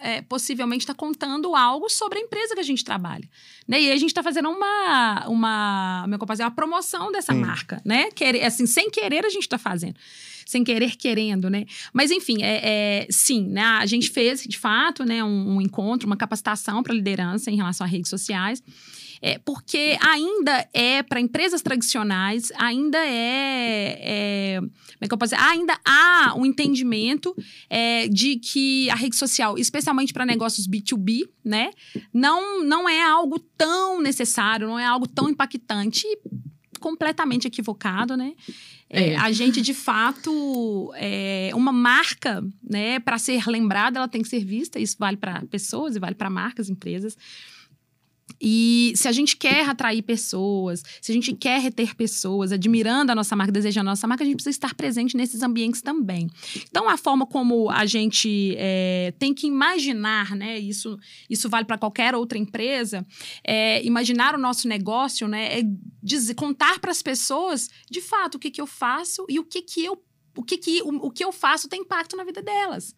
é, 0.00 0.20
possivelmente 0.20 0.82
está 0.82 0.92
contando 0.92 1.56
algo 1.56 1.88
sobre 1.88 2.18
a 2.18 2.22
empresa 2.22 2.54
que 2.54 2.60
a 2.60 2.64
gente 2.64 2.84
trabalha. 2.84 3.26
Né? 3.66 3.80
E 3.80 3.86
aí 3.86 3.92
a 3.92 3.96
gente 3.96 4.10
está 4.10 4.22
fazendo 4.22 4.50
uma, 4.50 5.26
uma, 5.28 6.02
como 6.02 6.14
é 6.14 6.36
que 6.36 6.42
uma 6.42 6.50
promoção 6.50 7.10
dessa 7.10 7.32
Sim. 7.32 7.40
marca, 7.40 7.80
né? 7.86 8.10
Querer, 8.10 8.44
assim, 8.44 8.66
sem 8.66 8.90
querer 8.90 9.24
a 9.24 9.30
gente 9.30 9.44
está 9.44 9.56
fazendo. 9.56 9.96
Sem 10.44 10.62
querer, 10.62 10.96
querendo, 10.96 11.48
né? 11.48 11.64
Mas, 11.92 12.10
enfim, 12.10 12.42
é, 12.42 12.60
é, 12.62 13.06
sim, 13.08 13.48
né? 13.48 13.62
A 13.62 13.86
gente 13.86 14.10
fez, 14.10 14.42
de 14.42 14.58
fato, 14.58 15.04
né, 15.04 15.24
um, 15.24 15.56
um 15.56 15.60
encontro, 15.60 16.06
uma 16.06 16.16
capacitação 16.16 16.82
para 16.82 16.92
liderança 16.92 17.50
em 17.50 17.56
relação 17.56 17.86
a 17.86 17.88
redes 17.88 18.10
sociais. 18.10 18.62
É, 19.24 19.38
porque 19.38 19.96
ainda 20.00 20.68
é, 20.74 21.00
para 21.00 21.20
empresas 21.20 21.62
tradicionais, 21.62 22.50
ainda 22.56 22.98
é, 22.98 24.00
é, 24.02 24.58
Como 24.58 24.98
é 25.00 25.06
que 25.06 25.14
eu 25.14 25.18
posso 25.18 25.36
dizer? 25.36 25.46
Ainda 25.46 25.78
há 25.84 26.34
um 26.36 26.44
entendimento 26.44 27.32
é, 27.70 28.08
de 28.08 28.36
que 28.36 28.90
a 28.90 28.96
rede 28.96 29.14
social, 29.14 29.56
especialmente 29.56 30.12
para 30.12 30.26
negócios 30.26 30.66
B2B, 30.66 31.28
né, 31.44 31.70
não, 32.12 32.64
não 32.64 32.88
é 32.88 33.00
algo 33.00 33.38
tão 33.38 34.00
necessário, 34.02 34.66
não 34.66 34.78
é 34.78 34.84
algo 34.84 35.06
tão 35.06 35.28
impactante. 35.30 36.04
Completamente 36.80 37.46
equivocado, 37.46 38.16
né? 38.16 38.32
É, 38.90 39.10
É. 39.10 39.16
a 39.16 39.30
gente, 39.30 39.62
de 39.62 39.72
fato, 39.72 40.92
é, 40.96 41.50
uma 41.54 41.70
marca, 41.70 42.44
né, 42.60 42.98
para 42.98 43.18
ser 43.18 43.46
lembrada, 43.46 44.00
ela 44.00 44.08
tem 44.08 44.20
que 44.20 44.28
ser 44.28 44.44
vista. 44.44 44.80
Isso 44.80 44.96
vale 44.98 45.16
para 45.16 45.42
pessoas 45.46 45.94
e 45.94 46.00
vale 46.00 46.16
para 46.16 46.28
marcas, 46.28 46.68
empresas. 46.68 47.16
E 48.44 48.92
se 48.96 49.06
a 49.06 49.12
gente 49.12 49.36
quer 49.36 49.68
atrair 49.68 50.02
pessoas, 50.02 50.82
se 51.00 51.12
a 51.12 51.14
gente 51.14 51.32
quer 51.32 51.60
reter 51.60 51.94
pessoas, 51.94 52.50
admirando 52.50 53.12
a 53.12 53.14
nossa 53.14 53.36
marca, 53.36 53.52
desejando 53.52 53.88
a 53.88 53.92
nossa 53.92 54.06
marca, 54.08 54.24
a 54.24 54.26
gente 54.26 54.34
precisa 54.34 54.50
estar 54.50 54.74
presente 54.74 55.16
nesses 55.16 55.42
ambientes 55.42 55.80
também. 55.80 56.28
Então, 56.68 56.88
a 56.88 56.96
forma 56.96 57.24
como 57.24 57.70
a 57.70 57.86
gente 57.86 58.56
é, 58.58 59.14
tem 59.16 59.32
que 59.32 59.46
imaginar, 59.46 60.34
né? 60.34 60.58
Isso, 60.58 60.98
isso 61.30 61.48
vale 61.48 61.64
para 61.64 61.78
qualquer 61.78 62.16
outra 62.16 62.36
empresa, 62.36 63.06
é, 63.46 63.84
imaginar 63.86 64.34
o 64.34 64.38
nosso 64.38 64.66
negócio, 64.66 65.28
né? 65.28 65.60
É 65.60 65.62
dizer, 66.02 66.34
contar 66.34 66.80
para 66.80 66.90
as 66.90 67.00
pessoas, 67.00 67.70
de 67.88 68.00
fato, 68.00 68.34
o 68.34 68.38
que, 68.40 68.50
que 68.50 68.60
eu 68.60 68.66
faço 68.66 69.24
e 69.28 69.38
o 69.38 69.44
que, 69.44 69.62
que 69.62 69.84
eu 69.84 70.02
o 70.36 70.42
que, 70.42 70.56
que, 70.56 70.82
o, 70.82 71.06
o 71.06 71.10
que 71.10 71.24
eu 71.24 71.32
faço 71.32 71.68
tem 71.68 71.80
impacto 71.80 72.16
na 72.16 72.24
vida 72.24 72.42
delas 72.42 72.94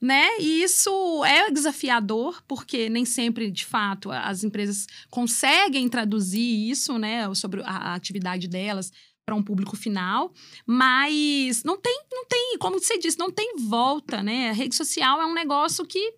né? 0.00 0.38
E 0.38 0.62
isso 0.62 1.24
é 1.24 1.50
desafiador, 1.50 2.42
porque 2.46 2.88
nem 2.88 3.04
sempre, 3.04 3.50
de 3.50 3.64
fato, 3.64 4.10
as 4.10 4.44
empresas 4.44 4.86
conseguem 5.10 5.88
traduzir 5.88 6.70
isso, 6.70 6.98
né, 6.98 7.32
sobre 7.34 7.62
a, 7.62 7.92
a 7.92 7.94
atividade 7.94 8.48
delas 8.48 8.92
para 9.24 9.34
um 9.34 9.42
público 9.42 9.76
final, 9.76 10.32
mas 10.64 11.64
não 11.64 11.76
tem, 11.76 12.00
não 12.12 12.24
tem, 12.26 12.56
como 12.60 12.78
você 12.78 12.96
disse, 12.96 13.18
não 13.18 13.30
tem 13.30 13.56
volta, 13.56 14.22
né? 14.22 14.50
A 14.50 14.52
rede 14.52 14.76
social 14.76 15.20
é 15.20 15.26
um 15.26 15.34
negócio 15.34 15.84
que 15.84 16.14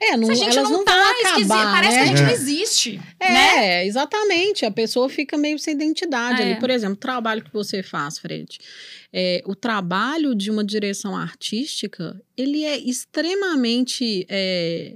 É, 0.00 0.16
não, 0.16 0.26
se 0.26 0.30
a 0.32 0.34
gente 0.36 0.56
elas 0.56 0.70
não, 0.70 0.78
não 0.78 0.84
tá 0.84 0.92
vão 0.92 1.12
esquisito, 1.22 1.52
acabar, 1.52 1.72
parece 1.72 1.96
né? 1.96 2.02
que 2.02 2.04
a 2.04 2.06
gente 2.06 2.20
É. 2.20 2.24
não 2.26 2.32
existe, 2.32 3.00
É, 3.18 3.32
né? 3.32 3.86
exatamente. 3.86 4.64
A 4.64 4.70
pessoa 4.70 5.08
fica 5.08 5.36
meio 5.36 5.58
sem 5.58 5.74
identidade 5.74 6.40
É. 6.40 6.44
ali. 6.52 6.60
Por 6.60 6.70
exemplo, 6.70 6.94
o 6.94 6.98
trabalho 6.98 7.42
que 7.42 7.52
você 7.52 7.82
faz, 7.82 8.18
Fred. 8.18 8.58
É, 9.12 9.42
o 9.46 9.54
trabalho 9.56 10.34
de 10.34 10.50
uma 10.50 10.62
direção 10.64 11.16
artística, 11.16 12.20
ele 12.36 12.64
é 12.64 12.78
extremamente 12.78 14.24
é, 14.28 14.94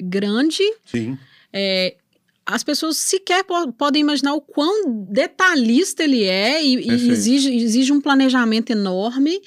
grande. 0.00 0.62
Sim. 0.84 1.16
É, 1.52 1.96
as 2.44 2.64
pessoas 2.64 2.96
sequer 2.96 3.44
po- 3.44 3.72
podem 3.72 4.00
imaginar 4.00 4.34
o 4.34 4.40
quão 4.40 5.04
detalhista 5.08 6.02
ele 6.02 6.24
é 6.24 6.62
e, 6.64 6.74
e 6.90 7.10
exige, 7.10 7.54
exige 7.54 7.92
um 7.92 8.00
planejamento 8.00 8.70
enorme. 8.70 9.40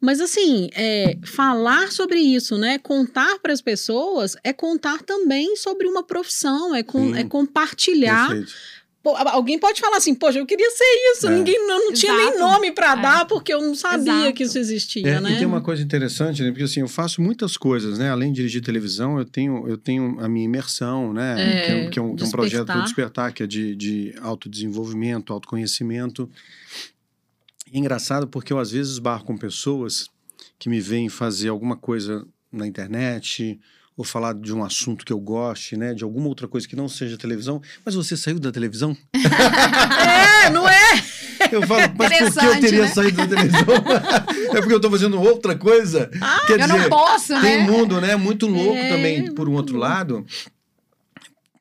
Mas 0.00 0.20
assim, 0.20 0.70
é, 0.74 1.18
falar 1.24 1.92
sobre 1.92 2.18
isso, 2.18 2.56
né? 2.56 2.78
Contar 2.78 3.38
para 3.40 3.52
as 3.52 3.60
pessoas 3.60 4.34
é 4.42 4.52
contar 4.52 5.02
também 5.02 5.56
sobre 5.56 5.86
uma 5.86 6.02
profissão, 6.02 6.74
é, 6.74 6.82
com- 6.82 7.14
é 7.14 7.22
compartilhar. 7.24 8.28
Perfeito. 8.28 8.52
Pô, 9.02 9.16
alguém 9.16 9.58
pode 9.58 9.80
falar 9.80 9.96
assim, 9.96 10.14
poxa, 10.14 10.38
eu 10.38 10.44
queria 10.44 10.70
ser 10.70 10.84
isso, 11.14 11.26
É. 11.26 11.30
ninguém 11.34 11.66
não, 11.66 11.86
não 11.86 11.92
tinha 11.94 12.14
nem 12.14 12.38
nome 12.38 12.70
para 12.70 12.92
É. 12.92 12.96
dar 13.00 13.24
porque 13.26 13.50
eu 13.52 13.60
não 13.62 13.74
sabia 13.74 14.12
Exato. 14.12 14.32
que 14.34 14.42
isso 14.44 14.58
existia, 14.58 15.08
É, 15.08 15.20
né? 15.20 15.32
E 15.32 15.38
tem 15.38 15.46
uma 15.46 15.62
coisa 15.62 15.82
interessante, 15.82 16.42
né? 16.42 16.50
Porque 16.50 16.64
assim, 16.64 16.80
eu 16.80 16.88
faço 16.88 17.22
muitas 17.22 17.56
coisas, 17.56 17.98
né? 17.98 18.10
Além 18.10 18.30
de 18.30 18.36
dirigir 18.36 18.60
televisão, 18.60 19.18
eu 19.18 19.24
tenho, 19.24 19.66
eu 19.66 19.78
tenho 19.78 20.18
a 20.20 20.28
minha 20.28 20.44
imersão, 20.44 21.14
né? 21.14 21.34
É, 21.38 21.64
que, 21.66 21.72
é, 21.72 21.74
um- 21.76 21.90
que 21.90 21.98
é 21.98 22.02
um, 22.02 22.16
que 22.16 22.22
é 22.24 22.26
um 22.26 22.30
projeto 22.30 22.60
do 22.60 22.66
Despertar. 22.66 22.84
Despertar, 22.84 23.32
que 23.32 23.42
é 23.42 23.46
de, 23.46 23.74
de 23.74 24.14
autodesenvolvimento, 24.20 25.32
autoconhecimento. 25.32 26.28
É 27.72 27.78
engraçado 27.78 28.26
porque 28.26 28.52
eu 28.52 28.58
às 28.58 28.70
vezes 28.70 28.98
barro 28.98 29.24
com 29.24 29.36
pessoas 29.36 30.08
que 30.58 30.68
me 30.68 30.80
veem 30.80 31.08
fazer 31.08 31.48
alguma 31.48 31.76
coisa 31.76 32.26
na 32.52 32.66
internet 32.66 33.58
ou 33.96 34.04
falar 34.04 34.34
de 34.34 34.52
um 34.52 34.64
assunto 34.64 35.04
que 35.04 35.12
eu 35.12 35.20
goste, 35.20 35.76
né? 35.76 35.92
De 35.94 36.02
alguma 36.02 36.26
outra 36.28 36.48
coisa 36.48 36.66
que 36.66 36.74
não 36.74 36.88
seja 36.88 37.16
televisão. 37.18 37.60
Mas 37.84 37.94
você 37.94 38.16
saiu 38.16 38.38
da 38.40 38.50
televisão? 38.50 38.96
É, 40.42 40.48
não 40.50 40.66
é? 40.66 41.02
Eu 41.52 41.66
falo, 41.66 41.82
mas 41.96 42.32
por 42.32 42.40
que 42.40 42.46
eu 42.46 42.60
teria 42.60 42.82
né? 42.82 42.88
saído 42.88 43.16
da 43.18 43.26
televisão? 43.26 43.60
é 44.56 44.60
porque 44.60 44.72
eu 44.74 44.80
tô 44.80 44.90
fazendo 44.90 45.20
outra 45.20 45.54
coisa? 45.54 46.10
Quer 46.46 46.54
Eu 46.54 46.58
dizer, 46.58 46.78
não 46.78 46.88
posso, 46.88 47.32
né? 47.34 47.40
tem 47.42 47.58
um 47.58 47.64
mundo, 47.64 48.00
né, 48.00 48.16
muito 48.16 48.46
louco 48.46 48.76
É, 48.76 48.88
também, 48.88 49.34
por 49.34 49.48
um 49.48 49.52
outro 49.52 49.76
lado. 49.76 50.24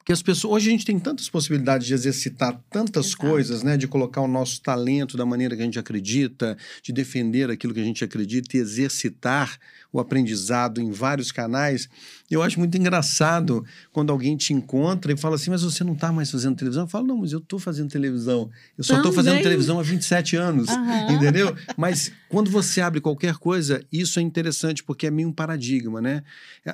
Que 0.09 0.13
as 0.13 0.23
pessoas, 0.23 0.55
hoje 0.55 0.69
a 0.69 0.71
gente 0.71 0.85
tem 0.87 0.97
tantas 0.97 1.29
possibilidades 1.29 1.85
de 1.85 1.93
exercitar 1.93 2.59
tantas 2.71 3.09
Exato. 3.09 3.27
coisas, 3.27 3.61
né, 3.61 3.77
de 3.77 3.87
colocar 3.87 4.21
o 4.21 4.27
nosso 4.27 4.59
talento 4.59 5.15
da 5.15 5.23
maneira 5.23 5.55
que 5.55 5.61
a 5.61 5.65
gente 5.65 5.77
acredita, 5.77 6.57
de 6.81 6.91
defender 6.91 7.51
aquilo 7.51 7.75
que 7.75 7.79
a 7.79 7.83
gente 7.83 8.03
acredita 8.03 8.57
e 8.57 8.59
exercitar 8.59 9.59
o 9.93 9.99
aprendizado 9.99 10.81
em 10.81 10.89
vários 10.91 11.31
canais. 11.31 11.87
Eu 12.27 12.41
acho 12.41 12.57
muito 12.57 12.75
engraçado 12.75 13.63
quando 13.91 14.11
alguém 14.11 14.35
te 14.35 14.51
encontra 14.51 15.13
e 15.13 15.17
fala 15.17 15.35
assim: 15.35 15.51
"Mas 15.51 15.61
você 15.61 15.83
não 15.83 15.93
está 15.93 16.11
mais 16.11 16.31
fazendo 16.31 16.55
televisão?" 16.55 16.85
Eu 16.85 16.89
falo: 16.89 17.05
"Não, 17.05 17.17
mas 17.17 17.31
eu 17.31 17.37
estou 17.37 17.59
fazendo 17.59 17.91
televisão. 17.91 18.49
Eu 18.75 18.83
só 18.83 18.97
estou 18.97 19.11
fazendo 19.11 19.43
televisão 19.43 19.79
há 19.79 19.83
27 19.83 20.35
anos." 20.35 20.69
Aham. 20.69 21.13
Entendeu? 21.13 21.55
Mas 21.77 22.11
quando 22.29 22.49
você 22.49 22.81
abre 22.81 22.99
qualquer 22.99 23.35
coisa, 23.35 23.83
isso 23.91 24.19
é 24.19 24.23
interessante 24.23 24.83
porque 24.83 25.05
é 25.05 25.11
meio 25.11 25.27
um 25.27 25.33
paradigma, 25.33 26.01
né? 26.01 26.23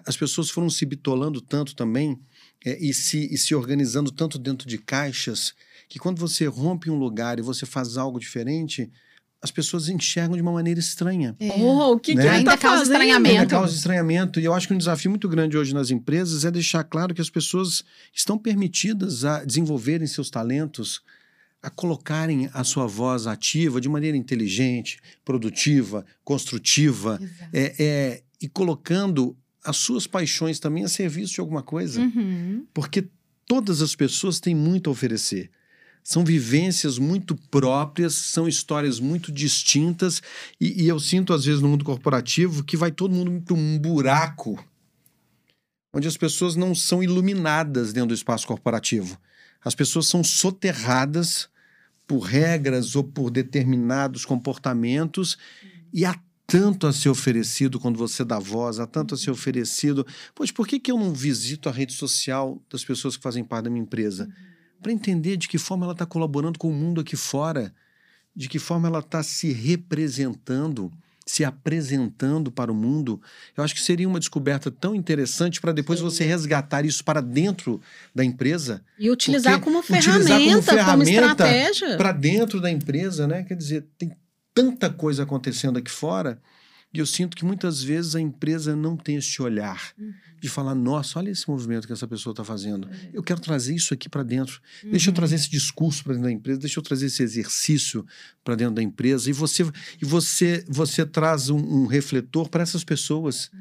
As 0.06 0.16
pessoas 0.16 0.50
foram 0.50 0.70
se 0.70 0.86
bitolando 0.86 1.42
tanto 1.42 1.76
também 1.76 2.18
é, 2.66 2.78
e, 2.80 2.94
se, 2.94 3.32
e 3.32 3.38
se 3.38 3.54
organizando 3.54 4.12
tanto 4.12 4.40
dentro 4.40 4.68
de 4.68 4.78
caixas 4.78 5.54
que 5.88 6.00
quando 6.00 6.20
você 6.20 6.48
rompe 6.48 6.90
um 6.90 6.96
lugar 6.98 7.38
e 7.38 7.42
você 7.44 7.66
faz 7.66 7.96
algo 7.96 8.20
diferente, 8.20 8.92
as 9.42 9.52
pessoas 9.52 9.88
enxergam 9.88 10.36
de 10.36 10.42
uma 10.42 10.52
maneira 10.52 10.80
estranha. 10.80 11.36
Oh, 11.60 11.92
o 11.94 12.00
que, 12.00 12.16
Né? 12.16 12.24
que 12.24 12.28
ele 12.28 12.38
Ainda 12.38 12.52
tá 12.52 12.58
causa 12.58 12.78
fazendo? 12.80 12.94
estranhamento. 12.94 13.36
Ainda 13.40 13.46
causa 13.46 13.76
estranhamento. 13.76 14.40
E 14.40 14.46
eu 14.46 14.54
acho 14.54 14.68
que 14.68 14.74
um 14.74 14.78
desafio 14.78 15.12
muito 15.12 15.30
grande 15.30 15.56
hoje 15.56 15.74
nas 15.74 15.92
empresas 15.92 16.44
é 16.44 16.50
deixar 16.50 16.84
claro 16.84 17.14
que 17.14 17.22
as 17.22 17.30
pessoas 17.30 17.84
estão 18.12 18.38
permitidas 18.40 19.24
a 19.24 19.46
desenvolverem 19.46 20.08
seus 20.08 20.32
talentos, 20.32 21.02
a 21.62 21.70
colocarem 21.70 22.50
a 22.54 22.64
sua 22.64 22.88
voz 22.88 23.28
ativa 23.28 23.80
de 23.80 23.88
maneira 23.88 24.18
inteligente, 24.18 25.00
produtiva, 25.24 26.04
construtiva, 26.24 27.20
é, 27.54 27.76
é, 27.78 28.24
e 28.42 28.48
colocando 28.50 29.38
as 29.66 29.78
suas 29.78 30.06
paixões 30.06 30.60
também 30.60 30.84
a 30.84 30.88
serviço 30.88 31.34
de 31.34 31.40
alguma 31.40 31.64
coisa. 31.64 32.00
Uhum. 32.02 32.66
Porque 32.74 33.08
todas 33.46 33.82
as 33.82 33.96
pessoas 33.96 34.40
têm 34.40 34.56
muito 34.56 34.90
a 34.90 34.94
oferecer. 34.94 35.50
São 36.04 36.24
vivências 36.24 37.00
muito 37.00 37.36
próprias, 37.50 38.14
são 38.14 38.48
histórias 38.48 39.00
muito 39.00 39.32
distintas, 39.32 40.22
e, 40.62 40.84
e 40.84 40.88
eu 40.88 41.00
sinto, 41.00 41.34
às 41.34 41.46
vezes, 41.46 41.62
no 41.62 41.68
mundo 41.68 41.84
corporativo, 41.84 42.64
que 42.64 42.78
vai 42.78 42.92
todo 42.92 43.14
mundo 43.14 43.42
para 43.42 43.56
um 43.56 43.80
buraco 43.80 44.64
onde 45.92 46.08
as 46.10 46.18
pessoas 46.18 46.58
não 46.58 46.76
são 46.76 47.02
iluminadas 47.02 47.94
dentro 47.94 48.10
do 48.10 48.14
espaço 48.14 48.46
corporativo. 48.46 49.18
As 49.64 49.74
pessoas 49.74 50.08
são 50.08 50.24
soterradas 50.24 51.50
por 52.06 52.20
regras 52.20 52.96
ou 52.96 53.04
por 53.04 53.32
determinados 53.32 54.26
comportamentos, 54.26 55.38
e 55.94 56.06
há 56.06 56.14
tanto 56.48 56.88
a 56.88 56.94
ser 56.94 57.10
oferecido 57.10 57.80
quando 57.80 57.98
você 57.98 58.24
dá 58.24 58.38
voz, 58.40 58.80
há 58.80 58.86
tanto 58.86 59.16
a 59.16 59.18
ser 59.18 59.32
oferecido. 59.32 60.06
Pois 60.34 60.52
por 60.52 60.68
que, 60.68 60.80
que 60.80 60.92
eu 60.92 60.98
não 60.98 61.14
visito 61.14 61.68
a 61.70 61.72
rede 61.72 61.94
social 61.94 62.62
das 62.70 62.84
pessoas 62.84 63.18
que 63.18 63.24
fazem 63.24 63.44
parte 63.44 63.66
da 63.66 63.70
minha 63.70 63.84
empresa? 63.84 64.30
para 64.82 64.92
entender 64.92 65.36
de 65.36 65.48
que 65.48 65.58
forma 65.58 65.84
ela 65.84 65.94
está 65.94 66.06
colaborando 66.06 66.60
com 66.60 66.70
o 66.70 66.74
mundo 66.74 67.02
aqui 67.02 67.16
fora, 67.16 67.74
de 68.36 68.48
que 68.48 68.60
forma 68.60 68.88
ela 68.88 69.00
está 69.00 69.24
se 69.24 69.52
representando, 69.52 70.92
se 71.26 71.44
apresentando 71.44 72.52
para 72.52 72.72
o 72.72 72.76
mundo. 72.76 73.20
Eu 73.58 73.64
acho 73.64 73.74
que 73.74 73.82
seria 73.82 74.08
uma 74.08 74.20
descoberta 74.20 74.70
tão 74.70 74.94
interessante 74.94 75.60
para 75.60 75.72
depois 75.72 75.98
Sim. 75.98 76.06
você 76.06 76.24
resgatar 76.24 76.86
isso 76.86 77.04
para 77.04 77.20
dentro 77.20 77.82
da 78.14 78.24
empresa, 78.24 78.84
E 79.00 79.10
utilizar 79.10 79.60
como 79.60 79.80
utilizar 79.80 80.04
como 80.40 80.62
ferramenta, 80.62 80.72
como, 80.72 80.78
ferramenta 80.78 81.12
estratégia. 81.12 81.98
para 81.98 82.12
dentro 82.12 82.62
da 82.62 82.70
empresa, 82.70 83.26
né? 83.26 83.44
Quer 83.44 83.56
dizer, 83.56 83.88
tem 83.98 84.16
tanta 84.56 84.90
coisa 84.90 85.22
acontecendo 85.24 85.78
aqui 85.78 85.92
fora. 85.92 86.42
E 86.94 87.00
eu 87.00 87.06
sinto 87.06 87.36
que 87.36 87.44
muitas 87.44 87.84
vezes 87.84 88.16
a 88.16 88.22
empresa 88.22 88.74
não 88.74 88.96
tem 88.96 89.18
esse 89.18 89.42
olhar 89.42 89.92
Uhum. 90.00 90.14
de 90.42 90.48
falar: 90.48 90.74
nossa, 90.74 91.20
olha 91.20 91.30
esse 91.30 91.50
movimento 91.50 91.86
que 91.86 91.92
essa 91.92 92.08
pessoa 92.08 92.32
está 92.32 92.42
fazendo. 92.44 92.88
É. 92.90 93.10
Eu 93.14 93.22
quero 93.22 93.42
trazer 93.42 93.76
isso 93.76 93.94
aqui 93.94 94.08
para 94.08 94.24
dentro. 94.24 94.62
Deixa 94.82 95.10
eu 95.10 95.12
Uhum. 95.12 95.16
trazer 95.16 95.36
esse 95.36 95.50
discurso 95.50 96.04
para 96.06 96.14
dentro 96.14 96.28
da 96.28 96.32
empresa, 96.32 96.58
deixa 96.62 96.80
eu 96.80 96.84
trazer 96.84 97.08
esse 97.08 97.22
exercício 97.22 98.06
para 98.46 98.56
dentro 98.56 98.76
da 98.76 98.82
empresa. 98.82 99.30
E 99.30 99.34
você, 99.34 99.64
e 100.02 100.06
você, 100.06 100.64
você 100.70 101.06
traz 101.06 101.50
um, 101.50 101.58
um 101.58 101.86
refletor 101.86 102.48
para 102.48 102.64
essas 102.64 102.84
pessoas. 102.86 103.52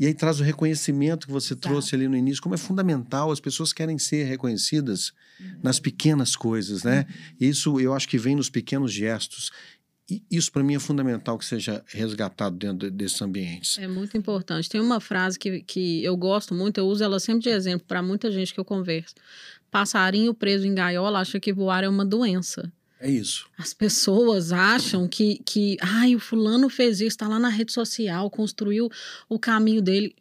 E 0.00 0.06
aí 0.06 0.14
traz 0.14 0.38
o 0.38 0.44
reconhecimento 0.44 1.26
que 1.26 1.32
você 1.32 1.56
trouxe 1.56 1.96
ali 1.96 2.06
no 2.06 2.16
início, 2.16 2.40
como 2.40 2.54
é 2.54 2.58
fundamental, 2.58 3.32
as 3.32 3.40
pessoas 3.40 3.72
querem 3.72 3.98
ser 3.98 4.22
reconhecidas 4.26 5.12
nas 5.60 5.80
pequenas 5.80 6.36
coisas, 6.36 6.84
né? 6.84 7.04
Isso 7.40 7.80
eu 7.80 7.92
acho 7.92 8.08
que 8.08 8.16
vem 8.16 8.36
nos 8.36 8.48
pequenos 8.48 8.92
gestos. 8.92 9.50
E 10.10 10.22
isso 10.30 10.50
para 10.50 10.62
mim 10.62 10.74
é 10.74 10.78
fundamental 10.78 11.36
que 11.38 11.44
seja 11.44 11.84
resgatado 11.86 12.56
dentro 12.56 12.78
de- 12.78 12.90
desses 12.90 13.20
ambientes. 13.20 13.76
É 13.78 13.86
muito 13.86 14.16
importante. 14.16 14.68
Tem 14.68 14.80
uma 14.80 15.00
frase 15.00 15.38
que, 15.38 15.60
que 15.62 16.02
eu 16.02 16.16
gosto 16.16 16.54
muito, 16.54 16.78
eu 16.78 16.86
uso 16.86 17.04
ela 17.04 17.20
sempre 17.20 17.42
de 17.42 17.50
exemplo 17.50 17.86
para 17.86 18.02
muita 18.02 18.30
gente 18.32 18.54
que 18.54 18.58
eu 18.60 18.64
converso. 18.64 19.14
Passarinho 19.70 20.32
preso 20.32 20.66
em 20.66 20.74
gaiola 20.74 21.20
acha 21.20 21.38
que 21.38 21.52
voar 21.52 21.84
é 21.84 21.88
uma 21.88 22.04
doença. 22.06 22.72
É 23.00 23.08
isso. 23.10 23.46
As 23.56 23.72
pessoas 23.74 24.50
acham 24.50 25.06
que, 25.06 25.40
que 25.44 25.76
ai, 25.80 26.16
o 26.16 26.18
fulano 26.18 26.68
fez 26.68 27.00
isso, 27.00 27.18
tá 27.18 27.28
lá 27.28 27.38
na 27.38 27.48
rede 27.48 27.72
social, 27.72 28.28
construiu 28.30 28.90
o 29.28 29.38
caminho 29.38 29.80
dele. 29.82 30.16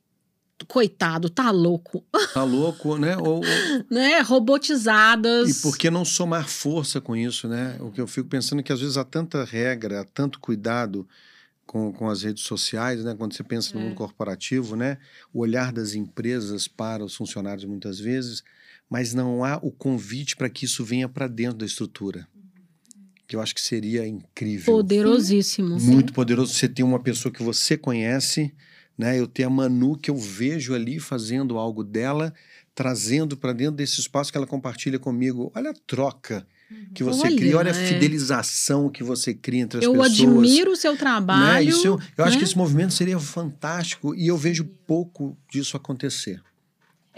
Coitado, 0.68 1.30
tá 1.30 1.52
louco. 1.52 2.04
Tá 2.34 2.44
louco, 2.44 2.98
né? 2.98 3.16
Ou, 3.18 3.36
ou- 3.38 3.44
Né? 3.92 4.20
Robotizadas. 4.22 5.50
E 5.50 5.62
por 5.62 5.78
que 5.78 5.90
não 5.90 6.04
somar 6.06 6.48
força 6.48 7.00
com 7.00 7.16
isso, 7.16 7.48
né? 7.48 7.78
O 7.80 7.92
que 7.92 8.02
eu 8.02 8.08
fico 8.08 8.28
pensando 8.28 8.60
é 8.60 8.64
que 8.64 8.74
às 8.74 8.80
vezes 8.80 8.98
há 8.98 9.04
tanta 9.04 9.44
regra, 9.44 10.02
há 10.02 10.04
tanto 10.06 10.40
cuidado 10.40 11.08
com, 11.66 11.92
com 11.92 12.10
as 12.10 12.24
redes 12.24 12.44
sociais, 12.44 13.04
né? 13.04 13.16
Quando 13.18 13.34
você 13.36 13.44
pensa 13.44 13.74
no 13.74 13.82
É. 13.82 13.84
mundo 13.86 13.96
corporativo, 13.96 14.76
né? 14.76 14.98
O 15.34 15.40
olhar 15.40 15.72
das 15.72 15.94
empresas 15.94 16.68
para 16.68 17.04
os 17.04 17.16
funcionários 17.16 17.66
muitas 17.66 18.00
vezes, 18.00 18.44
mas 18.90 19.14
não 19.14 19.44
há 19.44 19.58
o 19.62 19.72
convite 19.72 20.36
para 20.36 20.50
que 20.50 20.66
isso 20.66 20.84
venha 20.84 21.08
para 21.10 21.28
dentro 21.28 21.58
da 21.60 21.66
estrutura. 21.66 22.28
Que 23.28 23.36
eu 23.36 23.42
acho 23.42 23.54
que 23.54 23.62
seria 23.62 24.08
incrível. 24.08 24.74
Poderosíssimo. 24.74 25.78
Muito 25.80 26.14
poderoso 26.14 26.54
você 26.54 26.68
ter 26.70 26.84
uma 26.84 27.00
pessoa 27.00 27.32
que 27.32 27.44
você 27.44 27.78
conhece, 27.78 28.54
né? 28.98 29.20
Eu 29.20 29.28
ter 29.28 29.44
a 29.44 29.50
Manu 29.50 29.98
que 29.98 30.10
eu 30.10 30.18
vejo 30.18 30.74
ali 30.74 31.00
fazendo 31.00 31.58
algo 31.58 31.84
dela, 31.84 32.34
trazendo 32.74 33.38
para 33.38 33.54
dentro 33.54 33.76
desse 33.76 34.00
espaço 34.00 34.32
que 34.32 34.38
ela 34.38 34.48
compartilha 34.48 34.98
comigo. 35.00 35.52
Olha 35.56 35.72
a 35.72 35.76
troca 35.86 36.46
que 36.94 37.04
você 37.04 37.28
Olha, 37.28 37.36
cria, 37.36 37.58
olha 37.58 37.72
a 37.72 37.76
é. 37.76 37.88
fidelização 37.88 38.90
que 38.90 39.04
você 39.04 39.34
cria 39.34 39.62
entre 39.62 39.80
as 39.80 39.86
Eu 39.86 39.94
pessoas. 39.94 40.12
admiro 40.12 40.72
o 40.72 40.76
seu 40.76 40.92
né? 40.92 40.98
trabalho. 40.98 41.70
Isso 41.70 41.88
eu, 41.88 42.00
eu 42.18 42.26
acho 42.26 42.34
né? 42.34 42.40
que 42.40 42.44
esse 42.44 42.58
movimento 42.58 42.94
seria 42.94 43.18
fantástico 43.20 44.14
e 44.14 44.28
eu 44.28 44.38
vejo 44.38 44.66
pouco 44.86 45.38
disso 45.50 45.78
acontecer. 45.78 46.42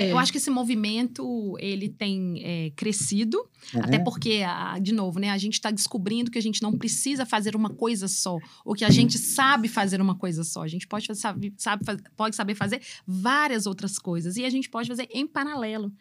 É. 0.02 0.12
Eu 0.12 0.18
acho 0.18 0.32
que 0.32 0.38
esse 0.38 0.50
movimento 0.50 1.56
ele 1.60 1.90
tem 1.90 2.42
é, 2.44 2.70
crescido, 2.76 3.38
até 3.76 3.98
Uhum. 3.98 4.04
porque, 4.04 4.42
a- 4.46 4.80
de 4.80 4.94
novo, 4.94 5.20
né, 5.20 5.30
a 5.30 5.38
gente 5.38 5.54
está 5.56 5.70
descobrindo 5.72 6.32
que 6.32 6.38
a 6.38 6.42
gente 6.42 6.62
não 6.62 6.78
precisa 6.78 7.26
fazer 7.26 7.56
uma 7.56 7.70
coisa 7.70 8.08
só, 8.08 8.38
ou 8.64 8.74
que 8.74 8.86
a 8.86 8.90
gente 8.90 9.18
sabe 9.18 9.68
fazer 9.68 10.00
uma 10.02 10.16
coisa 10.16 10.44
só. 10.44 10.64
A 10.64 10.68
gente 10.68 10.88
pode, 10.88 11.06
fazer, 11.08 11.20
sabe, 11.22 11.54
sabe 11.58 11.84
pode 12.16 12.36
saber 12.36 12.56
fazer 12.56 12.82
várias 13.06 13.66
outras 13.66 14.00
coisas 14.00 14.38
e 14.38 14.46
a 14.46 14.50
gente 14.50 14.70
pode 14.70 14.88
fazer 14.88 15.08
em 15.12 15.28
paralelo, 15.28 15.92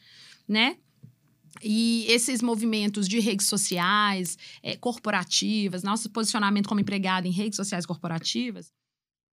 né? 0.46 0.76
E 1.62 2.04
esses 2.08 2.40
movimentos 2.40 3.08
de 3.08 3.18
redes 3.18 3.46
sociais, 3.46 4.38
eh, 4.62 4.76
corporativas, 4.76 5.82
nosso 5.82 6.08
posicionamento 6.10 6.68
como 6.68 6.80
empregado 6.80 7.26
em 7.26 7.32
redes 7.32 7.56
sociais 7.56 7.84
corporativas, 7.84 8.70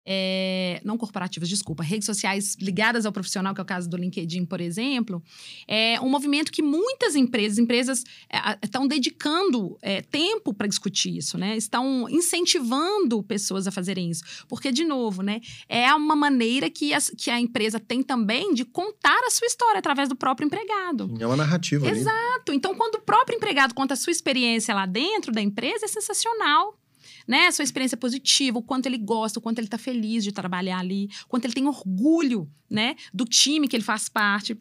é, 0.07 0.81
não 0.85 0.99
corporativas, 0.99 1.49
desculpa, 1.49 1.83
redes 1.83 2.07
sociais 2.07 2.57
ligadas 2.61 3.07
ao 3.07 3.13
profissional, 3.13 3.55
que 3.55 3.61
é 3.61 3.63
o 3.63 3.67
caso 3.67 3.89
do 3.89 3.97
LinkedIn, 3.97 4.45
por 4.45 4.61
exemplo, 4.61 5.23
é 5.67 5.99
um 6.01 6.09
movimento 6.09 6.53
que 6.53 6.63
muitas 6.63 7.17
empresas, 7.17 7.59
empresas 7.59 8.05
é, 8.31 8.39
estão 8.63 8.87
dedicando 8.87 9.79
é, 9.83 10.03
tempo 10.03 10.53
para 10.53 10.67
discutir 10.67 11.17
isso, 11.17 11.39
né? 11.39 11.57
Estão 11.57 12.07
incentivando 12.11 13.23
pessoas 13.23 13.67
a 13.67 13.71
fazerem 13.71 14.11
isso. 14.11 14.23
Porque, 14.49 14.71
de 14.71 14.85
novo, 14.85 15.23
né, 15.23 15.41
é 15.69 15.93
uma 15.95 16.15
maneira 16.17 16.69
que, 16.69 16.93
as- 16.93 17.11
que 17.17 17.31
a 17.31 17.41
empresa 17.41 17.81
tem 17.81 18.03
também 18.03 18.53
de 18.55 18.65
contar 18.65 19.19
a 19.27 19.31
sua 19.31 19.47
história 19.47 19.79
através 19.79 20.09
do 20.09 20.17
próprio 20.17 20.47
empregado. 20.47 21.15
É 21.19 21.27
uma 21.27 21.37
narrativa 21.37 21.87
ali. 21.89 21.99
Exato. 22.01 22.53
Então, 22.53 22.75
quando 22.75 22.97
o 22.97 23.01
próprio 23.01 23.37
empregado 23.37 23.75
conta 23.75 23.95
a 23.95 23.97
sua 23.97 24.11
experiência 24.11 24.75
lá 24.75 24.87
dentro 24.87 25.33
da 25.33 25.41
empresa, 25.41 25.87
é 25.87 25.89
sensacional. 25.89 26.79
Né? 27.27 27.51
Sua 27.51 27.63
experiência 27.63 27.97
positiva, 27.97 28.59
o 28.59 28.63
quanto 28.63 28.87
ele 28.87 28.99
gosta, 28.99 29.39
o 29.39 29.43
quanto 29.43 29.59
ele 29.59 29.67
está 29.67 29.79
feliz 29.79 30.23
de 30.23 30.33
trabalhar 30.33 30.79
ali, 30.79 31.09
o 31.25 31.29
quanto 31.29 31.47
ele 31.47 31.55
tem 31.55 31.67
orgulho 31.67 32.51
né? 32.69 32.97
do 33.13 33.25
time 33.25 33.67
que 33.67 33.75
ele 33.77 33.85
faz 33.85 34.09
parte. 34.09 34.57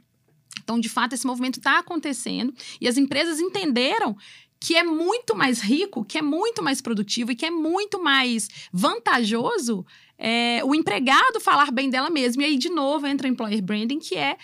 Então, 0.63 0.79
de 0.79 0.87
fato, 0.87 1.13
esse 1.13 1.25
movimento 1.27 1.59
está 1.59 1.79
acontecendo 1.79 2.53
e 2.79 2.87
as 2.87 2.97
empresas 2.97 3.39
entenderam 3.39 4.15
que 4.59 4.77
é 4.77 4.83
muito 4.83 5.35
mais 5.35 5.59
rico, 5.59 6.05
que 6.05 6.17
é 6.17 6.21
muito 6.21 6.63
mais 6.63 6.79
produtivo 6.79 7.31
e 7.33 7.35
que 7.35 7.45
é 7.45 7.51
muito 7.51 8.01
mais 8.01 8.47
vantajoso 8.71 9.85
é, 10.17 10.61
o 10.63 10.73
empregado 10.73 11.41
falar 11.41 11.69
bem 11.69 11.89
dela 11.89 12.09
mesmo. 12.09 12.41
E 12.41 12.45
aí, 12.45 12.57
de 12.57 12.69
novo, 12.69 13.05
entra 13.05 13.27
o 13.27 13.29
employer 13.29 13.61
branding, 13.61 13.99
que 13.99 14.15
é 14.15 14.37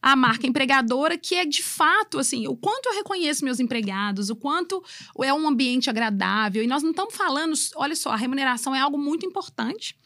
a 0.00 0.14
marca 0.14 0.46
empregadora, 0.46 1.18
que 1.18 1.34
é 1.34 1.44
de 1.44 1.62
fato 1.62 2.18
assim, 2.18 2.46
o 2.46 2.56
quanto 2.56 2.86
eu 2.88 2.94
reconheço 2.94 3.44
meus 3.44 3.60
empregados, 3.60 4.30
o 4.30 4.36
quanto 4.36 4.82
é 5.22 5.32
um 5.32 5.48
ambiente 5.48 5.90
agradável. 5.90 6.62
E 6.62 6.66
nós 6.66 6.82
não 6.82 6.90
estamos 6.90 7.16
falando, 7.16 7.52
olha 7.76 7.96
só, 7.96 8.10
a 8.10 8.16
remuneração 8.16 8.74
é 8.74 8.80
algo 8.80 8.98
muito 8.98 9.26
importante. 9.26 9.96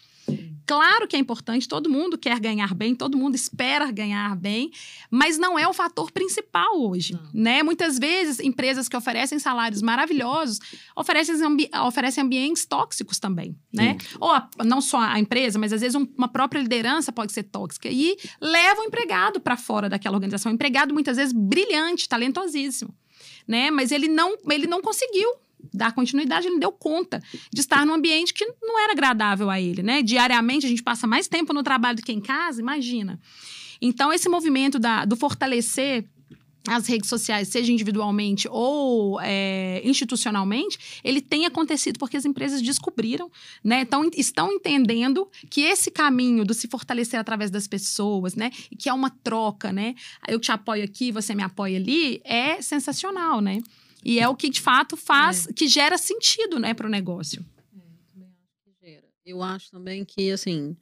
Claro 0.66 1.08
que 1.08 1.16
é 1.16 1.18
importante, 1.18 1.68
todo 1.68 1.90
mundo 1.90 2.16
quer 2.16 2.38
ganhar 2.38 2.72
bem, 2.74 2.94
todo 2.94 3.16
mundo 3.16 3.34
espera 3.34 3.90
ganhar 3.90 4.34
bem, 4.36 4.70
mas 5.10 5.36
não 5.36 5.58
é 5.58 5.66
o 5.66 5.72
fator 5.72 6.10
principal 6.10 6.80
hoje, 6.80 7.18
né? 7.34 7.62
Muitas 7.62 7.98
vezes 7.98 8.38
empresas 8.38 8.88
que 8.88 8.96
oferecem 8.96 9.38
salários 9.38 9.82
maravilhosos 9.82 10.60
oferecem, 10.96 11.34
ambi 11.42 11.68
oferecem 11.84 12.24
ambientes 12.24 12.64
tóxicos 12.64 13.18
também, 13.18 13.56
né? 13.72 13.98
Ou 14.20 14.30
a, 14.30 14.48
não 14.64 14.80
só 14.80 15.00
a 15.00 15.18
empresa, 15.18 15.58
mas 15.58 15.72
às 15.72 15.80
vezes 15.80 15.94
um, 15.94 16.06
uma 16.16 16.28
própria 16.28 16.60
liderança 16.60 17.12
pode 17.12 17.32
ser 17.32 17.42
tóxica 17.44 17.88
e 17.90 18.16
leva 18.40 18.82
o 18.82 18.84
empregado 18.84 19.40
para 19.40 19.56
fora 19.56 19.88
daquela 19.88 20.16
organização. 20.16 20.52
O 20.52 20.54
empregado 20.54 20.94
muitas 20.94 21.16
vezes 21.16 21.32
brilhante, 21.32 22.08
talentosíssimo, 22.08 22.94
né? 23.46 23.70
Mas 23.70 23.90
ele 23.90 24.08
não, 24.08 24.36
ele 24.48 24.66
não 24.66 24.80
conseguiu 24.80 25.28
dar 25.72 25.92
continuidade, 25.92 26.46
ele 26.46 26.58
deu 26.58 26.72
conta 26.72 27.22
de 27.52 27.60
estar 27.60 27.84
num 27.84 27.94
ambiente 27.94 28.32
que 28.32 28.44
não 28.60 28.82
era 28.82 28.92
agradável 28.92 29.50
a 29.50 29.60
ele, 29.60 29.82
né? 29.82 30.02
Diariamente 30.02 30.66
a 30.66 30.68
gente 30.68 30.82
passa 30.82 31.06
mais 31.06 31.28
tempo 31.28 31.52
no 31.52 31.62
trabalho 31.62 31.96
do 31.96 32.02
que 32.02 32.12
em 32.12 32.20
casa, 32.20 32.60
imagina. 32.60 33.20
Então, 33.80 34.12
esse 34.12 34.28
movimento 34.28 34.78
da, 34.78 35.04
do 35.04 35.16
fortalecer 35.16 36.04
as 36.68 36.86
redes 36.86 37.08
sociais, 37.08 37.48
seja 37.48 37.72
individualmente 37.72 38.46
ou 38.48 39.20
é, 39.20 39.80
institucionalmente, 39.84 41.00
ele 41.02 41.20
tem 41.20 41.44
acontecido 41.44 41.98
porque 41.98 42.16
as 42.16 42.24
empresas 42.24 42.62
descobriram, 42.62 43.30
né? 43.64 43.80
Então, 43.80 44.08
estão 44.16 44.52
entendendo 44.52 45.28
que 45.50 45.62
esse 45.62 45.90
caminho 45.90 46.44
do 46.44 46.54
se 46.54 46.68
fortalecer 46.68 47.18
através 47.18 47.50
das 47.50 47.66
pessoas, 47.66 48.34
né? 48.34 48.50
Que 48.78 48.88
é 48.88 48.92
uma 48.92 49.10
troca, 49.10 49.72
né? 49.72 49.94
Eu 50.28 50.38
te 50.38 50.52
apoio 50.52 50.84
aqui, 50.84 51.10
você 51.10 51.34
me 51.34 51.42
apoia 51.42 51.78
ali, 51.78 52.20
é 52.24 52.62
sensacional, 52.62 53.40
né? 53.40 53.60
E 54.04 54.18
é 54.18 54.28
o 54.28 54.34
que 54.34 54.50
de 54.50 54.60
fato 54.60 54.96
faz, 54.96 55.46
que 55.54 55.68
gera 55.68 55.96
sentido, 55.96 56.58
né, 56.58 56.74
para 56.74 56.86
o 56.86 56.90
negócio. 56.90 57.44
Eu 59.24 59.40
acho 59.40 59.70
também 59.70 60.04
que, 60.04 60.32
assim, 60.32 60.76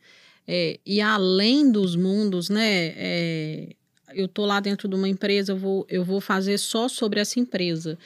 é, 0.48 0.80
e 0.84 1.00
além 1.00 1.70
dos 1.70 1.94
mundos, 1.94 2.48
né? 2.48 2.94
é, 2.96 3.76
eu 4.14 4.26
tô 4.26 4.44
lá 4.46 4.60
dentro 4.60 4.88
de 4.88 4.94
uma 4.94 5.08
empresa, 5.08 5.52
eu 5.52 5.56
vou, 5.56 5.86
eu 5.88 6.04
vou 6.04 6.20
fazer 6.20 6.58
só 6.58 6.88
sobre 6.88 7.20
essa 7.20 7.38
empresa. 7.38 7.98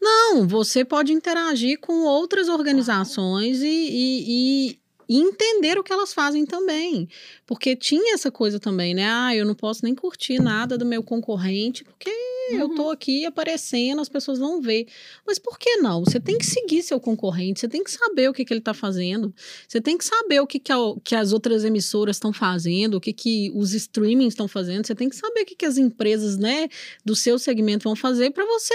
Não, 0.00 0.48
você 0.48 0.84
pode 0.84 1.12
interagir 1.12 1.78
com 1.78 2.04
outras 2.04 2.48
organizações 2.48 3.60
e, 3.60 3.66
e, 3.66 4.24
e, 4.28 4.79
e 5.10 5.16
entender 5.16 5.76
o 5.76 5.82
que 5.82 5.92
elas 5.92 6.14
fazem 6.14 6.46
também. 6.46 7.08
Porque 7.44 7.74
tinha 7.74 8.14
essa 8.14 8.30
coisa 8.30 8.60
também, 8.60 8.94
né? 8.94 9.04
Ah, 9.10 9.34
eu 9.34 9.44
não 9.44 9.56
posso 9.56 9.84
nem 9.84 9.92
curtir 9.92 10.40
nada 10.40 10.78
do 10.78 10.86
meu 10.86 11.02
concorrente, 11.02 11.82
porque 11.82 12.08
uhum. 12.52 12.60
eu 12.60 12.68
tô 12.76 12.90
aqui 12.90 13.26
aparecendo, 13.26 14.00
as 14.00 14.08
pessoas 14.08 14.38
vão 14.38 14.60
ver. 14.60 14.86
Mas 15.26 15.36
por 15.36 15.58
que 15.58 15.78
não? 15.78 16.04
Você 16.04 16.20
tem 16.20 16.38
que 16.38 16.46
seguir 16.46 16.84
seu 16.84 17.00
concorrente, 17.00 17.58
você 17.58 17.66
tem 17.66 17.82
que 17.82 17.90
saber 17.90 18.30
o 18.30 18.32
que, 18.32 18.44
que 18.44 18.54
ele 18.54 18.60
tá 18.60 18.72
fazendo, 18.72 19.34
você 19.66 19.80
tem 19.80 19.98
que 19.98 20.04
saber 20.04 20.38
o 20.38 20.46
que, 20.46 20.60
que, 20.60 20.70
a, 20.70 20.76
que 21.02 21.16
as 21.16 21.32
outras 21.32 21.64
emissoras 21.64 22.14
estão 22.14 22.32
fazendo, 22.32 22.94
o 22.94 23.00
que, 23.00 23.12
que 23.12 23.50
os 23.52 23.74
streamings 23.74 24.34
estão 24.34 24.46
fazendo, 24.46 24.86
você 24.86 24.94
tem 24.94 25.08
que 25.08 25.16
saber 25.16 25.40
o 25.40 25.44
que, 25.44 25.56
que 25.56 25.66
as 25.66 25.76
empresas, 25.76 26.36
né, 26.36 26.68
do 27.04 27.16
seu 27.16 27.36
segmento 27.36 27.82
vão 27.82 27.96
fazer 27.96 28.30
para 28.30 28.46
você 28.46 28.74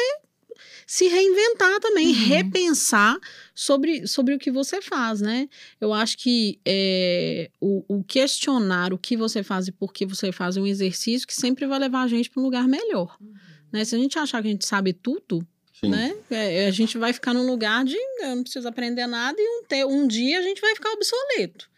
se 0.85 1.07
reinventar 1.07 1.79
também, 1.79 2.07
uhum. 2.07 2.27
repensar 2.27 3.17
sobre, 3.53 4.07
sobre 4.07 4.35
o 4.35 4.39
que 4.39 4.51
você 4.51 4.81
faz, 4.81 5.21
né? 5.21 5.49
Eu 5.81 5.93
acho 5.93 6.17
que 6.17 6.59
é, 6.65 7.49
o, 7.59 7.83
o, 7.87 8.03
questionar 8.03 8.93
o 8.93 8.97
que 8.97 9.17
você 9.17 9.41
faz 9.41 9.67
e 9.67 9.71
por 9.71 9.91
que 9.91 10.05
você 10.05 10.31
faz 10.31 10.57
é 10.57 10.61
um 10.61 10.67
exercício 10.67 11.27
que 11.27 11.33
sempre 11.33 11.65
vai 11.65 11.79
levar 11.79 12.03
a 12.03 12.07
gente 12.07 12.29
para 12.29 12.41
um 12.41 12.43
lugar 12.43 12.67
melhor. 12.67 13.17
Uhum. 13.19 13.33
Né? 13.71 13.83
Se 13.83 13.95
a 13.95 13.99
gente 13.99 14.17
achar 14.19 14.41
que 14.41 14.47
a 14.47 14.51
gente 14.51 14.65
sabe 14.65 14.93
tudo, 14.93 15.45
né? 15.83 16.15
É, 16.29 16.67
a 16.67 16.71
gente 16.71 16.97
vai 16.97 17.13
ficar 17.13 17.33
num 17.33 17.45
lugar 17.45 17.83
de 17.83 17.95
eu 17.95 18.35
não 18.35 18.43
preciso 18.43 18.67
aprender 18.67 19.05
nada 19.07 19.37
e 19.39 19.47
um, 19.47 19.63
te, 19.67 19.85
um 19.85 20.07
dia 20.07 20.39
a 20.39 20.41
gente 20.41 20.61
vai 20.61 20.73
ficar 20.73 20.91
obsoleto. 20.91 21.69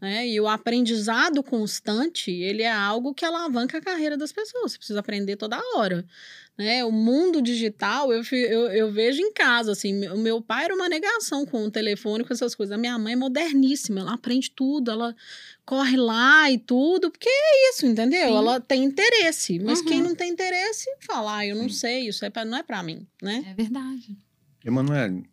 Né? 0.00 0.28
E 0.28 0.40
o 0.40 0.48
aprendizado 0.48 1.42
constante, 1.42 2.30
ele 2.30 2.62
é 2.62 2.72
algo 2.72 3.14
que 3.14 3.24
alavanca 3.24 3.78
a 3.78 3.80
carreira 3.80 4.16
das 4.16 4.32
pessoas. 4.32 4.72
Você 4.72 4.78
precisa 4.78 5.00
aprender 5.00 5.36
toda 5.36 5.60
hora. 5.74 6.04
Né? 6.58 6.82
O 6.84 6.90
mundo 6.90 7.42
digital, 7.42 8.10
eu, 8.10 8.22
eu, 8.32 8.66
eu 8.68 8.90
vejo 8.90 9.20
em 9.20 9.30
casa, 9.32 9.72
assim, 9.72 10.08
o 10.08 10.16
meu 10.16 10.40
pai 10.40 10.64
era 10.64 10.74
uma 10.74 10.88
negação 10.88 11.44
com 11.44 11.64
o 11.66 11.70
telefone, 11.70 12.24
com 12.24 12.32
essas 12.32 12.54
coisas. 12.54 12.72
A 12.72 12.78
minha 12.78 12.98
mãe 12.98 13.12
é 13.12 13.16
moderníssima, 13.16 14.00
ela 14.00 14.14
aprende 14.14 14.50
tudo, 14.50 14.90
ela 14.90 15.14
corre 15.66 15.96
lá 15.96 16.50
e 16.50 16.58
tudo, 16.58 17.10
porque 17.10 17.28
é 17.28 17.70
isso, 17.70 17.84
entendeu? 17.84 18.28
Sim. 18.28 18.36
Ela 18.36 18.60
tem 18.60 18.84
interesse, 18.84 19.58
mas 19.58 19.80
uhum. 19.80 19.84
quem 19.84 20.02
não 20.02 20.14
tem 20.14 20.30
interesse, 20.30 20.88
fala, 21.00 21.38
ah, 21.38 21.46
eu 21.46 21.56
não 21.56 21.68
Sim. 21.68 21.76
sei, 21.76 22.08
isso 22.08 22.24
é 22.24 22.30
pra, 22.30 22.44
não 22.44 22.56
é 22.56 22.62
para 22.62 22.82
mim, 22.82 23.06
né? 23.20 23.44
É 23.50 23.54
verdade. 23.54 24.16
Emanuele, 24.64 25.28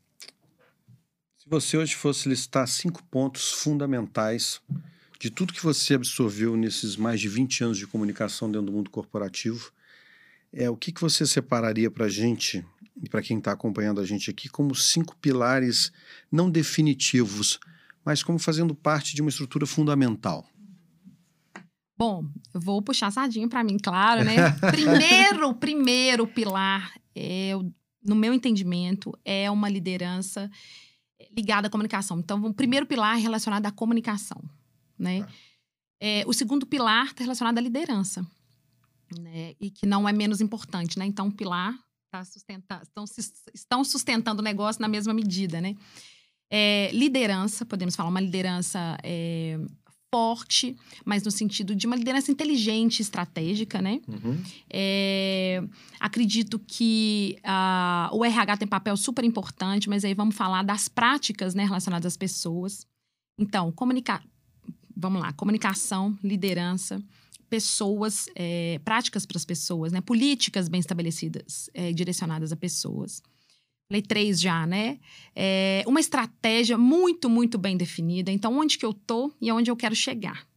se 1.38 1.48
você 1.48 1.78
hoje 1.78 1.96
fosse 1.96 2.28
listar 2.28 2.68
cinco 2.68 3.02
pontos 3.04 3.52
fundamentais 3.52 4.60
de 5.20 5.30
tudo 5.30 5.54
que 5.54 5.64
você 5.64 5.94
absorveu 5.94 6.58
nesses 6.58 6.98
mais 6.98 7.22
de 7.22 7.30
20 7.30 7.64
anos 7.64 7.78
de 7.78 7.88
comunicação 7.88 8.52
dentro 8.52 8.68
do 8.68 8.74
mundo 8.74 8.90
corporativo, 8.90 9.72
é, 10.54 10.70
o 10.70 10.78
que, 10.78 10.92
que 10.92 11.02
você 11.02 11.26
separaria 11.26 11.90
para 11.90 12.06
a 12.06 12.10
gente, 12.10 12.64
e 13.02 13.10
para 13.10 13.22
quem 13.22 13.40
está 13.40 13.52
acompanhando 13.52 14.00
a 14.00 14.06
gente 14.06 14.30
aqui, 14.30 14.48
como 14.48 14.76
cinco 14.76 15.16
pilares 15.18 15.92
não 16.32 16.50
definitivos, 16.50 17.60
mas 18.06 18.22
como 18.22 18.38
fazendo 18.38 18.76
parte 18.76 19.16
de 19.16 19.22
uma 19.22 19.30
estrutura 19.30 19.66
fundamental? 19.66 20.46
Bom, 21.98 22.26
eu 22.54 22.62
vou 22.62 22.82
puxar 22.82 23.12
sardinha 23.12 23.48
para 23.48 23.64
mim, 23.64 23.78
claro, 23.78 24.24
né? 24.24 24.36
primeiro, 24.72 25.54
primeiro 25.56 26.28
pilar, 26.28 26.94
é, 27.16 27.54
no 28.06 28.16
meu 28.16 28.34
entendimento, 28.34 29.18
é 29.26 29.50
uma 29.50 29.70
liderança 29.70 30.50
ligada 31.36 31.68
à 31.68 31.70
comunicação. 31.70 32.20
Então, 32.20 32.44
o 32.46 32.54
primeiro 32.54 32.86
pilar 32.86 33.18
é 33.18 33.22
relacionado 33.22 33.66
à 33.66 33.72
comunicação, 33.72 34.42
né? 34.98 35.24
Tá. 35.24 35.30
É, 36.00 36.24
o 36.28 36.34
segundo 36.34 36.66
pilar 36.66 37.06
está 37.06 37.24
relacionado 37.24 37.58
à 37.58 37.62
liderança 37.62 38.28
né? 39.20 39.54
E 39.60 39.70
que 39.70 39.86
não 39.86 40.08
é 40.08 40.14
menos 40.14 40.42
importante, 40.42 40.98
né? 40.98 41.06
Então, 41.06 41.28
o 41.28 41.32
pilar 41.32 41.74
tá 42.12 42.24
sustenta, 42.24 42.82
estão, 42.84 43.06
estão 43.54 43.84
sustentando 43.84 44.42
o 44.42 44.44
negócio 44.44 44.82
na 44.82 44.88
mesma 44.88 45.14
medida, 45.14 45.60
né? 45.60 45.76
É, 46.52 46.92
liderança, 46.94 47.66
podemos 47.66 47.96
falar 47.96 48.10
uma 48.10 48.20
liderança 48.20 48.96
é, 49.04 49.58
forte, 50.14 50.78
mas 51.04 51.24
no 51.24 51.32
sentido 51.32 51.76
de 51.76 51.88
uma 51.88 51.96
liderança 51.96 52.32
inteligente, 52.32 53.02
estratégica, 53.02 53.82
né? 53.82 54.00
Uhum. 54.08 54.40
É, 54.70 55.64
acredito 56.00 56.60
que 56.60 57.40
uh, 57.44 58.16
o 58.16 58.24
RH 58.24 58.58
tem 58.58 58.68
papel 58.68 58.96
super 58.96 59.26
importante, 59.26 59.90
mas 59.90 60.06
aí 60.06 60.14
vamos 60.14 60.36
falar 60.36 60.62
das 60.62 60.88
práticas 60.88 61.56
né, 61.56 61.64
relacionadas 61.64 62.06
às 62.06 62.18
pessoas. 62.18 62.86
Então, 63.40 63.72
comunicar. 63.72 64.24
Vamos 64.96 65.20
lá, 65.20 65.34
comunicação, 65.34 66.16
liderança, 66.24 67.02
pessoas, 67.54 68.26
é, 68.34 68.80
práticas 68.84 69.28
para 69.28 69.38
as 69.38 69.46
pessoas, 69.46 69.92
né? 69.92 70.02
Políticas 70.02 70.68
bem 70.68 70.80
estabelecidas, 70.80 71.70
é, 71.72 71.94
direcionadas 71.94 72.52
a 72.52 72.56
pessoas. 72.56 73.22
Falei 73.88 74.02
três 74.02 74.42
já, 74.42 74.66
né? 74.66 74.98
É, 75.36 75.84
uma 75.86 76.00
estratégia 76.00 76.80
muito, 76.80 77.30
muito 77.30 77.60
bem 77.60 77.78
definida. 77.78 78.32
Então, 78.32 78.58
onde 78.58 78.76
que 78.76 78.84
eu 78.84 78.92
tô 78.92 79.32
e 79.40 79.52
aonde 79.52 79.70
eu 79.70 79.76
quero 79.76 79.96
chegar, 79.96 80.48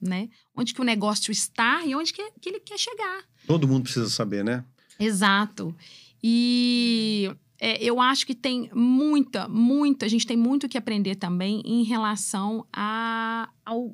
né? 0.00 0.28
Onde 0.56 0.72
que 0.72 0.80
o 0.80 0.84
negócio 0.84 1.32
está 1.32 1.84
e 1.84 1.96
onde 1.96 2.12
que, 2.12 2.22
que 2.40 2.48
ele 2.48 2.60
quer 2.60 2.78
chegar. 2.78 3.24
Todo 3.44 3.66
mundo 3.66 3.82
precisa 3.82 4.08
saber, 4.08 4.44
né? 4.44 4.64
Exato. 5.00 5.74
E 6.22 7.28
é, 7.58 7.82
eu 7.82 8.00
acho 8.00 8.24
que 8.24 8.36
tem 8.36 8.70
muita, 8.72 9.48
muita, 9.48 10.06
a 10.06 10.08
gente 10.08 10.24
tem 10.24 10.36
muito 10.36 10.68
que 10.68 10.78
aprender 10.78 11.16
também 11.16 11.60
em 11.64 11.82
relação 11.82 12.64
a, 12.72 13.48
ao 13.64 13.92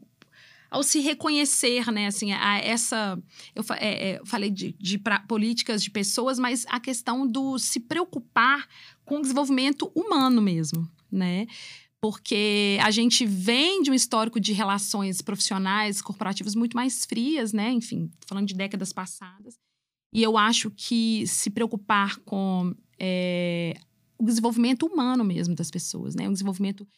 ao 0.72 0.82
se 0.82 1.00
reconhecer, 1.00 1.92
né, 1.92 2.06
assim, 2.06 2.32
a 2.32 2.58
essa, 2.58 3.22
eu 3.54 3.62
é, 3.76 4.12
é, 4.12 4.20
falei 4.24 4.50
de, 4.50 4.74
de 4.80 4.98
pra, 4.98 5.20
políticas 5.20 5.82
de 5.82 5.90
pessoas, 5.90 6.38
mas 6.38 6.64
a 6.66 6.80
questão 6.80 7.26
do 7.26 7.58
se 7.58 7.78
preocupar 7.78 8.66
com 9.04 9.18
o 9.18 9.20
desenvolvimento 9.20 9.92
humano 9.94 10.40
mesmo, 10.40 10.88
né? 11.10 11.46
Porque 12.00 12.78
a 12.82 12.90
gente 12.90 13.26
vem 13.26 13.82
de 13.82 13.90
um 13.90 13.94
histórico 13.94 14.40
de 14.40 14.54
relações 14.54 15.20
profissionais, 15.20 16.00
corporativas 16.00 16.54
muito 16.54 16.74
mais 16.74 17.04
frias, 17.04 17.52
né? 17.52 17.70
Enfim, 17.70 18.10
falando 18.26 18.48
de 18.48 18.54
décadas 18.54 18.94
passadas. 18.94 19.54
E 20.12 20.22
eu 20.22 20.38
acho 20.38 20.70
que 20.70 21.26
se 21.26 21.50
preocupar 21.50 22.16
com 22.20 22.74
é, 22.98 23.76
o 24.18 24.24
desenvolvimento 24.24 24.86
humano 24.86 25.22
mesmo 25.22 25.54
das 25.54 25.70
pessoas, 25.70 26.14
né? 26.14 26.28
O 26.28 26.32
desenvolvimento 26.32 26.88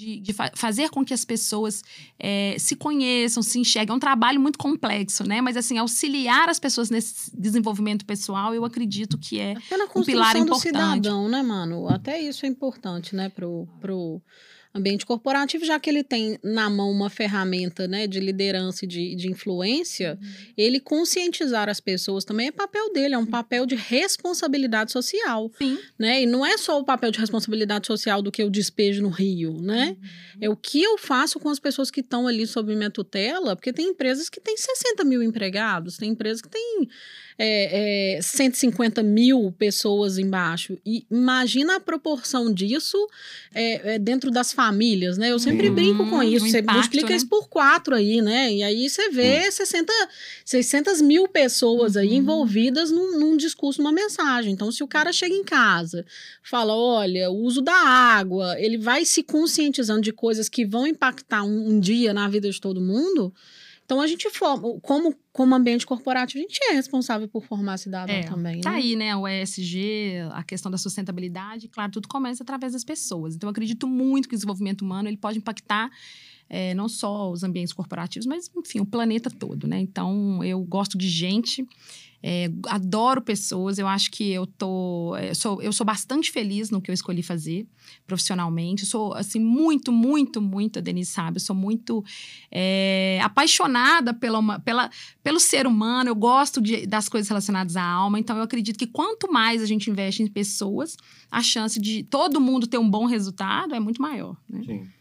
de, 0.00 0.18
de 0.18 0.32
fa 0.32 0.50
fazer 0.54 0.88
com 0.88 1.04
que 1.04 1.12
as 1.12 1.24
pessoas 1.24 1.82
é, 2.18 2.56
se 2.58 2.74
conheçam, 2.74 3.42
se 3.42 3.58
enxerguem. 3.58 3.92
É 3.92 3.96
um 3.96 4.00
trabalho 4.00 4.40
muito 4.40 4.58
complexo, 4.58 5.24
né? 5.24 5.40
Mas, 5.40 5.56
assim, 5.56 5.76
auxiliar 5.76 6.48
as 6.48 6.58
pessoas 6.58 6.88
nesse 6.88 7.30
desenvolvimento 7.38 8.06
pessoal, 8.06 8.54
eu 8.54 8.64
acredito 8.64 9.18
que 9.18 9.38
é 9.38 9.54
um 9.94 10.02
pilar 10.02 10.36
importante. 10.36 10.48
do 10.48 10.60
cidadão, 10.60 11.28
né, 11.28 11.42
mano? 11.42 11.88
Até 11.88 12.20
isso 12.20 12.46
é 12.46 12.48
importante, 12.48 13.14
né, 13.14 13.28
pro... 13.28 13.68
pro 13.78 14.22
ambiente 14.72 15.04
corporativo, 15.04 15.64
já 15.64 15.80
que 15.80 15.90
ele 15.90 16.04
tem 16.04 16.38
na 16.44 16.70
mão 16.70 16.90
uma 16.90 17.10
ferramenta 17.10 17.88
né, 17.88 18.06
de 18.06 18.20
liderança 18.20 18.84
e 18.84 18.88
de, 18.88 19.14
de 19.16 19.28
influência, 19.28 20.16
uhum. 20.20 20.28
ele 20.56 20.78
conscientizar 20.78 21.68
as 21.68 21.80
pessoas 21.80 22.24
também 22.24 22.48
é 22.48 22.52
papel 22.52 22.92
dele, 22.92 23.14
é 23.14 23.18
um 23.18 23.26
papel 23.26 23.66
de 23.66 23.74
responsabilidade 23.74 24.92
social. 24.92 25.50
Sim. 25.58 25.78
Né? 25.98 26.22
E 26.22 26.26
não 26.26 26.46
é 26.46 26.56
só 26.56 26.78
o 26.78 26.84
papel 26.84 27.10
de 27.10 27.18
responsabilidade 27.18 27.86
social 27.86 28.22
do 28.22 28.30
que 28.30 28.42
eu 28.42 28.48
despejo 28.48 29.02
no 29.02 29.08
Rio, 29.08 29.60
né? 29.60 29.96
Uhum. 30.00 30.38
É 30.40 30.48
o 30.48 30.56
que 30.56 30.82
eu 30.82 30.96
faço 30.96 31.40
com 31.40 31.48
as 31.48 31.58
pessoas 31.58 31.90
que 31.90 32.00
estão 32.00 32.28
ali 32.28 32.46
sob 32.46 32.74
minha 32.76 32.90
tutela, 32.90 33.56
porque 33.56 33.72
tem 33.72 33.88
empresas 33.88 34.28
que 34.28 34.40
têm 34.40 34.56
60 34.56 35.04
mil 35.04 35.22
empregados, 35.22 35.96
tem 35.96 36.10
empresas 36.10 36.40
que 36.40 36.48
têm 36.48 36.88
é, 37.42 38.18
é, 38.18 38.20
150 38.20 39.02
mil 39.02 39.50
pessoas 39.58 40.18
embaixo. 40.18 40.76
E 40.84 41.06
imagina 41.10 41.76
a 41.76 41.80
proporção 41.80 42.52
disso 42.52 42.98
é, 43.54 43.94
é 43.94 43.98
dentro 43.98 44.30
das 44.30 44.52
famílias, 44.52 45.16
né? 45.16 45.32
Eu 45.32 45.38
sempre 45.38 45.70
uhum, 45.70 45.74
brinco 45.74 46.10
com 46.10 46.22
isso. 46.22 46.46
Você 46.46 46.58
impacto, 46.58 46.76
multiplica 46.76 47.08
né? 47.08 47.16
isso 47.16 47.26
por 47.26 47.48
quatro 47.48 47.94
aí, 47.94 48.20
né? 48.20 48.52
E 48.52 48.62
aí 48.62 48.90
você 48.90 49.08
vê 49.08 49.46
uhum. 49.46 49.52
60, 49.52 49.90
600 50.44 51.00
mil 51.00 51.26
pessoas 51.26 51.96
aí 51.96 52.10
uhum. 52.10 52.16
envolvidas 52.16 52.90
num, 52.90 53.18
num 53.18 53.36
discurso, 53.38 53.80
numa 53.80 53.92
mensagem. 53.92 54.52
Então, 54.52 54.70
se 54.70 54.84
o 54.84 54.86
cara 54.86 55.10
chega 55.10 55.34
em 55.34 55.42
casa, 55.42 56.04
fala, 56.42 56.76
olha, 56.76 57.30
o 57.30 57.38
uso 57.38 57.62
da 57.62 57.72
água, 57.72 58.54
ele 58.60 58.76
vai 58.76 59.06
se 59.06 59.22
conscientizando 59.22 60.02
de 60.02 60.12
coisas 60.12 60.46
que 60.46 60.66
vão 60.66 60.86
impactar 60.86 61.42
um, 61.44 61.70
um 61.70 61.80
dia 61.80 62.12
na 62.12 62.28
vida 62.28 62.50
de 62.50 62.60
todo 62.60 62.82
mundo 62.82 63.32
então 63.90 64.00
a 64.00 64.06
gente 64.06 64.30
forma, 64.30 64.78
como, 64.82 65.12
como 65.32 65.52
ambiente 65.52 65.84
corporativo, 65.84 66.38
a 66.38 66.46
gente 66.46 66.60
é 66.70 66.74
responsável 66.74 67.26
por 67.26 67.44
formar 67.44 67.76
cidadão 67.76 68.14
é, 68.14 68.22
também. 68.22 68.60
Tá 68.60 68.70
né? 68.70 68.76
aí, 68.76 68.94
né? 68.94 69.16
O 69.16 69.26
ESG, 69.26 70.28
a 70.30 70.44
questão 70.44 70.70
da 70.70 70.78
sustentabilidade, 70.78 71.66
claro, 71.66 71.90
tudo 71.90 72.06
começa 72.06 72.44
através 72.44 72.72
das 72.72 72.84
pessoas. 72.84 73.34
Então 73.34 73.48
eu 73.48 73.50
acredito 73.50 73.88
muito 73.88 74.28
que 74.28 74.36
o 74.36 74.38
desenvolvimento 74.38 74.82
humano 74.82 75.08
ele 75.08 75.16
pode 75.16 75.38
impactar 75.38 75.90
é, 76.48 76.72
não 76.72 76.88
só 76.88 77.32
os 77.32 77.42
ambientes 77.42 77.72
corporativos, 77.72 78.26
mas 78.26 78.48
enfim, 78.56 78.78
o 78.78 78.86
planeta 78.86 79.28
todo, 79.28 79.66
né? 79.66 79.80
Então 79.80 80.44
eu 80.44 80.60
gosto 80.60 80.96
de 80.96 81.08
gente. 81.08 81.66
É, 82.22 82.50
adoro 82.68 83.22
pessoas, 83.22 83.78
eu 83.78 83.88
acho 83.88 84.10
que 84.10 84.30
eu 84.30 84.46
tô. 84.46 85.16
É, 85.16 85.32
sou, 85.32 85.62
eu 85.62 85.72
sou 85.72 85.86
bastante 85.86 86.30
feliz 86.30 86.70
no 86.70 86.80
que 86.80 86.90
eu 86.90 86.92
escolhi 86.92 87.22
fazer 87.22 87.66
profissionalmente. 88.06 88.82
Eu 88.82 88.88
sou, 88.88 89.14
assim, 89.14 89.40
muito, 89.40 89.90
muito, 89.90 90.40
muito, 90.40 90.78
a 90.78 90.82
Denise 90.82 91.10
sabe, 91.10 91.38
eu 91.38 91.40
sou 91.40 91.56
muito 91.56 92.04
é, 92.50 93.18
apaixonada 93.22 94.12
pela, 94.12 94.60
pela, 94.60 94.90
pelo 95.22 95.40
ser 95.40 95.66
humano, 95.66 96.10
eu 96.10 96.14
gosto 96.14 96.60
de, 96.60 96.86
das 96.86 97.08
coisas 97.08 97.28
relacionadas 97.28 97.76
à 97.76 97.82
alma, 97.82 98.18
então 98.18 98.36
eu 98.36 98.42
acredito 98.42 98.78
que 98.78 98.86
quanto 98.86 99.32
mais 99.32 99.62
a 99.62 99.66
gente 99.66 99.90
investe 99.90 100.22
em 100.22 100.26
pessoas, 100.26 100.96
a 101.30 101.42
chance 101.42 101.80
de 101.80 102.02
todo 102.02 102.40
mundo 102.40 102.66
ter 102.66 102.78
um 102.78 102.88
bom 102.88 103.06
resultado 103.06 103.74
é 103.74 103.80
muito 103.80 104.02
maior. 104.02 104.36
Né? 104.48 104.62
Sim. 104.66 104.99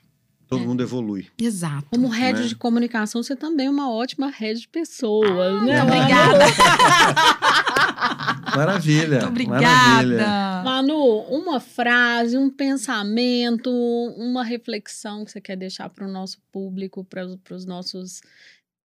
Todo 0.50 0.68
mundo 0.68 0.82
evolui. 0.84 1.28
Exato. 1.38 1.88
Como 1.92 2.08
rede 2.08 2.42
Né? 2.42 2.48
de 2.48 2.56
comunicação, 2.56 3.22
você 3.24 3.36
também 3.36 3.68
é 3.68 3.70
uma 3.70 3.92
ótima 3.92 4.30
rede 4.30 4.62
de 4.62 4.68
pessoas, 4.68 5.64
né? 5.64 5.84
muito 5.84 5.88
Manu? 5.88 5.94
obrigada. 5.94 6.46
Maravilha. 8.56 9.30
Muito 9.30 9.50
Maravilha. 9.50 10.16
obrigada. 10.16 10.64
Manu, 10.64 11.20
uma 11.30 11.60
frase, 11.60 12.38
um 12.38 12.50
pensamento, 12.50 13.70
uma 14.18 14.44
reflexão 14.44 15.24
que 15.24 15.32
você 15.32 15.42
quer 15.42 15.56
deixar 15.56 15.90
para 15.90 16.08
o 16.08 16.12
nosso 16.12 16.40
público, 16.52 17.04
para 17.06 17.26
os 17.56 17.66
nossos 17.66 18.22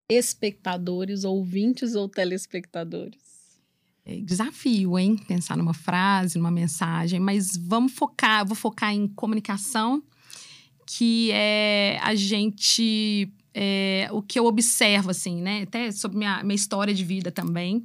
espectadores, 0.08 1.24
ouvintes 1.24 1.94
ou 1.94 2.08
telespectadores? 2.08 3.18
É 4.06 4.16
desafio, 4.16 4.98
hein? 4.98 5.16
Pensar 5.26 5.56
numa 5.56 5.72
frase, 5.72 6.36
numa 6.36 6.50
mensagem, 6.50 7.18
mas 7.18 7.56
vamos 7.56 7.92
focar, 7.92 8.42
eu 8.42 8.46
vou 8.46 8.54
focar 8.54 8.92
em 8.92 9.08
comunicação, 9.08 10.02
que 10.86 11.30
é 11.32 11.98
a 12.02 12.14
gente. 12.14 13.30
é, 13.54 14.08
o 14.12 14.20
que 14.22 14.38
eu 14.38 14.46
observo, 14.46 15.10
assim, 15.10 15.40
né? 15.40 15.62
Até 15.62 15.92
sobre 15.92 16.18
minha, 16.18 16.42
minha 16.42 16.54
história 16.54 16.92
de 16.92 17.04
vida 17.04 17.30
também. 17.30 17.84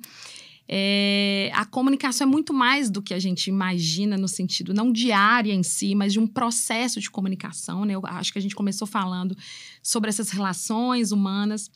É, 0.72 1.50
a 1.56 1.66
comunicação 1.66 2.28
é 2.28 2.30
muito 2.30 2.54
mais 2.54 2.92
do 2.92 3.02
que 3.02 3.16
a 3.16 3.20
gente 3.20 3.48
imagina 3.48 4.16
no 4.16 4.28
sentido, 4.28 4.72
não 4.72 4.92
diária 4.92 5.52
em 5.52 5.64
si, 5.64 5.96
mas 5.96 6.14
de 6.14 6.20
um 6.20 6.28
processo 6.28 7.00
de 7.00 7.10
comunicação, 7.10 7.86
né? 7.86 7.96
Eu 7.96 8.02
acho 8.06 8.32
que 8.32 8.38
a 8.38 8.42
gente 8.42 8.54
começou 8.54 8.88
falando 8.88 9.36
sobre 9.82 10.10
essas 10.10 10.30
relações 10.30 11.12
humanas. 11.12 11.72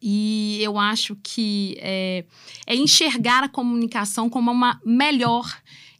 E 0.00 0.58
eu 0.62 0.78
acho 0.78 1.16
que 1.22 1.76
é, 1.78 2.24
é 2.66 2.74
enxergar 2.74 3.44
a 3.44 3.48
comunicação 3.48 4.30
como 4.30 4.50
uma 4.50 4.80
melhor 4.84 5.46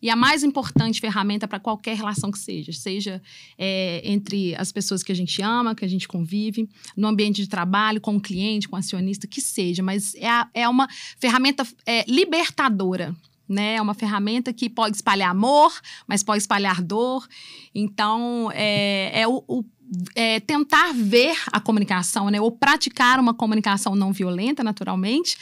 e 0.02 0.10
a 0.10 0.16
mais 0.16 0.42
importante 0.44 1.00
ferramenta 1.00 1.46
para 1.48 1.58
qualquer 1.60 1.96
relação 1.96 2.30
que 2.30 2.38
seja, 2.38 2.72
seja 2.72 3.22
é, 3.58 4.00
entre 4.04 4.54
as 4.56 4.70
pessoas 4.72 5.02
que 5.02 5.12
a 5.12 5.14
gente 5.14 5.40
ama, 5.42 5.74
que 5.74 5.84
a 5.84 5.88
gente 5.88 6.06
convive, 6.06 6.68
no 6.96 7.08
ambiente 7.08 7.42
de 7.42 7.48
trabalho, 7.48 8.00
com 8.00 8.16
o 8.16 8.20
cliente, 8.20 8.68
com 8.68 8.76
o 8.76 8.78
acionista, 8.78 9.26
que 9.26 9.40
seja, 9.40 9.82
mas 9.82 10.14
é, 10.14 10.28
a- 10.28 10.48
é 10.52 10.68
uma 10.68 10.88
ferramenta 11.18 11.66
é, 11.84 12.04
libertadora. 12.10 13.14
Né? 13.48 13.76
É 13.76 13.80
uma 13.82 13.94
ferramenta 13.94 14.52
que 14.52 14.68
pode 14.68 14.96
espalhar 14.96 15.30
amor, 15.30 15.72
mas 16.04 16.20
pode 16.24 16.38
espalhar 16.38 16.82
dor. 16.82 17.24
Então, 17.72 18.50
é, 18.52 19.20
é 19.20 19.28
o- 19.28 19.44
o 19.46 19.64
é, 20.16 20.40
tentar 20.40 20.92
ver 20.92 21.36
a 21.52 21.60
comunicação, 21.60 22.28
né? 22.28 22.40
Ou 22.40 22.50
praticar 22.50 23.20
uma 23.20 23.32
comunicação 23.32 23.94
não 23.94 24.12
violenta, 24.12 24.64
naturalmente, 24.64 25.36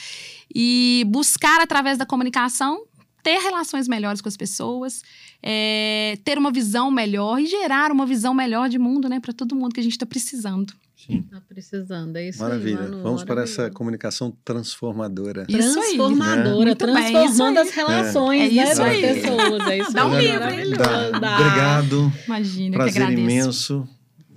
e 0.55 1.03
buscar 1.09 1.63
através 1.63 1.97
da 1.97 2.05
comunicação 2.05 2.85
ter 3.25 3.39
relações 3.39 3.89
melhores 3.89 4.21
com 4.21 4.29
as 4.29 4.37
pessoas, 4.37 5.03
é, 5.43 6.19
ter 6.23 6.37
uma 6.39 6.53
visão 6.53 6.91
melhor 6.91 7.41
e 7.41 7.47
gerar 7.47 7.91
uma 7.91 8.05
visão 8.05 8.35
melhor 8.35 8.69
de 8.69 8.79
mundo, 8.79 9.09
né? 9.09 9.19
Para 9.19 9.33
todo 9.33 9.57
mundo 9.57 9.73
que 9.73 9.81
a 9.81 9.83
gente 9.83 9.93
está 9.93 10.05
precisando. 10.07 10.75
Sim. 10.95 11.23
Tá 11.23 11.41
precisando, 11.47 12.17
é 12.17 12.29
isso 12.29 12.39
Maravilha. 12.39 12.81
aí, 12.81 12.89
Manu, 12.89 13.03
Vamos 13.03 13.25
para 13.25 13.43
essa 13.43 13.71
comunicação 13.71 14.35
transformadora. 14.45 15.45
Isso. 15.49 15.75
Transformadora, 15.75 16.75
bem, 16.75 16.77
transformando 16.77 17.61
isso 17.61 17.69
as 17.69 17.71
relações 17.71 18.41
É 18.41 18.55
né, 18.55 18.71
isso 18.71 18.81
das 18.81 18.97
pessoas. 19.01 19.69
É 19.69 19.79
isso 19.79 19.93
Dá 19.93 20.07
um 20.07 20.19
livro. 20.19 20.45
Obrigado. 20.47 22.13
Imagina, 22.27 22.71
que 22.71 22.77
Prazer 22.77 23.03
agradeço. 23.03 23.21
imenso. 23.21 23.89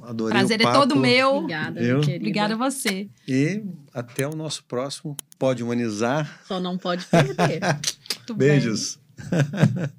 Adorei 0.08 0.38
Prazer 0.40 0.60
o 0.60 0.62
é 0.62 0.64
papo. 0.64 0.80
todo 0.80 0.96
meu. 0.96 1.36
Obrigada, 1.36 1.82
Eu? 1.82 1.96
minha 1.96 2.00
querida. 2.06 2.22
Obrigada 2.22 2.54
a 2.54 2.58
você. 2.58 3.10
E 3.28 3.62
até 3.94 4.26
o 4.26 4.34
nosso 4.34 4.64
próximo 4.64 5.18
Pode 5.38 5.62
Humanizar. 5.62 6.40
Só 6.48 6.62
não 6.62 6.78
pode 6.78 7.06
perder. 7.06 7.60
Beijos. 8.34 8.98